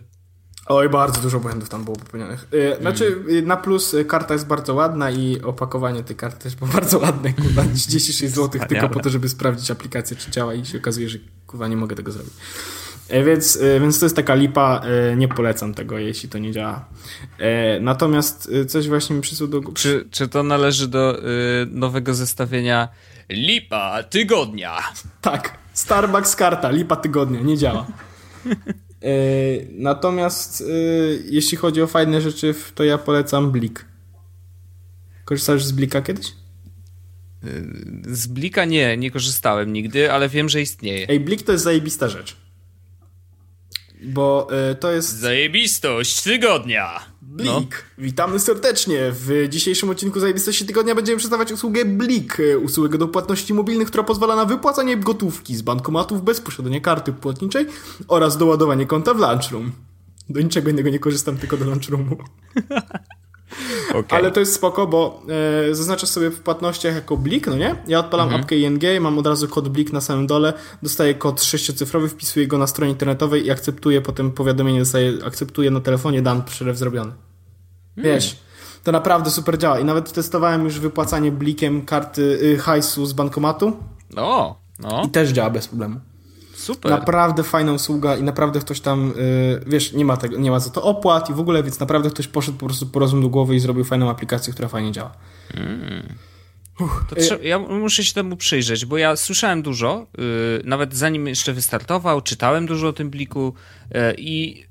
Oj, 0.66 0.90
bardzo 0.90 1.22
dużo 1.22 1.40
błędów 1.40 1.70
tam 1.70 1.84
było 1.84 1.98
popełnionych. 1.98 2.48
Y, 2.54 2.78
znaczy, 2.82 3.24
mm. 3.30 3.46
na 3.46 3.58
plus 3.58 3.94
y, 3.94 4.06
karta 4.06 4.34
jest 4.34 4.48
bardzo 4.48 4.74
ładna 4.74 5.12
i 5.12 5.42
opakowanie 5.42 6.04
tej 6.04 6.16
karty 6.16 6.44
też 6.44 6.56
było 6.56 6.72
bardzo 6.80 7.00
ładne, 7.00 7.34
kurwa, 7.34 7.64
36 7.76 8.36
zł 8.36 8.62
tylko 8.70 8.90
po 8.90 9.00
to, 9.00 9.10
żeby 9.10 9.30
sprawdzić 9.30 9.72
aplikację, 9.72 10.18
czy 10.18 10.32
działa 10.32 10.54
i 10.54 10.66
się 10.66 10.78
okazuje, 10.78 11.10
że 11.10 11.18
kurwa 11.48 11.68
nie 11.68 11.78
mogę 11.78 11.96
tego 11.96 12.12
zrobić. 12.12 12.34
E, 13.12 13.24
więc, 13.24 13.56
e, 13.62 13.80
więc 13.80 14.00
to 14.00 14.06
jest 14.06 14.16
taka 14.16 14.36
lipa, 14.36 14.82
e, 15.12 15.16
nie 15.16 15.28
polecam 15.28 15.74
tego, 15.74 15.98
jeśli 15.98 16.30
to 16.30 16.38
nie 16.38 16.52
działa. 16.52 16.86
Natomiast 17.82 18.52
coś 18.68 18.88
właśnie 18.88 19.16
mi 19.16 19.22
przysłał 19.22 19.50
do... 19.50 19.62
Czy, 19.74 20.08
czy 20.12 20.28
to 20.28 20.44
należy 20.44 20.88
do 20.88 21.22
nowego 21.68 22.14
zestawienia 22.14 22.88
lipa 23.30 24.04
tygodnia? 24.04 24.78
Tak, 25.22 25.58
Starbucks 25.74 26.36
karta, 26.36 26.72
lipa 26.72 26.96
tygodnia, 26.96 27.40
nie 27.42 27.58
działa. 27.58 27.88
E, 29.04 29.14
natomiast 29.72 30.62
e, 30.62 30.66
jeśli 31.26 31.58
chodzi 31.58 31.82
o 31.82 31.88
fajne 31.88 32.22
rzeczy, 32.22 32.56
to 32.76 32.84
ja 32.84 32.98
polecam 32.98 33.52
Blik. 33.52 33.86
Korzystasz 35.26 35.64
z 35.64 35.72
Blika 35.72 36.02
kiedyś? 36.02 36.28
E, 36.28 37.48
z 38.16 38.28
Blika 38.28 38.66
nie, 38.66 38.98
nie 38.98 39.12
korzystałem 39.12 39.74
nigdy, 39.74 40.12
ale 40.12 40.30
wiem, 40.30 40.50
że 40.50 40.62
istnieje. 40.62 41.10
Ej, 41.10 41.20
Blik 41.20 41.44
to 41.44 41.52
jest 41.52 41.64
zajebista 41.64 42.10
rzecz. 42.10 42.38
Bo 44.02 44.47
y, 44.72 44.76
to 44.76 44.91
jest. 44.91 45.20
Zajebistość 45.20 46.22
tygodnia! 46.22 46.99
Blik. 47.22 47.86
No. 47.97 48.04
Witamy 48.04 48.39
serdecznie. 48.39 48.99
W 49.12 49.47
dzisiejszym 49.49 49.89
odcinku 49.89 50.20
Zajebistości 50.20 50.66
Tygodnia 50.66 50.95
będziemy 50.95 51.18
przedstawiać 51.18 51.52
usługę 51.52 51.86
Blik. 51.86 52.38
Usługę 52.64 52.97
do 52.97 53.08
płatności 53.08 53.54
mobilnych, 53.54 53.88
która 53.88 54.04
pozwala 54.04 54.36
na 54.36 54.45
wypłacanie 54.45 54.97
gotówki 54.97 55.56
z 55.56 55.62
bankomatów 55.62 56.24
bez 56.24 56.41
posiadania 56.41 56.80
karty 56.80 57.14
płatniczej 57.14 57.66
oraz 58.08 58.38
doładowanie 58.38 58.86
konta 58.86 59.14
w 59.14 59.18
Lunchroom. 59.18 59.72
Do 60.30 60.41
niczego 60.41 60.70
innego 60.70 60.89
nie 60.89 60.99
korzystam, 60.99 61.38
tylko 61.38 61.58
do 61.58 61.66
Lunchroomu. 61.66 62.18
Okay. 63.89 64.20
Ale 64.20 64.32
to 64.32 64.39
jest 64.39 64.54
spoko, 64.54 64.88
bo 64.88 65.22
e, 65.70 65.76
zaznaczasz 65.76 66.10
sobie 66.10 66.30
w 66.30 66.39
płatnościach 66.39 66.95
jako 66.95 67.18
blik, 67.18 67.47
no 67.47 67.56
nie? 67.56 67.76
Ja 67.88 67.99
odpalam 67.99 68.28
mhm. 68.28 68.41
apkę 68.41 68.56
ING, 68.56 68.84
mam 69.02 69.20
od 69.20 69.28
razu 69.28 69.47
kod 69.47 69.70
blik 69.70 69.93
na 69.93 70.02
samym 70.02 70.28
dole, 70.28 70.54
dostaję 70.84 71.14
kod 71.14 71.43
sześciocyfrowy, 71.43 72.10
wpisuję 72.10 72.47
go 72.47 72.58
na 72.58 72.68
stronie 72.68 72.91
internetowej 72.91 73.45
i 73.45 73.52
akceptuję 73.52 74.02
potem 74.02 74.32
powiadomienie, 74.32 74.80
dostaję, 74.80 75.14
akceptuję 75.26 75.72
na 75.72 75.80
telefonie, 75.80 76.22
dam 76.22 76.43
przelew 76.43 76.78
zrobiony. 76.78 77.12
Hmm. 77.95 78.14
Wiesz, 78.14 78.38
to 78.84 78.91
naprawdę 78.91 79.30
super 79.32 79.58
działa 79.58 79.80
i 79.80 79.86
nawet 79.86 80.12
testowałem 80.12 80.64
już 80.64 80.80
wypłacanie 80.80 81.32
blikiem 81.32 81.86
karty 81.86 82.22
y, 82.22 82.58
hajsu 82.58 83.06
z 83.06 83.14
bankomatu. 83.14 83.78
O, 84.18 84.56
no. 84.80 85.04
I 85.06 85.10
też 85.10 85.30
działa 85.30 85.49
bez 85.49 85.68
problemu. 85.68 85.99
Super. 86.62 86.91
Naprawdę 86.91 87.43
fajna 87.43 87.74
usługa 87.74 88.16
i 88.16 88.24
naprawdę 88.24 88.59
ktoś 88.59 88.82
tam, 88.82 89.14
yy, 89.16 89.64
wiesz, 89.68 89.93
nie 89.93 90.05
ma, 90.05 90.18
tego, 90.18 90.38
nie 90.38 90.51
ma 90.51 90.59
za 90.59 90.70
to 90.70 90.84
opłat 90.84 91.30
i 91.30 91.34
w 91.34 91.39
ogóle, 91.39 91.64
więc 91.64 91.80
naprawdę 91.80 92.09
ktoś 92.09 92.28
poszedł 92.28 92.57
po 92.57 92.66
prostu 92.66 92.86
po 92.88 92.99
rozum 92.99 93.22
do 93.22 93.30
głowy 93.30 93.55
i 93.55 93.59
zrobił 93.59 93.84
fajną 93.84 94.09
aplikację, 94.09 94.53
która 94.53 94.68
fajnie 94.68 94.91
działa. 94.91 95.12
Mm. 95.53 96.16
Uch, 96.80 97.05
y- 97.18 97.47
ja 97.47 97.59
muszę 97.59 98.03
się 98.03 98.14
temu 98.14 98.38
przyjrzeć, 98.38 98.86
bo 98.86 98.97
ja 98.97 99.16
słyszałem 99.16 99.62
dużo, 99.62 100.07
yy, 100.18 100.24
nawet 100.66 100.95
zanim 100.95 101.28
jeszcze 101.28 101.53
wystartował, 101.53 102.22
czytałem 102.22 102.66
dużo 102.66 102.88
o 102.88 102.93
tym 102.93 103.09
bliku 103.09 103.53
yy, 103.91 104.16
i 104.18 104.66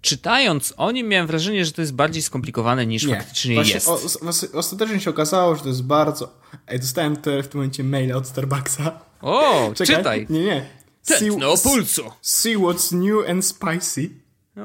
czytając 0.00 0.74
o 0.76 0.90
nim 0.90 1.08
miałem 1.08 1.26
wrażenie, 1.26 1.64
że 1.64 1.72
to 1.72 1.80
jest 1.80 1.94
bardziej 1.94 2.22
skomplikowane 2.22 2.86
niż 2.86 3.06
nie. 3.06 3.16
faktycznie 3.16 3.54
jest. 3.54 3.88
O, 3.88 3.92
o, 3.94 4.58
ostatecznie 4.58 5.00
się 5.00 5.10
okazało, 5.10 5.56
że 5.56 5.62
to 5.62 5.68
jest 5.68 5.82
bardzo... 5.82 6.34
Ej, 6.66 6.80
dostałem 6.80 7.16
w 7.16 7.20
tym 7.22 7.42
momencie 7.54 7.84
maila 7.84 8.16
od 8.16 8.26
Starbucksa. 8.26 9.00
O, 9.22 9.52
Czekaj. 9.74 9.96
czytaj. 9.96 10.26
Nie, 10.30 10.44
nie. 10.44 10.83
Tętno 11.06 11.56
pulsu. 11.62 12.02
See 12.22 12.56
what's 12.56 12.92
new 12.92 13.30
and 13.30 13.46
spicy. 13.46 14.10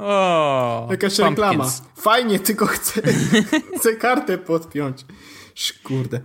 O, 0.01 0.87
Jakaś 0.91 1.17
pumpkins. 1.17 1.29
reklama. 1.39 1.71
Fajnie, 1.95 2.39
tylko 2.39 2.65
chcę, 2.65 3.01
chcę 3.79 3.93
kartę 3.95 4.37
podpiąć. 4.37 5.05
Kurde. 5.83 6.21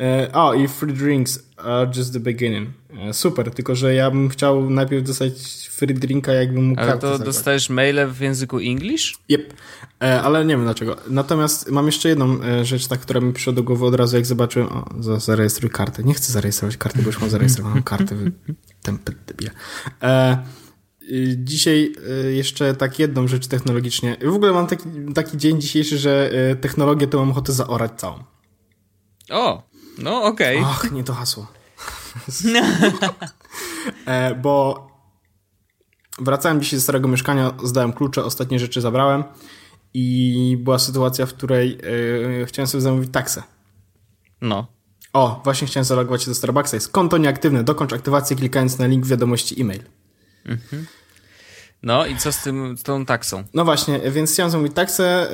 E, 0.00 0.32
o, 0.32 0.54
i 0.54 0.68
free 0.68 0.92
drinks 0.92 1.38
are 1.56 1.90
just 1.96 2.12
the 2.12 2.20
beginning. 2.20 2.68
E, 2.98 3.12
super, 3.12 3.50
tylko 3.50 3.74
że 3.74 3.94
ja 3.94 4.10
bym 4.10 4.28
chciał 4.28 4.70
najpierw 4.70 5.06
dostać 5.06 5.32
free 5.70 5.94
drinka, 5.94 6.32
jakbym 6.32 6.64
mógł 6.64 6.80
Ale 6.80 6.98
to 6.98 7.18
dostajesz 7.18 7.70
maile 7.70 8.06
w 8.06 8.20
języku 8.20 8.58
English? 8.58 9.18
Yep, 9.28 9.54
e, 10.02 10.22
ale 10.22 10.44
nie 10.44 10.54
wiem 10.54 10.64
dlaczego. 10.64 10.96
Natomiast 11.10 11.70
mam 11.70 11.86
jeszcze 11.86 12.08
jedną 12.08 12.38
rzecz, 12.62 12.86
ta, 12.86 12.96
która 12.96 13.20
mi 13.20 13.32
przyszła 13.32 13.52
do 13.52 13.62
głowy 13.62 13.86
od 13.86 13.94
razu, 13.94 14.16
jak 14.16 14.26
zobaczyłem, 14.26 14.68
o, 14.68 14.86
zarejestruj 15.20 15.70
kartę. 15.70 16.02
Nie 16.04 16.14
chcę 16.14 16.32
zarejestrować 16.32 16.76
karty, 16.76 16.98
bo 16.98 17.06
już 17.06 17.20
mam 17.20 17.30
zarejestrowaną 17.30 17.82
kartę. 17.82 18.16
Tempet 18.82 19.16
debile. 19.26 19.50
E, 20.02 20.38
Dzisiaj 21.36 21.92
jeszcze 22.30 22.74
tak 22.74 22.98
jedną 22.98 23.28
rzecz 23.28 23.46
technologicznie. 23.46 24.16
W 24.24 24.34
ogóle 24.34 24.52
mam 24.52 24.66
taki, 24.66 24.84
taki 25.14 25.36
dzień 25.36 25.60
dzisiejszy, 25.60 25.98
że 25.98 26.30
technologię 26.60 27.06
to 27.06 27.18
mam 27.18 27.30
ochotę 27.30 27.52
zaorać 27.52 27.92
całą. 27.96 28.24
O, 29.30 29.67
no 29.98 30.24
okej. 30.24 30.58
Okay. 30.58 30.70
Ach, 30.70 30.92
nie 30.92 31.04
to 31.04 31.14
hasło. 31.14 31.46
e, 34.06 34.34
bo 34.34 34.86
wracałem 36.18 36.60
dzisiaj 36.60 36.78
ze 36.78 36.82
starego 36.82 37.08
mieszkania, 37.08 37.54
zdałem 37.64 37.92
klucze, 37.92 38.24
ostatnie 38.24 38.58
rzeczy 38.58 38.80
zabrałem 38.80 39.24
i 39.94 40.56
była 40.60 40.78
sytuacja, 40.78 41.26
w 41.26 41.34
której 41.34 41.78
e, 42.42 42.46
chciałem 42.46 42.66
sobie 42.66 42.82
zamówić 42.82 43.12
taksę. 43.12 43.42
No. 44.40 44.66
O, 45.12 45.40
właśnie 45.44 45.66
chciałem 45.66 45.84
zalogować 45.84 46.22
się 46.22 46.30
do 46.30 46.34
Starbucksa. 46.34 46.76
Jest 46.76 46.92
konto 46.92 47.18
nieaktywne. 47.18 47.64
Dokończ 47.64 47.92
aktywację 47.92 48.36
klikając 48.36 48.78
na 48.78 48.86
link 48.86 49.04
w 49.04 49.08
wiadomości 49.08 49.60
e-mail. 49.60 49.82
Mhm. 50.44 50.86
No 51.82 52.06
i 52.06 52.16
co 52.16 52.32
z 52.32 52.42
tym, 52.42 52.78
z 52.78 52.82
tą 52.82 53.04
taksą? 53.04 53.44
No 53.54 53.64
właśnie, 53.64 54.00
więc 54.10 54.32
chciałem 54.32 54.50
zamówić 54.52 54.74
taksę, 54.74 55.28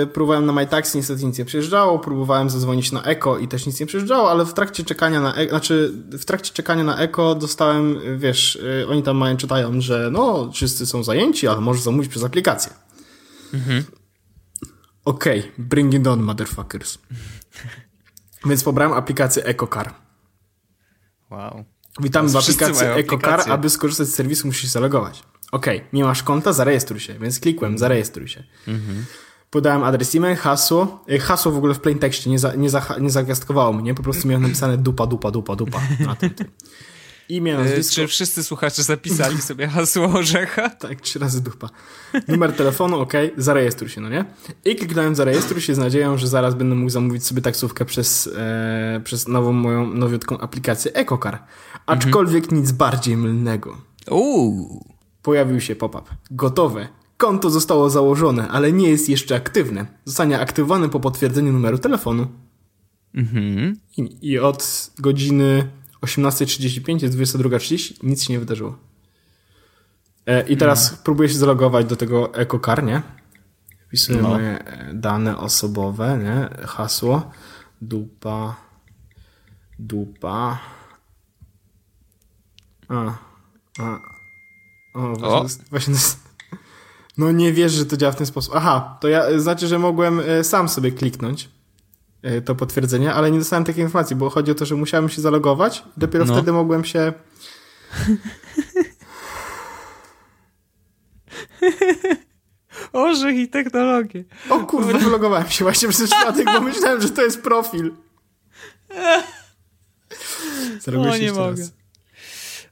yy, 0.00 0.06
próbowałem 0.06 0.46
na 0.46 0.52
MyTaxi, 0.52 0.98
niestety 0.98 1.24
nic 1.24 1.38
nie 1.38 1.44
przyjeżdżało, 1.44 1.98
próbowałem 1.98 2.50
zadzwonić 2.50 2.92
na 2.92 3.02
Eko 3.02 3.38
i 3.38 3.48
też 3.48 3.66
nic 3.66 3.80
nie 3.80 3.86
przyjeżdżało, 3.86 4.30
ale 4.30 4.44
w 4.44 4.54
trakcie 4.54 4.84
czekania 4.84 5.20
na 5.20 5.34
Eko, 5.34 5.50
znaczy 5.50 5.92
w 6.12 6.24
trakcie 6.24 6.52
czekania 6.54 6.84
na 6.84 6.98
Eko 6.98 7.34
dostałem, 7.34 7.98
wiesz, 8.16 8.58
yy, 8.62 8.88
oni 8.88 9.02
tam 9.02 9.16
mają, 9.16 9.36
czytają, 9.36 9.80
że 9.80 10.10
no, 10.12 10.50
wszyscy 10.52 10.86
są 10.86 11.02
zajęci, 11.02 11.48
ale 11.48 11.60
możesz 11.60 11.82
zamówić 11.82 12.10
przez 12.10 12.24
aplikację. 12.24 12.72
Mhm. 13.54 13.84
Okej, 15.04 15.40
okay, 15.40 15.52
bring 15.58 15.94
it 15.94 16.06
on, 16.06 16.22
motherfuckers. 16.22 16.98
Więc 18.46 18.64
pobrałem 18.64 18.92
aplikację 18.92 19.44
EcoCar. 19.44 19.94
Wow. 21.30 21.64
Witamy 22.00 22.28
w 22.28 22.36
aplikacji 22.36 22.86
EcoCar, 22.86 23.50
aby 23.50 23.70
skorzystać 23.70 24.08
z 24.08 24.14
serwisu 24.14 24.46
musisz 24.46 24.70
zalogować. 24.70 25.22
Okej, 25.52 25.76
okay, 25.76 25.88
nie 25.92 26.04
masz 26.04 26.22
konta, 26.22 26.52
zarejestruj 26.52 27.00
się, 27.00 27.14
więc 27.18 27.40
klikłem, 27.40 27.78
zarejestruj 27.78 28.28
się. 28.28 28.44
Mhm. 28.68 29.04
Podałem 29.50 29.84
adres 29.84 30.14
e-mail, 30.14 30.36
hasło. 30.36 31.04
E, 31.08 31.18
hasło 31.18 31.52
w 31.52 31.56
ogóle 31.56 31.74
w 31.74 31.80
plain 31.80 31.98
tekście 31.98 32.30
nie, 32.30 32.38
za, 32.38 32.54
nie, 32.54 32.70
za, 32.70 32.86
nie 33.00 33.10
zagwiazdkowało 33.10 33.72
mnie, 33.72 33.94
po 33.94 34.02
prostu 34.02 34.28
miałem 34.28 34.42
napisane 34.42 34.78
dupa, 34.78 35.06
dupa, 35.06 35.30
dupa, 35.30 35.56
dupa 35.56 35.80
na 36.06 36.14
tym. 36.14 36.30
tym. 36.30 36.46
Imię, 37.28 37.54
nazwisko. 37.54 37.94
Czy 37.94 38.06
wszyscy 38.06 38.44
słuchacze 38.44 38.82
zapisali 38.82 39.40
sobie 39.40 39.68
hasło 39.68 40.04
orzecha? 40.04 40.70
tak, 40.88 41.00
trzy 41.00 41.18
razy 41.18 41.42
dupa. 41.42 41.70
Numer 42.28 42.52
telefonu, 42.52 43.00
ok, 43.00 43.12
zarejestruj 43.36 43.90
się, 43.90 44.00
no 44.00 44.08
nie? 44.08 44.24
I 44.64 44.76
kliknąłem 44.76 45.14
zarejestruj 45.14 45.60
się 45.60 45.74
z 45.74 45.78
nadzieją, 45.78 46.18
że 46.18 46.28
zaraz 46.28 46.54
będę 46.54 46.74
mógł 46.74 46.90
zamówić 46.90 47.26
sobie 47.26 47.42
taksówkę 47.42 47.84
przez, 47.84 48.30
e, 48.36 49.00
przez 49.04 49.28
nową 49.28 49.52
moją 49.52 49.86
nowiutką 49.86 50.38
aplikację 50.38 50.92
EcoCar. 50.94 51.38
Aczkolwiek 51.86 52.44
mhm. 52.44 52.62
nic 52.62 52.72
bardziej 52.72 53.16
mylnego. 53.16 53.76
Uuu. 54.10 54.91
Pojawił 55.22 55.60
się 55.60 55.76
pop-up. 55.76 56.10
Gotowe. 56.30 56.88
Konto 57.16 57.50
zostało 57.50 57.90
założone, 57.90 58.48
ale 58.48 58.72
nie 58.72 58.88
jest 58.88 59.08
jeszcze 59.08 59.36
aktywne. 59.36 59.86
Zostanie 60.04 60.40
aktywowane 60.40 60.88
po 60.88 61.00
potwierdzeniu 61.00 61.52
numeru 61.52 61.78
telefonu. 61.78 62.26
Mhm. 63.14 63.76
I, 63.96 64.18
I 64.22 64.38
od 64.38 64.90
godziny 64.98 65.68
18.35 66.02 67.02
jest 67.02 67.16
22.30, 67.16 67.94
nic 68.02 68.22
się 68.22 68.32
nie 68.32 68.38
wydarzyło. 68.38 68.78
E, 70.26 70.48
I 70.48 70.56
teraz 70.56 70.84
hmm. 70.84 71.00
próbuję 71.04 71.28
się 71.28 71.34
zalogować 71.34 71.86
do 71.86 71.96
tego 71.96 72.34
EcoCar, 72.34 72.84
nie? 72.84 73.02
Wpisuję 73.86 74.22
no. 74.22 74.28
moje 74.28 74.64
e, 74.64 74.94
dane 74.94 75.38
osobowe, 75.38 76.18
nie? 76.18 76.66
Hasło. 76.66 77.30
Dupa. 77.82 78.56
Dupa. 79.78 80.58
A. 82.88 83.18
A. 83.78 84.11
O, 84.94 85.08
właśnie, 85.08 85.28
o. 85.28 85.42
Jest, 85.42 85.70
właśnie 85.70 85.92
jest, 85.94 86.18
No 87.18 87.32
nie 87.32 87.52
wiesz, 87.52 87.72
że 87.72 87.86
to 87.86 87.96
działa 87.96 88.12
w 88.12 88.16
ten 88.16 88.26
sposób. 88.26 88.54
Aha, 88.56 88.98
to 89.00 89.08
ja 89.08 89.38
znaczy, 89.40 89.66
że 89.66 89.78
mogłem 89.78 90.20
e, 90.20 90.44
sam 90.44 90.68
sobie 90.68 90.92
kliknąć. 90.92 91.48
E, 92.22 92.40
to 92.40 92.54
potwierdzenie, 92.54 93.14
ale 93.14 93.30
nie 93.30 93.38
dostałem 93.38 93.64
takiej 93.64 93.84
informacji, 93.84 94.16
bo 94.16 94.30
chodzi 94.30 94.50
o 94.50 94.54
to, 94.54 94.66
że 94.66 94.74
musiałem 94.74 95.08
się 95.08 95.20
zalogować 95.20 95.84
i 95.96 96.00
dopiero 96.00 96.24
no. 96.24 96.34
wtedy 96.34 96.52
mogłem 96.52 96.84
się... 96.84 97.12
Orzech 102.92 103.36
i 103.36 103.48
technologię. 103.48 104.24
O 104.50 104.60
kurwa, 104.60 104.98
wylogowałem 104.98 105.48
się 105.48 105.64
właśnie 105.64 105.88
przez 105.88 106.10
przypadek, 106.10 106.46
bo 106.46 106.60
myślałem, 106.60 107.02
że 107.02 107.10
to 107.10 107.22
jest 107.22 107.42
profil. 107.42 107.92
Zaloguj 110.80 111.10
o, 111.10 111.16
nie 111.16 111.32
mogę. 111.32 111.62
Raz. 111.62 111.81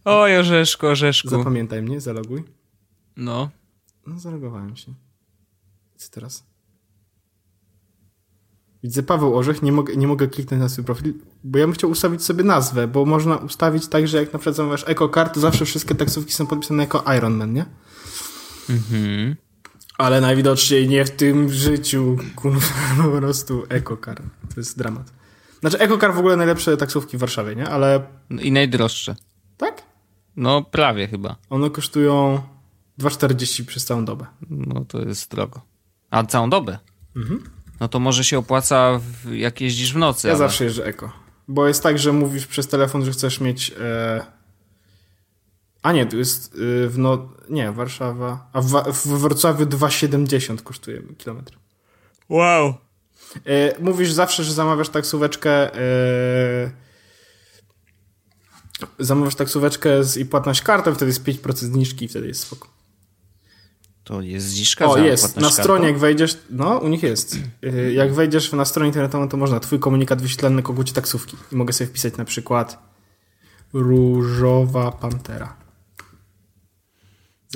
Oj, 0.05 0.37
Orzeszku, 0.37 0.87
Orzeszku. 0.87 1.29
Zapamiętaj 1.29 1.83
mnie, 1.83 2.01
zaloguj. 2.01 2.45
No. 3.17 3.51
No, 4.07 4.19
zalogowałem 4.19 4.77
się. 4.77 4.95
Co 5.97 6.11
teraz? 6.11 6.45
Widzę 8.83 9.03
Paweł 9.03 9.37
Orzech, 9.37 9.63
nie 9.63 9.73
mogę, 9.73 9.97
nie 9.97 10.07
mogę 10.07 10.29
kliknąć 10.29 10.61
na 10.63 10.69
swój 10.69 10.85
profil, 10.85 11.15
bo 11.45 11.59
ja 11.59 11.65
bym 11.67 11.75
chciał 11.75 11.91
ustawić 11.91 12.25
sobie 12.25 12.45
nazwę, 12.45 12.89
bo 12.89 13.05
można 13.05 13.37
ustawić 13.37 13.89
tak, 13.89 14.09
że 14.09 14.17
jak 14.17 14.33
na 14.33 14.39
przykład 14.39 14.57
zamawiasz 14.57 14.85
EcoCard, 14.87 15.35
to 15.35 15.41
zawsze 15.41 15.65
wszystkie 15.65 15.95
taksówki 15.95 16.33
są 16.33 16.47
podpisane 16.47 16.83
jako 16.83 17.05
Ironman, 17.17 17.53
nie? 17.53 17.67
Mhm. 18.71 19.37
Ale 19.99 20.21
najwidoczniej 20.21 20.89
nie 20.89 21.05
w 21.05 21.11
tym 21.11 21.53
życiu, 21.53 22.17
kurwa, 22.37 22.67
po 23.03 23.11
prostu 23.19 23.65
EcoCar. 23.69 24.23
To 24.55 24.61
jest 24.61 24.79
dramat. 24.79 25.13
Znaczy 25.61 25.79
EcoCar 25.79 26.15
w 26.15 26.19
ogóle 26.19 26.37
najlepsze 26.37 26.77
taksówki 26.77 27.17
w 27.17 27.21
Warszawie, 27.21 27.57
nie? 27.57 27.69
Ale... 27.69 28.03
I 28.31 28.53
najdroższe. 28.53 29.17
Tak? 29.57 29.90
No 30.41 30.63
prawie 30.63 31.09
chyba. 31.09 31.37
One 31.51 31.71
kosztują 31.71 32.43
2,40 32.99 33.65
przez 33.65 33.85
całą 33.85 34.05
dobę. 34.05 34.27
No 34.51 34.85
to 34.85 34.99
jest 35.03 35.31
drogo. 35.31 35.61
A 36.11 36.25
całą 36.25 36.51
dobę? 36.51 36.79
Mhm. 37.17 37.43
No 37.81 37.89
to 37.89 38.01
może 38.01 38.25
się 38.25 38.39
opłaca, 38.39 38.99
w, 38.99 39.33
jak 39.33 39.61
jeździsz 39.61 39.93
w 39.93 39.97
nocy. 39.97 40.29
Ja 40.29 40.35
ale... 40.35 40.39
zawsze 40.39 40.65
jeżdżę 40.65 40.85
eko. 40.85 41.13
Bo 41.49 41.69
jest 41.69 41.83
tak, 41.83 41.99
że 41.99 42.13
mówisz 42.13 42.47
przez 42.47 42.69
telefon, 42.69 43.05
że 43.05 43.11
chcesz 43.11 43.41
mieć. 43.41 43.75
E... 43.81 44.27
A 45.83 45.93
nie, 45.93 46.07
tu 46.07 46.19
jest 46.19 46.55
e, 46.55 46.89
w 46.89 46.99
no... 46.99 47.29
Nie, 47.51 47.73
Warszawa. 47.73 48.49
A 48.53 48.61
w, 48.61 48.67
w 48.93 49.07
Wrocławiu 49.07 49.65
2,70 49.65 50.63
kosztuje 50.63 51.03
kilometr. 51.19 51.59
Wow. 52.29 52.75
E, 53.47 53.81
mówisz 53.81 54.13
zawsze, 54.13 54.45
że 54.45 54.53
zamawiasz 54.53 54.89
taksóweczkę. 54.89 55.75
E... 55.75 56.71
Zamawiasz 58.99 59.35
taksóweczkę 59.35 60.05
z, 60.05 60.17
i 60.17 60.27
płatność 60.27 60.63
kartą, 60.63 60.95
wtedy 60.95 61.11
jest 61.11 61.25
5% 61.25 61.55
zniżki 61.55 62.05
i 62.05 62.09
wtedy 62.09 62.27
jest 62.27 62.41
spoko. 62.41 62.69
To 64.05 64.21
jest 64.21 64.47
zniżka 64.47 64.87
O, 64.87 64.99
jest. 64.99 65.37
Na 65.37 65.51
stronie, 65.51 65.87
jak 65.87 65.99
wejdziesz, 65.99 66.39
no, 66.51 66.79
u 66.79 66.89
nich 66.89 67.03
jest. 67.03 67.39
Y, 67.65 67.93
jak 67.93 68.15
wejdziesz 68.15 68.53
na 68.53 68.65
stronę 68.65 68.87
internetową, 68.87 69.29
to 69.29 69.37
można 69.37 69.61
twój 69.61 69.79
komunikat 69.79 70.23
wyświetlany 70.23 70.57
na 70.57 70.63
kogucie 70.63 70.93
taksówki. 70.93 71.37
I 71.53 71.57
mogę 71.57 71.73
sobie 71.73 71.89
wpisać 71.89 72.17
na 72.17 72.25
przykład 72.25 72.79
Różowa 73.73 74.93
Pantera. 74.93 75.57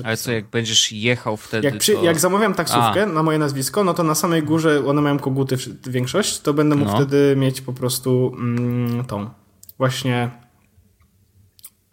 Ale 0.04 0.16
co, 0.16 0.32
jak 0.32 0.50
będziesz 0.50 0.92
jechał 0.92 1.36
wtedy, 1.36 1.66
jak, 1.66 1.78
przy, 1.78 1.94
to... 1.94 2.04
jak 2.04 2.20
zamawiam 2.20 2.54
taksówkę 2.54 3.02
A. 3.02 3.06
na 3.06 3.22
moje 3.22 3.38
nazwisko, 3.38 3.84
no 3.84 3.94
to 3.94 4.02
na 4.02 4.14
samej 4.14 4.42
górze, 4.42 4.86
one 4.86 5.02
mają 5.02 5.18
koguty 5.18 5.56
większość, 5.86 6.40
to 6.40 6.54
będę 6.54 6.76
mógł 6.76 6.90
no. 6.90 6.96
wtedy 6.96 7.36
mieć 7.36 7.60
po 7.60 7.72
prostu 7.72 8.32
mm, 8.38 9.04
tą 9.04 9.30
właśnie 9.78 10.30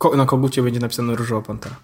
ko 0.02 0.16
na 0.16 0.26
kogucie 0.26 0.64
będzie 0.64 0.80
napisane 0.80 1.16
Różowa 1.16 1.42
Pantera. 1.42 1.76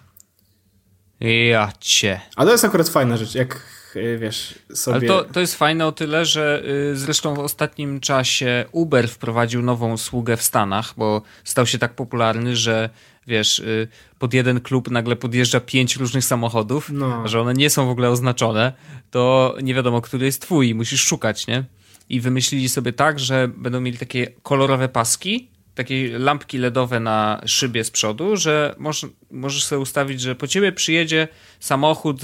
Ja 1.50 1.72
cię. 1.80 2.20
A 2.36 2.44
to 2.44 2.52
jest 2.52 2.64
akurat 2.64 2.88
fajna 2.88 3.16
rzecz, 3.16 3.34
jak 3.34 3.62
y, 3.96 4.18
wiesz 4.18 4.58
sobie... 4.74 4.96
Ale 4.96 5.06
to, 5.06 5.24
to 5.24 5.40
jest 5.40 5.54
fajne 5.54 5.86
o 5.86 5.92
tyle, 5.92 6.24
że 6.24 6.62
y, 6.92 6.96
zresztą 6.96 7.34
w 7.34 7.38
ostatnim 7.38 8.00
czasie 8.00 8.64
Uber 8.72 9.08
wprowadził 9.08 9.62
nową 9.62 9.92
usługę 9.92 10.36
w 10.36 10.42
Stanach, 10.42 10.94
bo 10.96 11.22
stał 11.44 11.66
się 11.66 11.78
tak 11.78 11.94
popularny, 11.94 12.56
że 12.56 12.90
wiesz, 13.26 13.58
y, 13.58 13.88
pod 14.18 14.34
jeden 14.34 14.60
klub 14.60 14.90
nagle 14.90 15.16
podjeżdża 15.16 15.60
pięć 15.60 15.96
różnych 15.96 16.24
samochodów, 16.24 16.90
no. 16.92 17.28
że 17.28 17.40
one 17.40 17.54
nie 17.54 17.70
są 17.70 17.86
w 17.86 17.90
ogóle 17.90 18.10
oznaczone, 18.10 18.72
to 19.10 19.54
nie 19.62 19.74
wiadomo, 19.74 20.00
który 20.00 20.26
jest 20.26 20.42
twój 20.42 20.74
musisz 20.74 21.00
szukać, 21.04 21.46
nie? 21.46 21.64
I 22.08 22.20
wymyślili 22.20 22.68
sobie 22.68 22.92
tak, 22.92 23.18
że 23.18 23.48
będą 23.48 23.80
mieli 23.80 23.98
takie 23.98 24.26
kolorowe 24.42 24.88
paski, 24.88 25.57
takie 25.78 26.18
lampki 26.18 26.58
LEDowe 26.58 27.00
na 27.00 27.40
szybie 27.46 27.84
z 27.84 27.90
przodu, 27.90 28.36
że 28.36 28.74
możesz, 28.78 29.10
możesz 29.30 29.64
sobie 29.64 29.78
ustawić, 29.78 30.20
że 30.20 30.34
po 30.34 30.46
ciebie 30.46 30.72
przyjedzie 30.72 31.28
samochód 31.60 32.20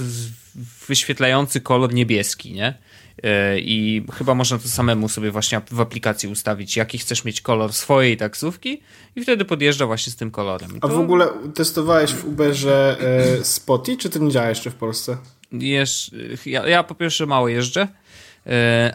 wyświetlający 0.87 1.61
kolor 1.61 1.93
niebieski, 1.93 2.53
nie? 2.53 2.73
E, 3.23 3.59
I 3.59 4.05
chyba 4.13 4.35
można 4.35 4.57
to 4.57 4.67
samemu 4.67 5.09
sobie 5.09 5.31
właśnie 5.31 5.61
w 5.71 5.81
aplikacji 5.81 6.29
ustawić, 6.29 6.77
jaki 6.77 6.97
chcesz 6.97 7.25
mieć 7.25 7.41
kolor 7.41 7.73
swojej 7.73 8.17
taksówki 8.17 8.81
i 9.15 9.21
wtedy 9.21 9.45
podjeżdża 9.45 9.85
właśnie 9.85 10.13
z 10.13 10.15
tym 10.15 10.31
kolorem. 10.31 10.79
To... 10.79 10.87
A 10.87 10.91
w 10.91 10.99
ogóle 10.99 11.27
testowałeś 11.53 12.13
w 12.13 12.25
Uberze 12.25 12.97
e, 12.99 13.43
Spoty, 13.43 13.97
czy 13.97 14.09
to 14.09 14.19
nie 14.19 14.31
działa 14.31 14.49
jeszcze 14.49 14.71
w 14.71 14.75
Polsce? 14.75 15.17
Jesz... 15.51 16.11
Ja, 16.45 16.67
ja 16.67 16.83
po 16.83 16.95
pierwsze 16.95 17.25
mało 17.25 17.47
jeżdżę, 17.47 17.87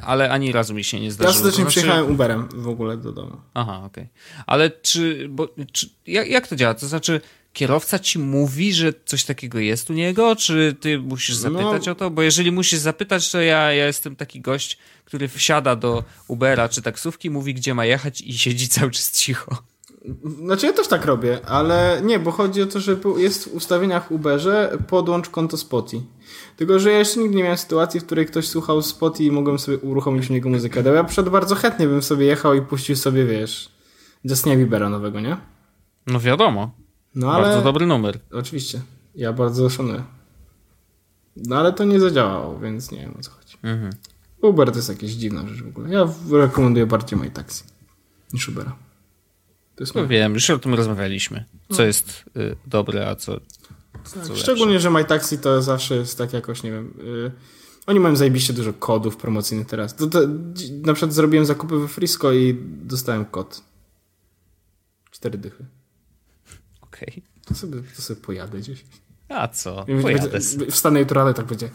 ale 0.02 0.30
ani 0.30 0.52
razu 0.52 0.74
mi 0.74 0.84
się 0.84 1.00
nie 1.00 1.10
zdarzyło. 1.10 1.32
Ja 1.32 1.34
serdecznie 1.34 1.62
znaczy... 1.62 1.70
przyjechałem 1.70 2.12
Uberem 2.12 2.48
w 2.54 2.68
ogóle 2.68 2.96
do 2.96 3.12
domu. 3.12 3.36
Aha, 3.54 3.82
okej. 3.84 4.04
Okay. 4.04 4.44
Ale 4.46 4.70
czy, 4.70 5.28
bo, 5.30 5.48
czy 5.72 5.88
jak, 6.06 6.28
jak 6.28 6.48
to 6.48 6.56
działa? 6.56 6.74
To 6.74 6.86
znaczy 6.86 7.20
kierowca 7.52 7.98
ci 7.98 8.18
mówi, 8.18 8.72
że 8.72 8.92
coś 9.04 9.24
takiego 9.24 9.58
jest 9.58 9.90
u 9.90 9.92
niego, 9.92 10.36
czy 10.36 10.76
ty 10.80 10.98
musisz 10.98 11.36
no. 11.36 11.42
zapytać 11.42 11.86
no, 11.86 11.92
o 11.92 11.94
to? 11.94 12.10
Bo 12.10 12.22
jeżeli 12.22 12.52
musisz 12.52 12.78
zapytać, 12.78 13.30
to 13.30 13.40
ja, 13.40 13.72
ja 13.72 13.86
jestem 13.86 14.16
taki 14.16 14.40
gość, 14.40 14.78
który 15.04 15.28
wsiada 15.28 15.76
do 15.76 16.04
Ubera 16.28 16.68
czy 16.68 16.82
taksówki, 16.82 17.30
mówi 17.30 17.54
gdzie 17.54 17.74
ma 17.74 17.84
jechać 17.84 18.20
i 18.20 18.38
siedzi 18.38 18.68
cały 18.78 18.90
czas 18.90 19.12
cicho. 19.12 19.62
Znaczy 20.44 20.66
ja 20.66 20.72
też 20.72 20.88
tak 20.88 21.04
robię, 21.04 21.46
ale 21.46 22.00
nie, 22.04 22.18
bo 22.18 22.30
chodzi 22.30 22.62
o 22.62 22.66
to, 22.66 22.80
że 22.80 22.96
jest 23.16 23.44
w 23.44 23.54
ustawieniach 23.54 24.10
Uberze 24.10 24.78
podłącz 24.88 25.28
konto 25.28 25.56
Spotify. 25.56 26.04
Tylko, 26.60 26.78
że 26.78 26.90
ja 26.90 26.98
jeszcze 26.98 27.20
nigdy 27.20 27.36
nie 27.36 27.42
miałem 27.42 27.58
sytuacji, 27.58 28.00
w 28.00 28.06
której 28.06 28.26
ktoś 28.26 28.48
słuchał 28.48 28.82
spot 28.82 29.20
i 29.20 29.30
mogłem 29.30 29.58
sobie 29.58 29.78
uruchomić 29.78 30.26
w 30.26 30.30
niego 30.30 30.48
muzykę. 30.48 30.94
Ja 30.94 31.04
przed 31.04 31.28
bardzo 31.28 31.54
chętnie 31.54 31.86
bym 31.86 32.02
sobie 32.02 32.26
jechał 32.26 32.54
i 32.54 32.62
puścił 32.62 32.96
sobie, 32.96 33.24
wiesz, 33.24 33.72
Justina 34.24 34.56
Biebera 34.56 34.88
nowego, 34.88 35.20
nie? 35.20 35.36
No 36.06 36.20
wiadomo. 36.20 36.74
No, 37.14 37.32
ale... 37.32 37.44
Bardzo 37.44 37.62
dobry 37.62 37.86
numer. 37.86 38.18
Oczywiście. 38.32 38.80
Ja 39.14 39.32
bardzo 39.32 39.70
szanuję. 39.70 40.04
No 41.36 41.56
ale 41.56 41.72
to 41.72 41.84
nie 41.84 42.00
zadziałało, 42.00 42.58
więc 42.58 42.90
nie 42.90 42.98
wiem 42.98 43.14
o 43.18 43.22
co 43.22 43.30
chodzi. 43.30 43.56
Mhm. 43.62 43.92
Uber 44.42 44.70
to 44.70 44.76
jest 44.76 44.88
jakieś 44.88 45.10
dziwna 45.10 45.48
rzecz 45.48 45.62
w 45.62 45.68
ogóle. 45.68 45.88
Ja 45.88 46.08
rekomenduję 46.30 46.86
bardziej 46.86 47.18
MyTaxi 47.18 47.64
niż 48.32 48.48
Ubera. 48.48 48.76
To 49.76 49.82
jest 49.82 49.94
no 49.94 50.06
wiem, 50.06 50.34
już 50.34 50.50
o 50.50 50.58
tym 50.58 50.74
rozmawialiśmy. 50.74 51.44
Co 51.68 51.78
no. 51.78 51.84
jest 51.84 52.24
y, 52.36 52.56
dobre, 52.66 53.08
a 53.08 53.14
co, 53.14 53.40
tak, 54.14 54.36
Szczególnie, 54.36 54.72
lepsze. 54.72 54.82
że 54.82 54.90
MyTaxi 54.90 55.38
to 55.38 55.62
zawsze 55.62 55.96
jest 55.96 56.18
tak 56.18 56.32
jakoś, 56.32 56.62
nie 56.62 56.70
wiem... 56.70 56.94
Y, 57.00 57.32
oni 57.86 58.00
mają 58.00 58.16
zajebiście 58.16 58.52
dużo 58.52 58.72
kodów 58.72 59.16
promocyjnych 59.16 59.66
teraz. 59.66 59.96
To, 59.96 60.06
to, 60.06 60.20
na 60.82 60.92
przykład 60.94 61.12
zrobiłem 61.12 61.46
zakupy 61.46 61.78
we 61.78 61.88
Frisco 61.88 62.32
i 62.32 62.58
dostałem 62.64 63.24
kod. 63.24 63.62
Cztery 65.10 65.38
dychy. 65.38 65.64
Okej. 66.80 67.08
Okay. 67.08 67.22
To 67.46 67.54
sobie, 67.54 67.82
to 67.96 68.02
sobie 68.02 68.20
pojadę 68.20 68.58
gdzieś. 68.58 68.84
A 69.28 69.48
co? 69.48 69.86
Pojadę. 70.02 70.40
Wstanę 70.70 71.00
jutro, 71.00 71.22
ale 71.22 71.34
tak 71.34 71.46
będzie. 71.46 71.70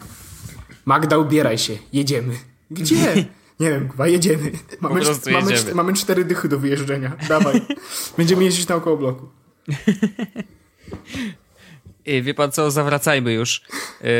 Magda, 0.84 1.18
ubieraj 1.18 1.58
się. 1.58 1.78
Jedziemy. 1.92 2.34
Gdzie? 2.70 3.14
Nie 3.60 3.70
wiem, 3.70 3.90
chyba 3.90 4.08
jedziemy. 4.08 4.52
Mamy, 4.80 5.00
mamy, 5.32 5.52
jedziemy. 5.52 5.74
mamy 5.74 5.94
cztery 5.94 6.24
dychy 6.24 6.48
do 6.48 6.58
wyjeżdżenia. 6.58 7.16
Dawaj. 7.28 7.60
Będziemy 8.18 8.44
jeździć 8.44 8.68
naokoło 8.68 8.96
bloku. 8.96 9.28
Wie 12.22 12.34
pan 12.34 12.52
co, 12.52 12.70
zawracajmy 12.70 13.32
już, 13.32 13.62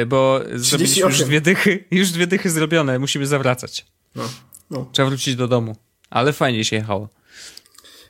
y, 0.03 0.07
bo 0.07 0.41
zrobiliśmy 0.55 1.03
już 1.03 1.24
dwie 1.24 1.41
dychy, 1.41 1.84
już 1.91 2.11
dwie 2.11 2.26
dychy 2.26 2.51
zrobione, 2.51 2.99
musimy 2.99 3.26
zawracać. 3.26 3.87
No, 4.14 4.22
no. 4.70 4.89
Trzeba 4.93 5.09
wrócić 5.09 5.37
do 5.37 5.49
domu, 5.49 5.76
ale 6.11 6.32
fajnie 6.32 6.64
się 6.64 6.76
jechało. 6.76 7.09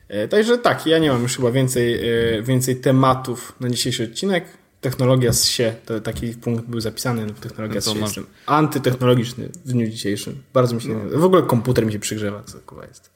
E, 0.09 0.29
także 0.29 0.59
tak, 0.59 0.87
ja 0.87 0.99
nie 0.99 1.11
mam 1.11 1.23
już 1.23 1.37
chyba 1.37 1.51
więcej, 1.51 1.95
e, 2.39 2.43
więcej 2.43 2.77
tematów 2.77 3.53
na 3.61 3.71
dzisiejszy 3.71 4.05
odcinek. 4.05 4.45
Technologia 4.81 5.33
z 5.33 5.45
się, 5.45 5.75
to 5.87 6.01
taki 6.01 6.29
punkt 6.29 6.65
był 6.65 6.81
zapisany, 6.81 7.35
technologia 7.35 7.75
no 7.75 7.81
z 7.81 7.95
się. 7.95 8.01
Jestem 8.01 8.27
antytechnologiczny 8.47 9.49
w 9.65 9.73
dniu 9.73 9.89
dzisiejszym. 9.89 10.43
Bardzo 10.55 10.75
mi 10.75 10.83
się 10.83 10.89
no. 10.89 11.19
W 11.19 11.25
ogóle 11.25 11.43
komputer 11.43 11.87
mi 11.87 11.93
się 11.93 11.99
przygrzewa, 11.99 12.43
co 12.43 12.59
kurwa 12.59 12.87
jest. 12.87 13.11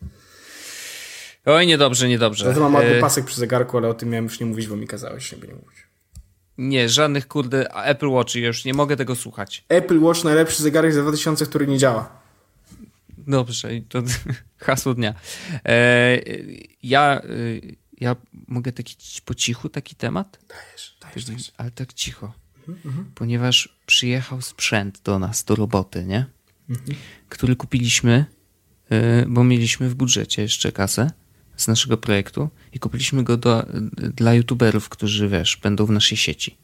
Oj, 1.47 1.67
niedobrze, 1.67 2.09
niedobrze. 2.09 2.47
Ja 2.47 2.55
to 2.55 2.71
mam 2.71 2.83
e... 2.83 3.01
pasek 3.01 3.25
przy 3.25 3.37
zegarku, 3.37 3.79
ale 3.79 3.89
o 3.89 3.95
tym 3.95 4.09
miałem 4.09 4.25
już 4.25 4.41
nie 4.41 4.47
mówić, 4.47 4.67
bo 4.67 4.77
mi 4.77 4.87
kazałeś, 4.87 5.29
żeby 5.29 5.47
nie 5.49 5.55
mówić. 5.55 5.89
Nie, 6.61 6.89
żadnych 6.89 7.29
kurde 7.29 7.75
Apple 7.75 8.09
Watch, 8.09 8.35
ja 8.35 8.47
już 8.47 8.65
nie 8.65 8.75
mogę 8.75 8.97
tego 8.97 9.17
słuchać. 9.17 9.65
Apple 9.69 10.01
Watch 10.01 10.25
najlepszy 10.25 10.63
zegarek 10.63 10.93
za 10.93 11.03
2000, 11.03 11.47
który 11.47 11.67
nie 11.67 11.79
działa. 11.79 12.21
Dobrze, 13.19 13.69
to 13.89 14.03
hasło 14.59 14.95
dnia. 14.95 15.15
E, 15.65 16.19
ja, 16.83 17.21
e, 17.21 17.27
ja 18.01 18.17
mogę 18.49 18.73
taki 18.73 18.97
po 19.25 19.35
cichu 19.35 19.69
taki 19.69 19.95
temat? 19.95 20.39
Dajesz, 20.49 20.97
dajesz, 21.01 21.25
dajesz. 21.25 21.53
Ale 21.57 21.71
tak 21.71 21.93
cicho. 21.93 22.33
Mhm. 22.69 23.11
Ponieważ 23.15 23.81
przyjechał 23.87 24.43
sprzęt 24.43 25.01
do 25.03 25.19
nas, 25.19 25.45
do 25.45 25.55
roboty, 25.55 26.05
nie? 26.05 26.27
Mhm. 26.71 26.99
Który 27.29 27.57
kupiliśmy, 27.57 28.25
e, 28.91 29.27
bo 29.27 29.45
mieliśmy 29.45 29.89
w 29.89 29.95
budżecie 29.95 30.43
jeszcze 30.43 30.73
kasę 30.73 31.11
z 31.61 31.69
naszego 31.69 31.97
projektu 31.97 32.49
i 32.73 32.79
kupiliśmy 32.79 33.25
go 33.25 33.37
do, 33.37 33.67
dla 33.93 34.35
youtuberów, 34.35 34.89
którzy 34.89 35.29
wiesz, 35.29 35.57
będą 35.63 35.87
w 35.87 35.91
naszej 35.91 36.19
sieci. 36.19 36.57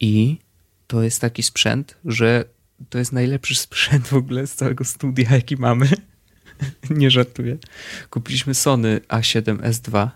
I 0.00 0.38
to 0.86 1.02
jest 1.02 1.20
taki 1.20 1.42
sprzęt, 1.42 1.96
że 2.04 2.44
to 2.90 2.98
jest 2.98 3.12
najlepszy 3.12 3.54
sprzęt 3.66 4.06
w 4.06 4.14
ogóle 4.14 4.46
z 4.46 4.54
całego 4.54 4.84
studia, 4.84 5.30
jaki 5.30 5.56
mamy. 5.56 5.88
Nie 6.90 7.10
żartuję. 7.10 7.58
Kupiliśmy 8.10 8.54
Sony 8.54 9.00
A7S2 9.08 10.08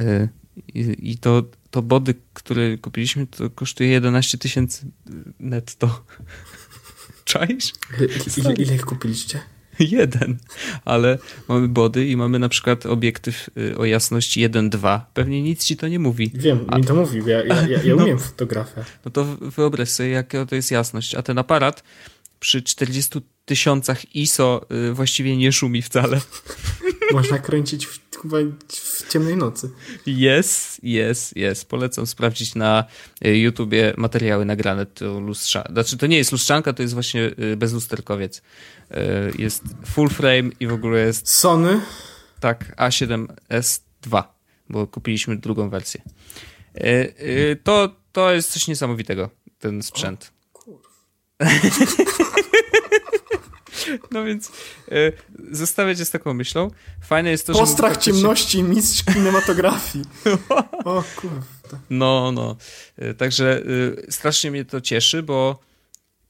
y, 0.00 0.28
i 0.98 1.18
to, 1.18 1.42
to 1.70 1.82
body, 1.82 2.14
które 2.32 2.78
kupiliśmy, 2.78 3.26
to 3.26 3.50
kosztuje 3.50 3.90
11 3.90 4.38
tysięcy 4.38 4.86
netto. 5.40 6.04
Czaisz? 7.24 7.72
Ile, 8.36 8.54
ile 8.54 8.74
ich 8.74 8.84
kupiliście? 8.84 9.40
jeden, 9.96 10.38
ale 10.84 11.18
mamy 11.48 11.68
body 11.68 12.06
i 12.06 12.16
mamy 12.16 12.38
na 12.38 12.48
przykład 12.48 12.86
obiektyw 12.86 13.50
y, 13.58 13.78
o 13.78 13.84
jasności 13.84 14.48
1.2. 14.48 15.00
Pewnie 15.14 15.42
nic 15.42 15.64
ci 15.64 15.76
to 15.76 15.88
nie 15.88 15.98
mówi. 15.98 16.30
Wiem, 16.34 16.64
a... 16.68 16.78
mi 16.78 16.84
to 16.84 16.94
mówi, 16.94 17.22
ja, 17.26 17.44
ja, 17.44 17.68
ja, 17.68 17.82
ja 17.84 17.94
no, 17.96 18.02
umiem 18.02 18.18
fotografię. 18.18 18.84
No 19.04 19.10
to 19.10 19.24
wyobraź 19.40 19.88
sobie, 19.88 20.08
jaka 20.08 20.46
to 20.46 20.54
jest 20.54 20.70
jasność. 20.70 21.14
A 21.14 21.22
ten 21.22 21.38
aparat 21.38 21.82
przy 22.40 22.62
40 22.62 23.20
tysiącach 23.44 24.16
ISO 24.16 24.66
y, 24.90 24.92
właściwie 24.92 25.36
nie 25.36 25.52
szumi 25.52 25.82
wcale. 25.82 26.20
Można 27.12 27.38
kręcić 27.38 27.86
w, 27.86 28.07
w 28.68 29.08
ciemnej 29.08 29.36
nocy. 29.36 29.70
Jest, 30.06 30.84
jest, 30.84 31.36
jest. 31.36 31.68
Polecam 31.68 32.06
sprawdzić 32.06 32.54
na 32.54 32.84
y, 33.26 33.38
YouTubie 33.38 33.94
materiały 33.96 34.44
nagrane 34.44 34.86
to 34.86 35.20
lustrza. 35.20 35.64
Znaczy, 35.72 35.96
to 35.96 36.06
nie 36.06 36.16
jest 36.16 36.32
lustrzanka, 36.32 36.72
to 36.72 36.82
jest 36.82 36.94
właśnie 36.94 37.30
bezlusterkowiec. 37.56 38.42
E, 38.90 39.30
jest 39.38 39.62
full 39.86 40.08
frame 40.08 40.50
i 40.60 40.66
w 40.66 40.72
ogóle 40.72 41.00
jest... 41.00 41.28
Sony? 41.28 41.80
Tak, 42.40 42.76
A7S2, 42.76 44.22
bo 44.68 44.86
kupiliśmy 44.86 45.36
drugą 45.36 45.70
wersję. 45.70 46.02
E, 46.74 46.80
e, 46.80 47.56
to, 47.56 47.96
to 48.12 48.32
jest 48.32 48.50
coś 48.50 48.68
niesamowitego, 48.68 49.30
ten 49.58 49.82
sprzęt. 49.82 50.32
O, 50.54 50.58
No 54.10 54.24
więc 54.24 54.52
e, 54.88 55.12
zostawiać 55.50 55.98
z 55.98 56.10
taką 56.10 56.34
myślą. 56.34 56.70
Fajne 57.00 57.30
jest 57.30 57.46
to, 57.46 57.52
że... 57.52 57.60
Postrach 57.60 57.96
ciemności, 57.96 58.62
mistrz 58.62 59.04
kinematografii. 59.04 60.04
o 60.84 61.04
kurde. 61.16 61.78
No, 61.90 62.32
no. 62.32 62.56
E, 62.96 63.14
także 63.14 63.62
e, 64.08 64.12
strasznie 64.12 64.50
mnie 64.50 64.64
to 64.64 64.80
cieszy, 64.80 65.22
bo 65.22 65.58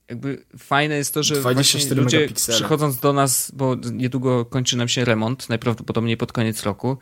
jakby 0.08 0.44
fajne 0.58 0.96
jest 0.96 1.14
to, 1.14 1.22
że 1.22 1.34
ludzie 1.34 2.18
megapiksele. 2.18 2.58
przychodząc 2.58 3.00
do 3.00 3.12
nas, 3.12 3.52
bo 3.54 3.76
niedługo 3.92 4.44
kończy 4.44 4.76
nam 4.76 4.88
się 4.88 5.04
remont, 5.04 5.48
najprawdopodobniej 5.48 6.16
pod 6.16 6.32
koniec 6.32 6.62
roku, 6.62 6.98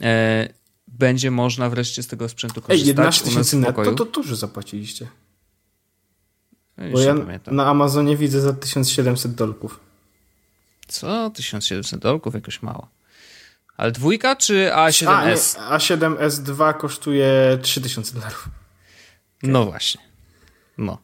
e, 0.00 0.48
będzie 0.88 1.30
można 1.30 1.70
wreszcie 1.70 2.02
z 2.02 2.06
tego 2.06 2.28
sprzętu 2.28 2.62
korzystać. 2.62 2.80
Ej, 2.80 2.88
11 2.88 3.24
tysięcy 3.24 3.56
netto 3.56 3.92
to 3.92 4.04
dużo 4.04 4.36
zapłaciliście. 4.36 5.08
Ja 6.78 6.90
bo 6.90 7.00
ja 7.00 7.14
pamiętam. 7.14 7.56
na 7.56 7.66
Amazonie 7.66 8.16
widzę 8.16 8.40
za 8.40 8.52
1700 8.52 9.34
dolków. 9.34 9.80
Co? 10.88 11.30
1700 11.30 12.00
dolków? 12.00 12.34
Jakoś 12.34 12.62
mało. 12.62 12.88
Ale 13.76 13.92
dwójka 13.92 14.36
czy 14.36 14.70
A7S? 14.74 15.58
A, 15.58 15.78
A7S2 15.78 16.76
kosztuje 16.78 17.58
3000 17.62 18.14
dolarów. 18.14 18.48
Okay. 19.38 19.50
No 19.50 19.64
właśnie. 19.64 20.00
No. 20.78 20.98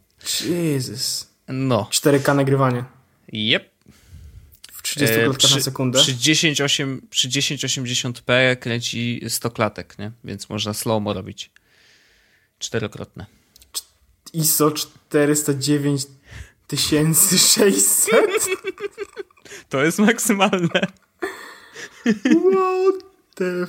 Jezus. 0.46 1.28
No. 1.48 1.88
4K 1.90 2.36
nagrywanie. 2.36 2.84
Yep. 3.32 3.70
W 4.72 4.82
30 4.82 5.16
e, 5.16 5.24
klatkach 5.24 5.50
na 5.50 5.60
sekundę. 5.60 5.98
Przy, 5.98 6.14
1080, 6.14 7.08
przy 7.10 7.28
1080p 7.28 8.56
kręci 8.56 9.20
100 9.28 9.50
klatek, 9.50 9.98
nie? 9.98 10.12
Więc 10.24 10.48
można 10.48 10.72
slow-mo 10.72 11.12
robić. 11.12 11.50
Czterokrotne. 12.58 13.26
ISO 14.32 14.70
409 14.70 16.02
600? 17.46 18.14
To 19.68 19.84
jest 19.84 19.98
maksymalne. 19.98 20.80
What 22.04 23.04
the 23.34 23.66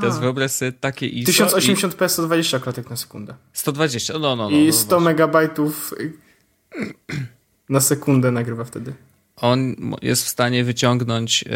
Teraz 0.00 0.18
wyobraź 0.18 0.50
sobie 0.50 0.72
takie 0.72 1.06
ISO. 1.06 1.46
1080p 1.46 2.08
120 2.08 2.60
klatek 2.60 2.90
na 2.90 2.96
sekundę. 2.96 3.34
120, 3.52 4.12
no, 4.12 4.36
no, 4.36 4.50
no. 4.50 4.56
I 4.56 4.72
100 4.72 4.96
no, 4.96 5.00
megabajtów 5.00 5.94
na 7.68 7.80
sekundę 7.80 8.30
nagrywa 8.30 8.64
wtedy. 8.64 8.94
On 9.36 9.76
jest 10.02 10.24
w 10.24 10.28
stanie 10.28 10.64
wyciągnąć, 10.64 11.42
yy, 11.42 11.50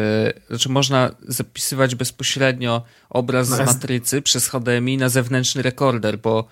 znaczy 0.49 0.69
można 0.69 1.11
zapisywać 1.29 1.95
bezpośrednio 1.95 2.83
obraz 3.11 3.49
z 3.49 3.59
matrycy 3.59 4.23
przez 4.23 4.49
HDMI 4.49 4.97
na 4.97 5.09
zewnętrzny 5.09 5.63
rekorder, 5.63 6.19
bo 6.19 6.49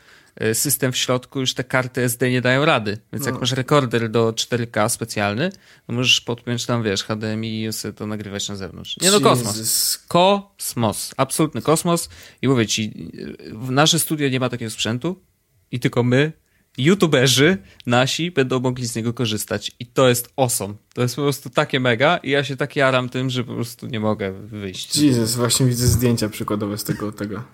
system 0.55 0.93
w 0.93 0.97
środku, 0.97 1.41
już 1.41 1.55
te 1.55 1.65
karty 1.65 2.03
SD 2.03 2.31
nie 2.31 2.41
dają 2.41 2.65
rady. 2.65 2.99
Więc 3.13 3.25
no. 3.25 3.31
jak 3.31 3.41
masz 3.41 3.53
rekorder 3.53 4.11
do 4.11 4.33
4K 4.33 4.89
specjalny, 4.89 5.51
to 5.87 5.93
możesz 5.93 6.21
podpiąć 6.21 6.67
tam, 6.67 6.83
wiesz, 6.83 7.05
HDMI 7.05 7.65
i 7.65 7.73
sobie 7.73 7.95
to 7.95 8.07
nagrywać 8.07 8.49
na 8.49 8.57
zewnątrz. 8.57 8.97
Nie 9.01 9.11
no, 9.11 9.21
kosmos. 9.21 9.99
Kosmos. 10.09 11.15
Absolutny 11.17 11.63
kosmos. 11.63 12.09
I 12.43 12.49
mówię 12.49 12.67
ci, 12.67 13.11
w 13.53 13.71
nasze 13.71 13.99
studio 13.99 14.29
nie 14.29 14.41
ma 14.41 14.49
takiego 14.49 14.71
sprzętu 14.71 15.23
i 15.71 15.81
tylko 15.81 16.03
my, 16.03 16.33
youtuberzy 16.79 17.59
nasi 17.87 18.31
będą 18.31 18.61
mogli 18.61 18.87
z 18.87 18.97
niego 18.97 19.13
korzystać. 19.13 19.73
I 19.79 19.87
to 19.87 20.09
jest 20.09 20.33
awesome. 20.37 20.75
To 20.95 21.03
jest 21.03 21.17
po 21.17 21.23
prostu 21.23 21.51
takie 21.51 21.81
mega 21.81 22.17
i 22.17 22.31
ja 22.31 22.45
się 22.45 22.57
tak 22.57 22.77
jaram 22.77 23.09
tym, 23.09 23.31
że 23.31 23.45
po 23.45 23.55
prostu 23.55 23.87
nie 23.87 24.01
mogę 24.01 24.33
wyjść. 24.33 24.97
Jezus, 24.97 25.35
właśnie 25.35 25.67
widzę 25.67 25.87
zdjęcia 25.87 26.29
przykładowe 26.29 26.79
z 26.79 26.85
tego. 26.85 27.13
tego. 27.13 27.45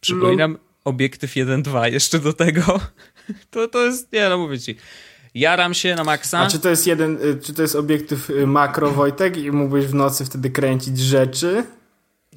Przypominam, 0.00 0.58
obiektyw 0.86 1.30
1.2 1.30 1.92
jeszcze 1.92 2.18
do 2.18 2.32
tego. 2.32 2.62
To, 3.50 3.68
to 3.68 3.84
jest, 3.84 4.12
nie 4.12 4.28
no 4.28 4.38
mówię 4.38 4.60
ci, 4.60 4.76
jaram 5.34 5.74
się 5.74 5.94
na 5.94 6.04
maksa. 6.04 6.38
A 6.38 6.46
czy 6.46 6.58
to 6.58 6.68
jest 6.68 6.86
jeden, 6.86 7.18
y, 7.22 7.40
czy 7.42 7.54
to 7.54 7.62
jest 7.62 7.76
obiektyw 7.76 8.30
y, 8.30 8.46
makro 8.46 8.90
Wojtek 8.90 9.36
i 9.36 9.50
mógłbyś 9.50 9.86
w 9.86 9.94
nocy 9.94 10.24
wtedy 10.24 10.50
kręcić 10.50 10.98
rzeczy? 10.98 11.64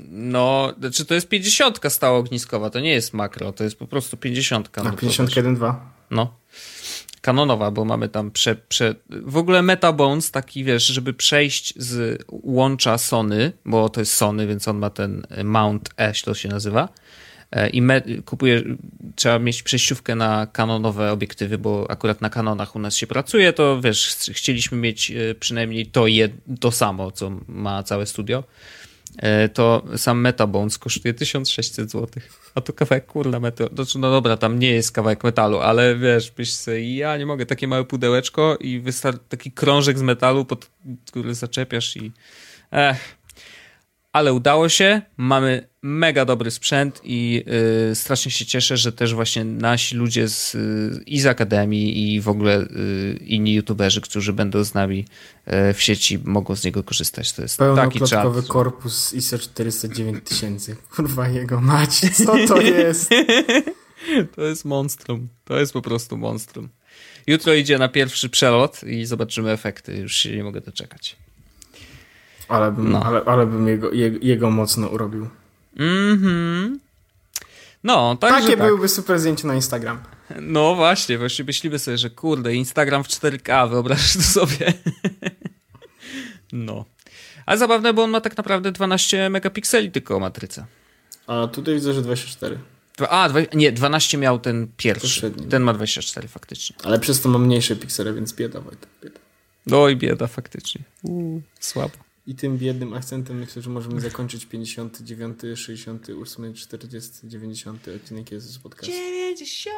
No, 0.10 0.74
znaczy 0.80 1.06
to 1.06 1.14
jest 1.14 1.28
50 1.28 1.80
stała 1.90 2.18
ogniskowa, 2.18 2.70
to 2.70 2.80
nie 2.80 2.92
jest 2.92 3.14
makro, 3.14 3.52
to 3.52 3.64
jest 3.64 3.80
po 3.80 3.88
prostu 3.88 4.18
50. 4.18 4.70
No, 4.78 4.84
51.2. 4.84 5.74
No. 6.12 6.34
Kanonowa, 7.22 7.72
bo 7.72 7.86
mamy 7.86 8.10
tam 8.10 8.32
prze, 8.32 8.56
prze... 8.56 8.96
W 9.10 9.38
ogóle 9.38 9.62
Metabones, 9.62 10.32
taki 10.32 10.64
wiesz, 10.64 10.86
żeby 10.86 11.14
przejść 11.14 11.74
z 11.78 12.24
łącza 12.32 12.98
Sony, 12.98 13.52
bo 13.66 13.90
to 13.90 14.00
jest 14.00 14.14
Sony, 14.14 14.48
więc 14.48 14.68
on 14.68 14.78
ma 14.78 14.90
ten 14.90 15.28
Mount 15.44 15.90
E, 15.98 16.14
to 16.14 16.34
się 16.34 16.50
nazywa, 16.50 16.90
i 17.74 17.82
me, 17.82 18.02
kupuje, 18.26 18.64
trzeba 19.16 19.40
mieć 19.40 19.64
przejściówkę 19.64 20.16
na 20.16 20.48
kanonowe 20.48 21.12
obiektywy, 21.12 21.58
bo 21.58 21.92
akurat 21.92 22.22
na 22.22 22.30
kanonach 22.30 22.76
u 22.76 22.80
nas 22.80 22.96
się 22.96 23.08
pracuje, 23.08 23.54
to 23.54 23.82
wiesz, 23.82 24.30
chcieliśmy 24.32 24.78
mieć 24.78 25.12
e, 25.12 25.36
przynajmniej 25.36 25.86
to, 25.86 26.08
je, 26.08 26.30
to 26.60 26.72
samo, 26.72 27.12
co 27.12 27.32
ma 27.48 27.84
całe 27.84 28.06
studio. 28.06 28.44
E, 29.18 29.50
to 29.50 29.84
sam 29.98 30.22
Metabones 30.22 30.78
kosztuje 30.78 31.14
1600 31.14 31.92
zł. 31.92 32.08
A 32.56 32.62
to 32.62 32.74
kawałek 32.74 33.06
kurla 33.06 33.40
metalu. 33.40 33.76
Znaczy, 33.76 34.00
no 34.00 34.12
dobra, 34.12 34.38
tam 34.38 34.60
nie 34.60 34.72
jest 34.72 34.92
kawałek 34.92 35.24
metalu, 35.24 35.60
ale 35.60 35.96
wiesz, 35.96 36.32
byś 36.32 36.54
sobie, 36.54 36.96
ja 36.96 37.18
nie 37.18 37.26
mogę, 37.26 37.46
takie 37.46 37.68
małe 37.68 37.84
pudełeczko 37.84 38.58
i 38.60 38.80
wystarczy 38.80 39.20
taki 39.30 39.52
krążek 39.52 39.98
z 40.00 40.02
metalu, 40.02 40.46
pod 40.46 40.70
który 41.12 41.34
zaczepiasz 41.36 41.98
i. 41.98 42.12
Ech, 42.72 43.19
ale 44.12 44.34
udało 44.34 44.70
się, 44.70 45.02
mamy 45.18 45.70
mega 45.82 46.26
dobry 46.26 46.52
sprzęt 46.52 47.02
i 47.04 47.44
y, 47.92 47.96
strasznie 47.96 48.32
się 48.32 48.46
cieszę, 48.46 48.78
że 48.78 48.92
też 48.92 49.14
właśnie 49.14 49.46
nasi 49.46 49.96
ludzie 49.96 50.30
z, 50.30 50.56
y, 50.56 51.04
i 51.06 51.20
z 51.20 51.26
Akademii 51.26 52.16
i 52.16 52.22
w 52.22 52.30
ogóle 52.30 52.62
y, 52.62 53.20
inni 53.26 53.54
youtuberzy, 53.54 54.02
którzy 54.02 54.34
będą 54.34 54.64
z 54.64 54.74
nami 54.74 55.06
y, 55.70 55.74
w 55.74 55.82
sieci, 55.82 56.20
mogą 56.24 56.56
z 56.56 56.64
niego 56.64 56.84
korzystać. 56.84 57.34
To 57.34 57.42
jest 57.42 57.58
taki 57.76 58.00
czat. 58.02 58.48
korpus 58.48 59.14
ISO 59.14 59.40
409 59.40 60.24
tysięcy. 60.24 60.76
Kurwa 60.96 61.28
jego 61.28 61.62
mać, 61.62 62.00
co 62.26 62.48
to 62.48 62.62
jest? 62.62 63.10
to 64.36 64.42
jest 64.42 64.66
monstrum. 64.66 65.30
To 65.44 65.60
jest 65.60 65.74
po 65.74 65.82
prostu 65.82 66.18
monstrum. 66.18 66.70
Jutro 67.28 67.54
idzie 67.54 67.78
na 67.78 67.90
pierwszy 67.90 68.30
przelot 68.30 68.84
i 68.84 69.06
zobaczymy 69.06 69.52
efekty. 69.52 69.98
Już 69.98 70.16
się 70.16 70.36
nie 70.36 70.44
mogę 70.44 70.62
doczekać. 70.62 71.18
Ale 72.50 72.72
bym, 72.72 72.92
no. 72.92 73.04
ale, 73.04 73.22
ale 73.26 73.46
bym 73.46 73.68
jego, 73.68 73.92
jego, 73.92 74.18
jego 74.22 74.52
mocno 74.52 74.88
urobił. 74.88 75.28
Mhm. 75.78 76.80
No, 77.84 78.18
tak. 78.20 78.32
Takie 78.32 78.58
tak. 78.58 78.68
byłyby 78.68 78.88
super 78.88 79.20
zdjęcia 79.20 79.48
na 79.48 79.56
Instagram. 79.56 80.00
No 80.42 80.76
właśnie, 80.76 81.18
właśnie 81.18 81.46
myślimy 81.46 81.80
sobie, 81.80 81.98
że 81.98 82.10
kurde, 82.10 82.54
Instagram 82.54 83.04
w 83.04 83.08
4K, 83.08 83.70
wyobrażasz 83.70 84.14
to 84.14 84.22
sobie. 84.22 84.74
no. 86.54 86.86
Ale 87.46 87.58
zabawne, 87.58 87.94
bo 87.94 88.04
on 88.04 88.10
ma 88.10 88.22
tak 88.22 88.38
naprawdę 88.38 88.72
12 88.72 89.30
megapikseli 89.30 89.92
tylko 89.92 90.20
matryca. 90.20 90.66
A 91.28 91.48
tutaj 91.48 91.74
widzę, 91.74 91.94
że 91.94 92.02
24. 92.02 92.60
A, 93.10 93.30
nie, 93.54 93.72
12 93.72 94.18
miał 94.18 94.40
ten 94.40 94.68
pierwszy. 94.78 95.32
Ten 95.32 95.64
ma 95.64 95.74
24 95.74 96.28
faktycznie. 96.28 96.76
Ale 96.84 97.00
przez 97.00 97.22
to 97.22 97.30
ma 97.30 97.40
mniejsze 97.40 97.76
piksele, 97.76 98.14
więc 98.14 98.34
bieda, 98.34 98.62
Wojtek, 98.62 98.90
bieda. 99.04 99.20
No 99.66 99.90
i 99.90 99.96
bieda 99.96 100.28
faktycznie. 100.28 100.82
Uuu, 101.04 101.42
słabo. 101.60 102.09
I 102.30 102.36
tym 102.36 102.58
biednym 102.58 102.94
akcentem 102.94 103.38
myślę, 103.38 103.62
że 103.62 103.70
możemy 103.70 104.02
zakończyć 104.02 104.46
59, 104.46 105.40
68, 105.56 106.54
40, 106.54 107.12
90 107.24 107.88
odcinek 107.88 108.32
Jezus 108.32 108.58
Podcast. 108.58 108.92
90 108.92 109.74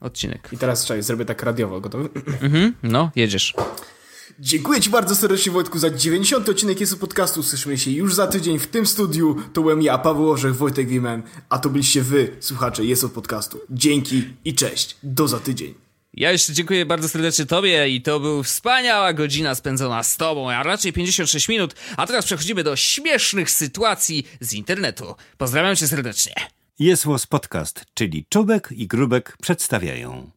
odcinek. 0.00 0.48
I 0.52 0.58
teraz 0.58 0.86
czekaj, 0.86 1.02
zrobię 1.02 1.24
tak 1.24 1.42
radiowo, 1.42 1.80
gotowy? 1.80 2.08
Mhm, 2.42 2.74
no, 2.82 3.10
jedziesz. 3.16 3.54
Dziękuję 4.38 4.80
Ci 4.80 4.90
bardzo 4.90 5.16
serdecznie 5.16 5.52
Wojtku 5.52 5.78
za 5.78 5.90
90 5.90 6.48
odcinek 6.48 6.80
Jezu 6.80 6.96
Podcastu. 6.96 7.42
Słyszymy 7.42 7.78
się 7.78 7.90
już 7.90 8.14
za 8.14 8.26
tydzień 8.26 8.58
w 8.58 8.66
tym 8.66 8.86
studiu. 8.86 9.36
To 9.52 9.60
byłem 9.60 9.82
ja, 9.82 9.98
Paweł 9.98 10.30
Orzech, 10.30 10.56
Wojtek 10.56 10.88
Wimen, 10.88 11.22
a 11.48 11.58
to 11.58 11.68
byliście 11.68 12.02
Wy, 12.02 12.36
słuchacze 12.40 12.84
Jezu 12.84 13.08
Podcastu. 13.08 13.60
Dzięki 13.70 14.24
i 14.44 14.54
cześć. 14.54 14.96
Do 15.02 15.28
za 15.28 15.40
tydzień. 15.40 15.89
Ja 16.14 16.32
jeszcze 16.32 16.52
dziękuję 16.52 16.86
bardzo 16.86 17.08
serdecznie 17.08 17.46
Tobie 17.46 17.88
i 17.88 18.02
to 18.02 18.20
był 18.20 18.42
wspaniała 18.42 19.12
godzina 19.12 19.54
spędzona 19.54 20.02
z 20.02 20.16
Tobą, 20.16 20.50
a 20.50 20.62
raczej 20.62 20.92
56 20.92 21.48
minut. 21.48 21.74
A 21.96 22.06
teraz 22.06 22.24
przechodzimy 22.24 22.64
do 22.64 22.76
śmiesznych 22.76 23.50
sytuacji 23.50 24.26
z 24.40 24.52
internetu. 24.52 25.14
Pozdrawiam 25.38 25.76
Cię 25.76 25.88
serdecznie. 25.88 26.34
Jest 26.78 27.06
Podcast, 27.28 27.84
czyli 27.94 28.26
Czubek 28.28 28.68
i 28.72 28.86
Grubek 28.86 29.36
przedstawiają. 29.42 30.30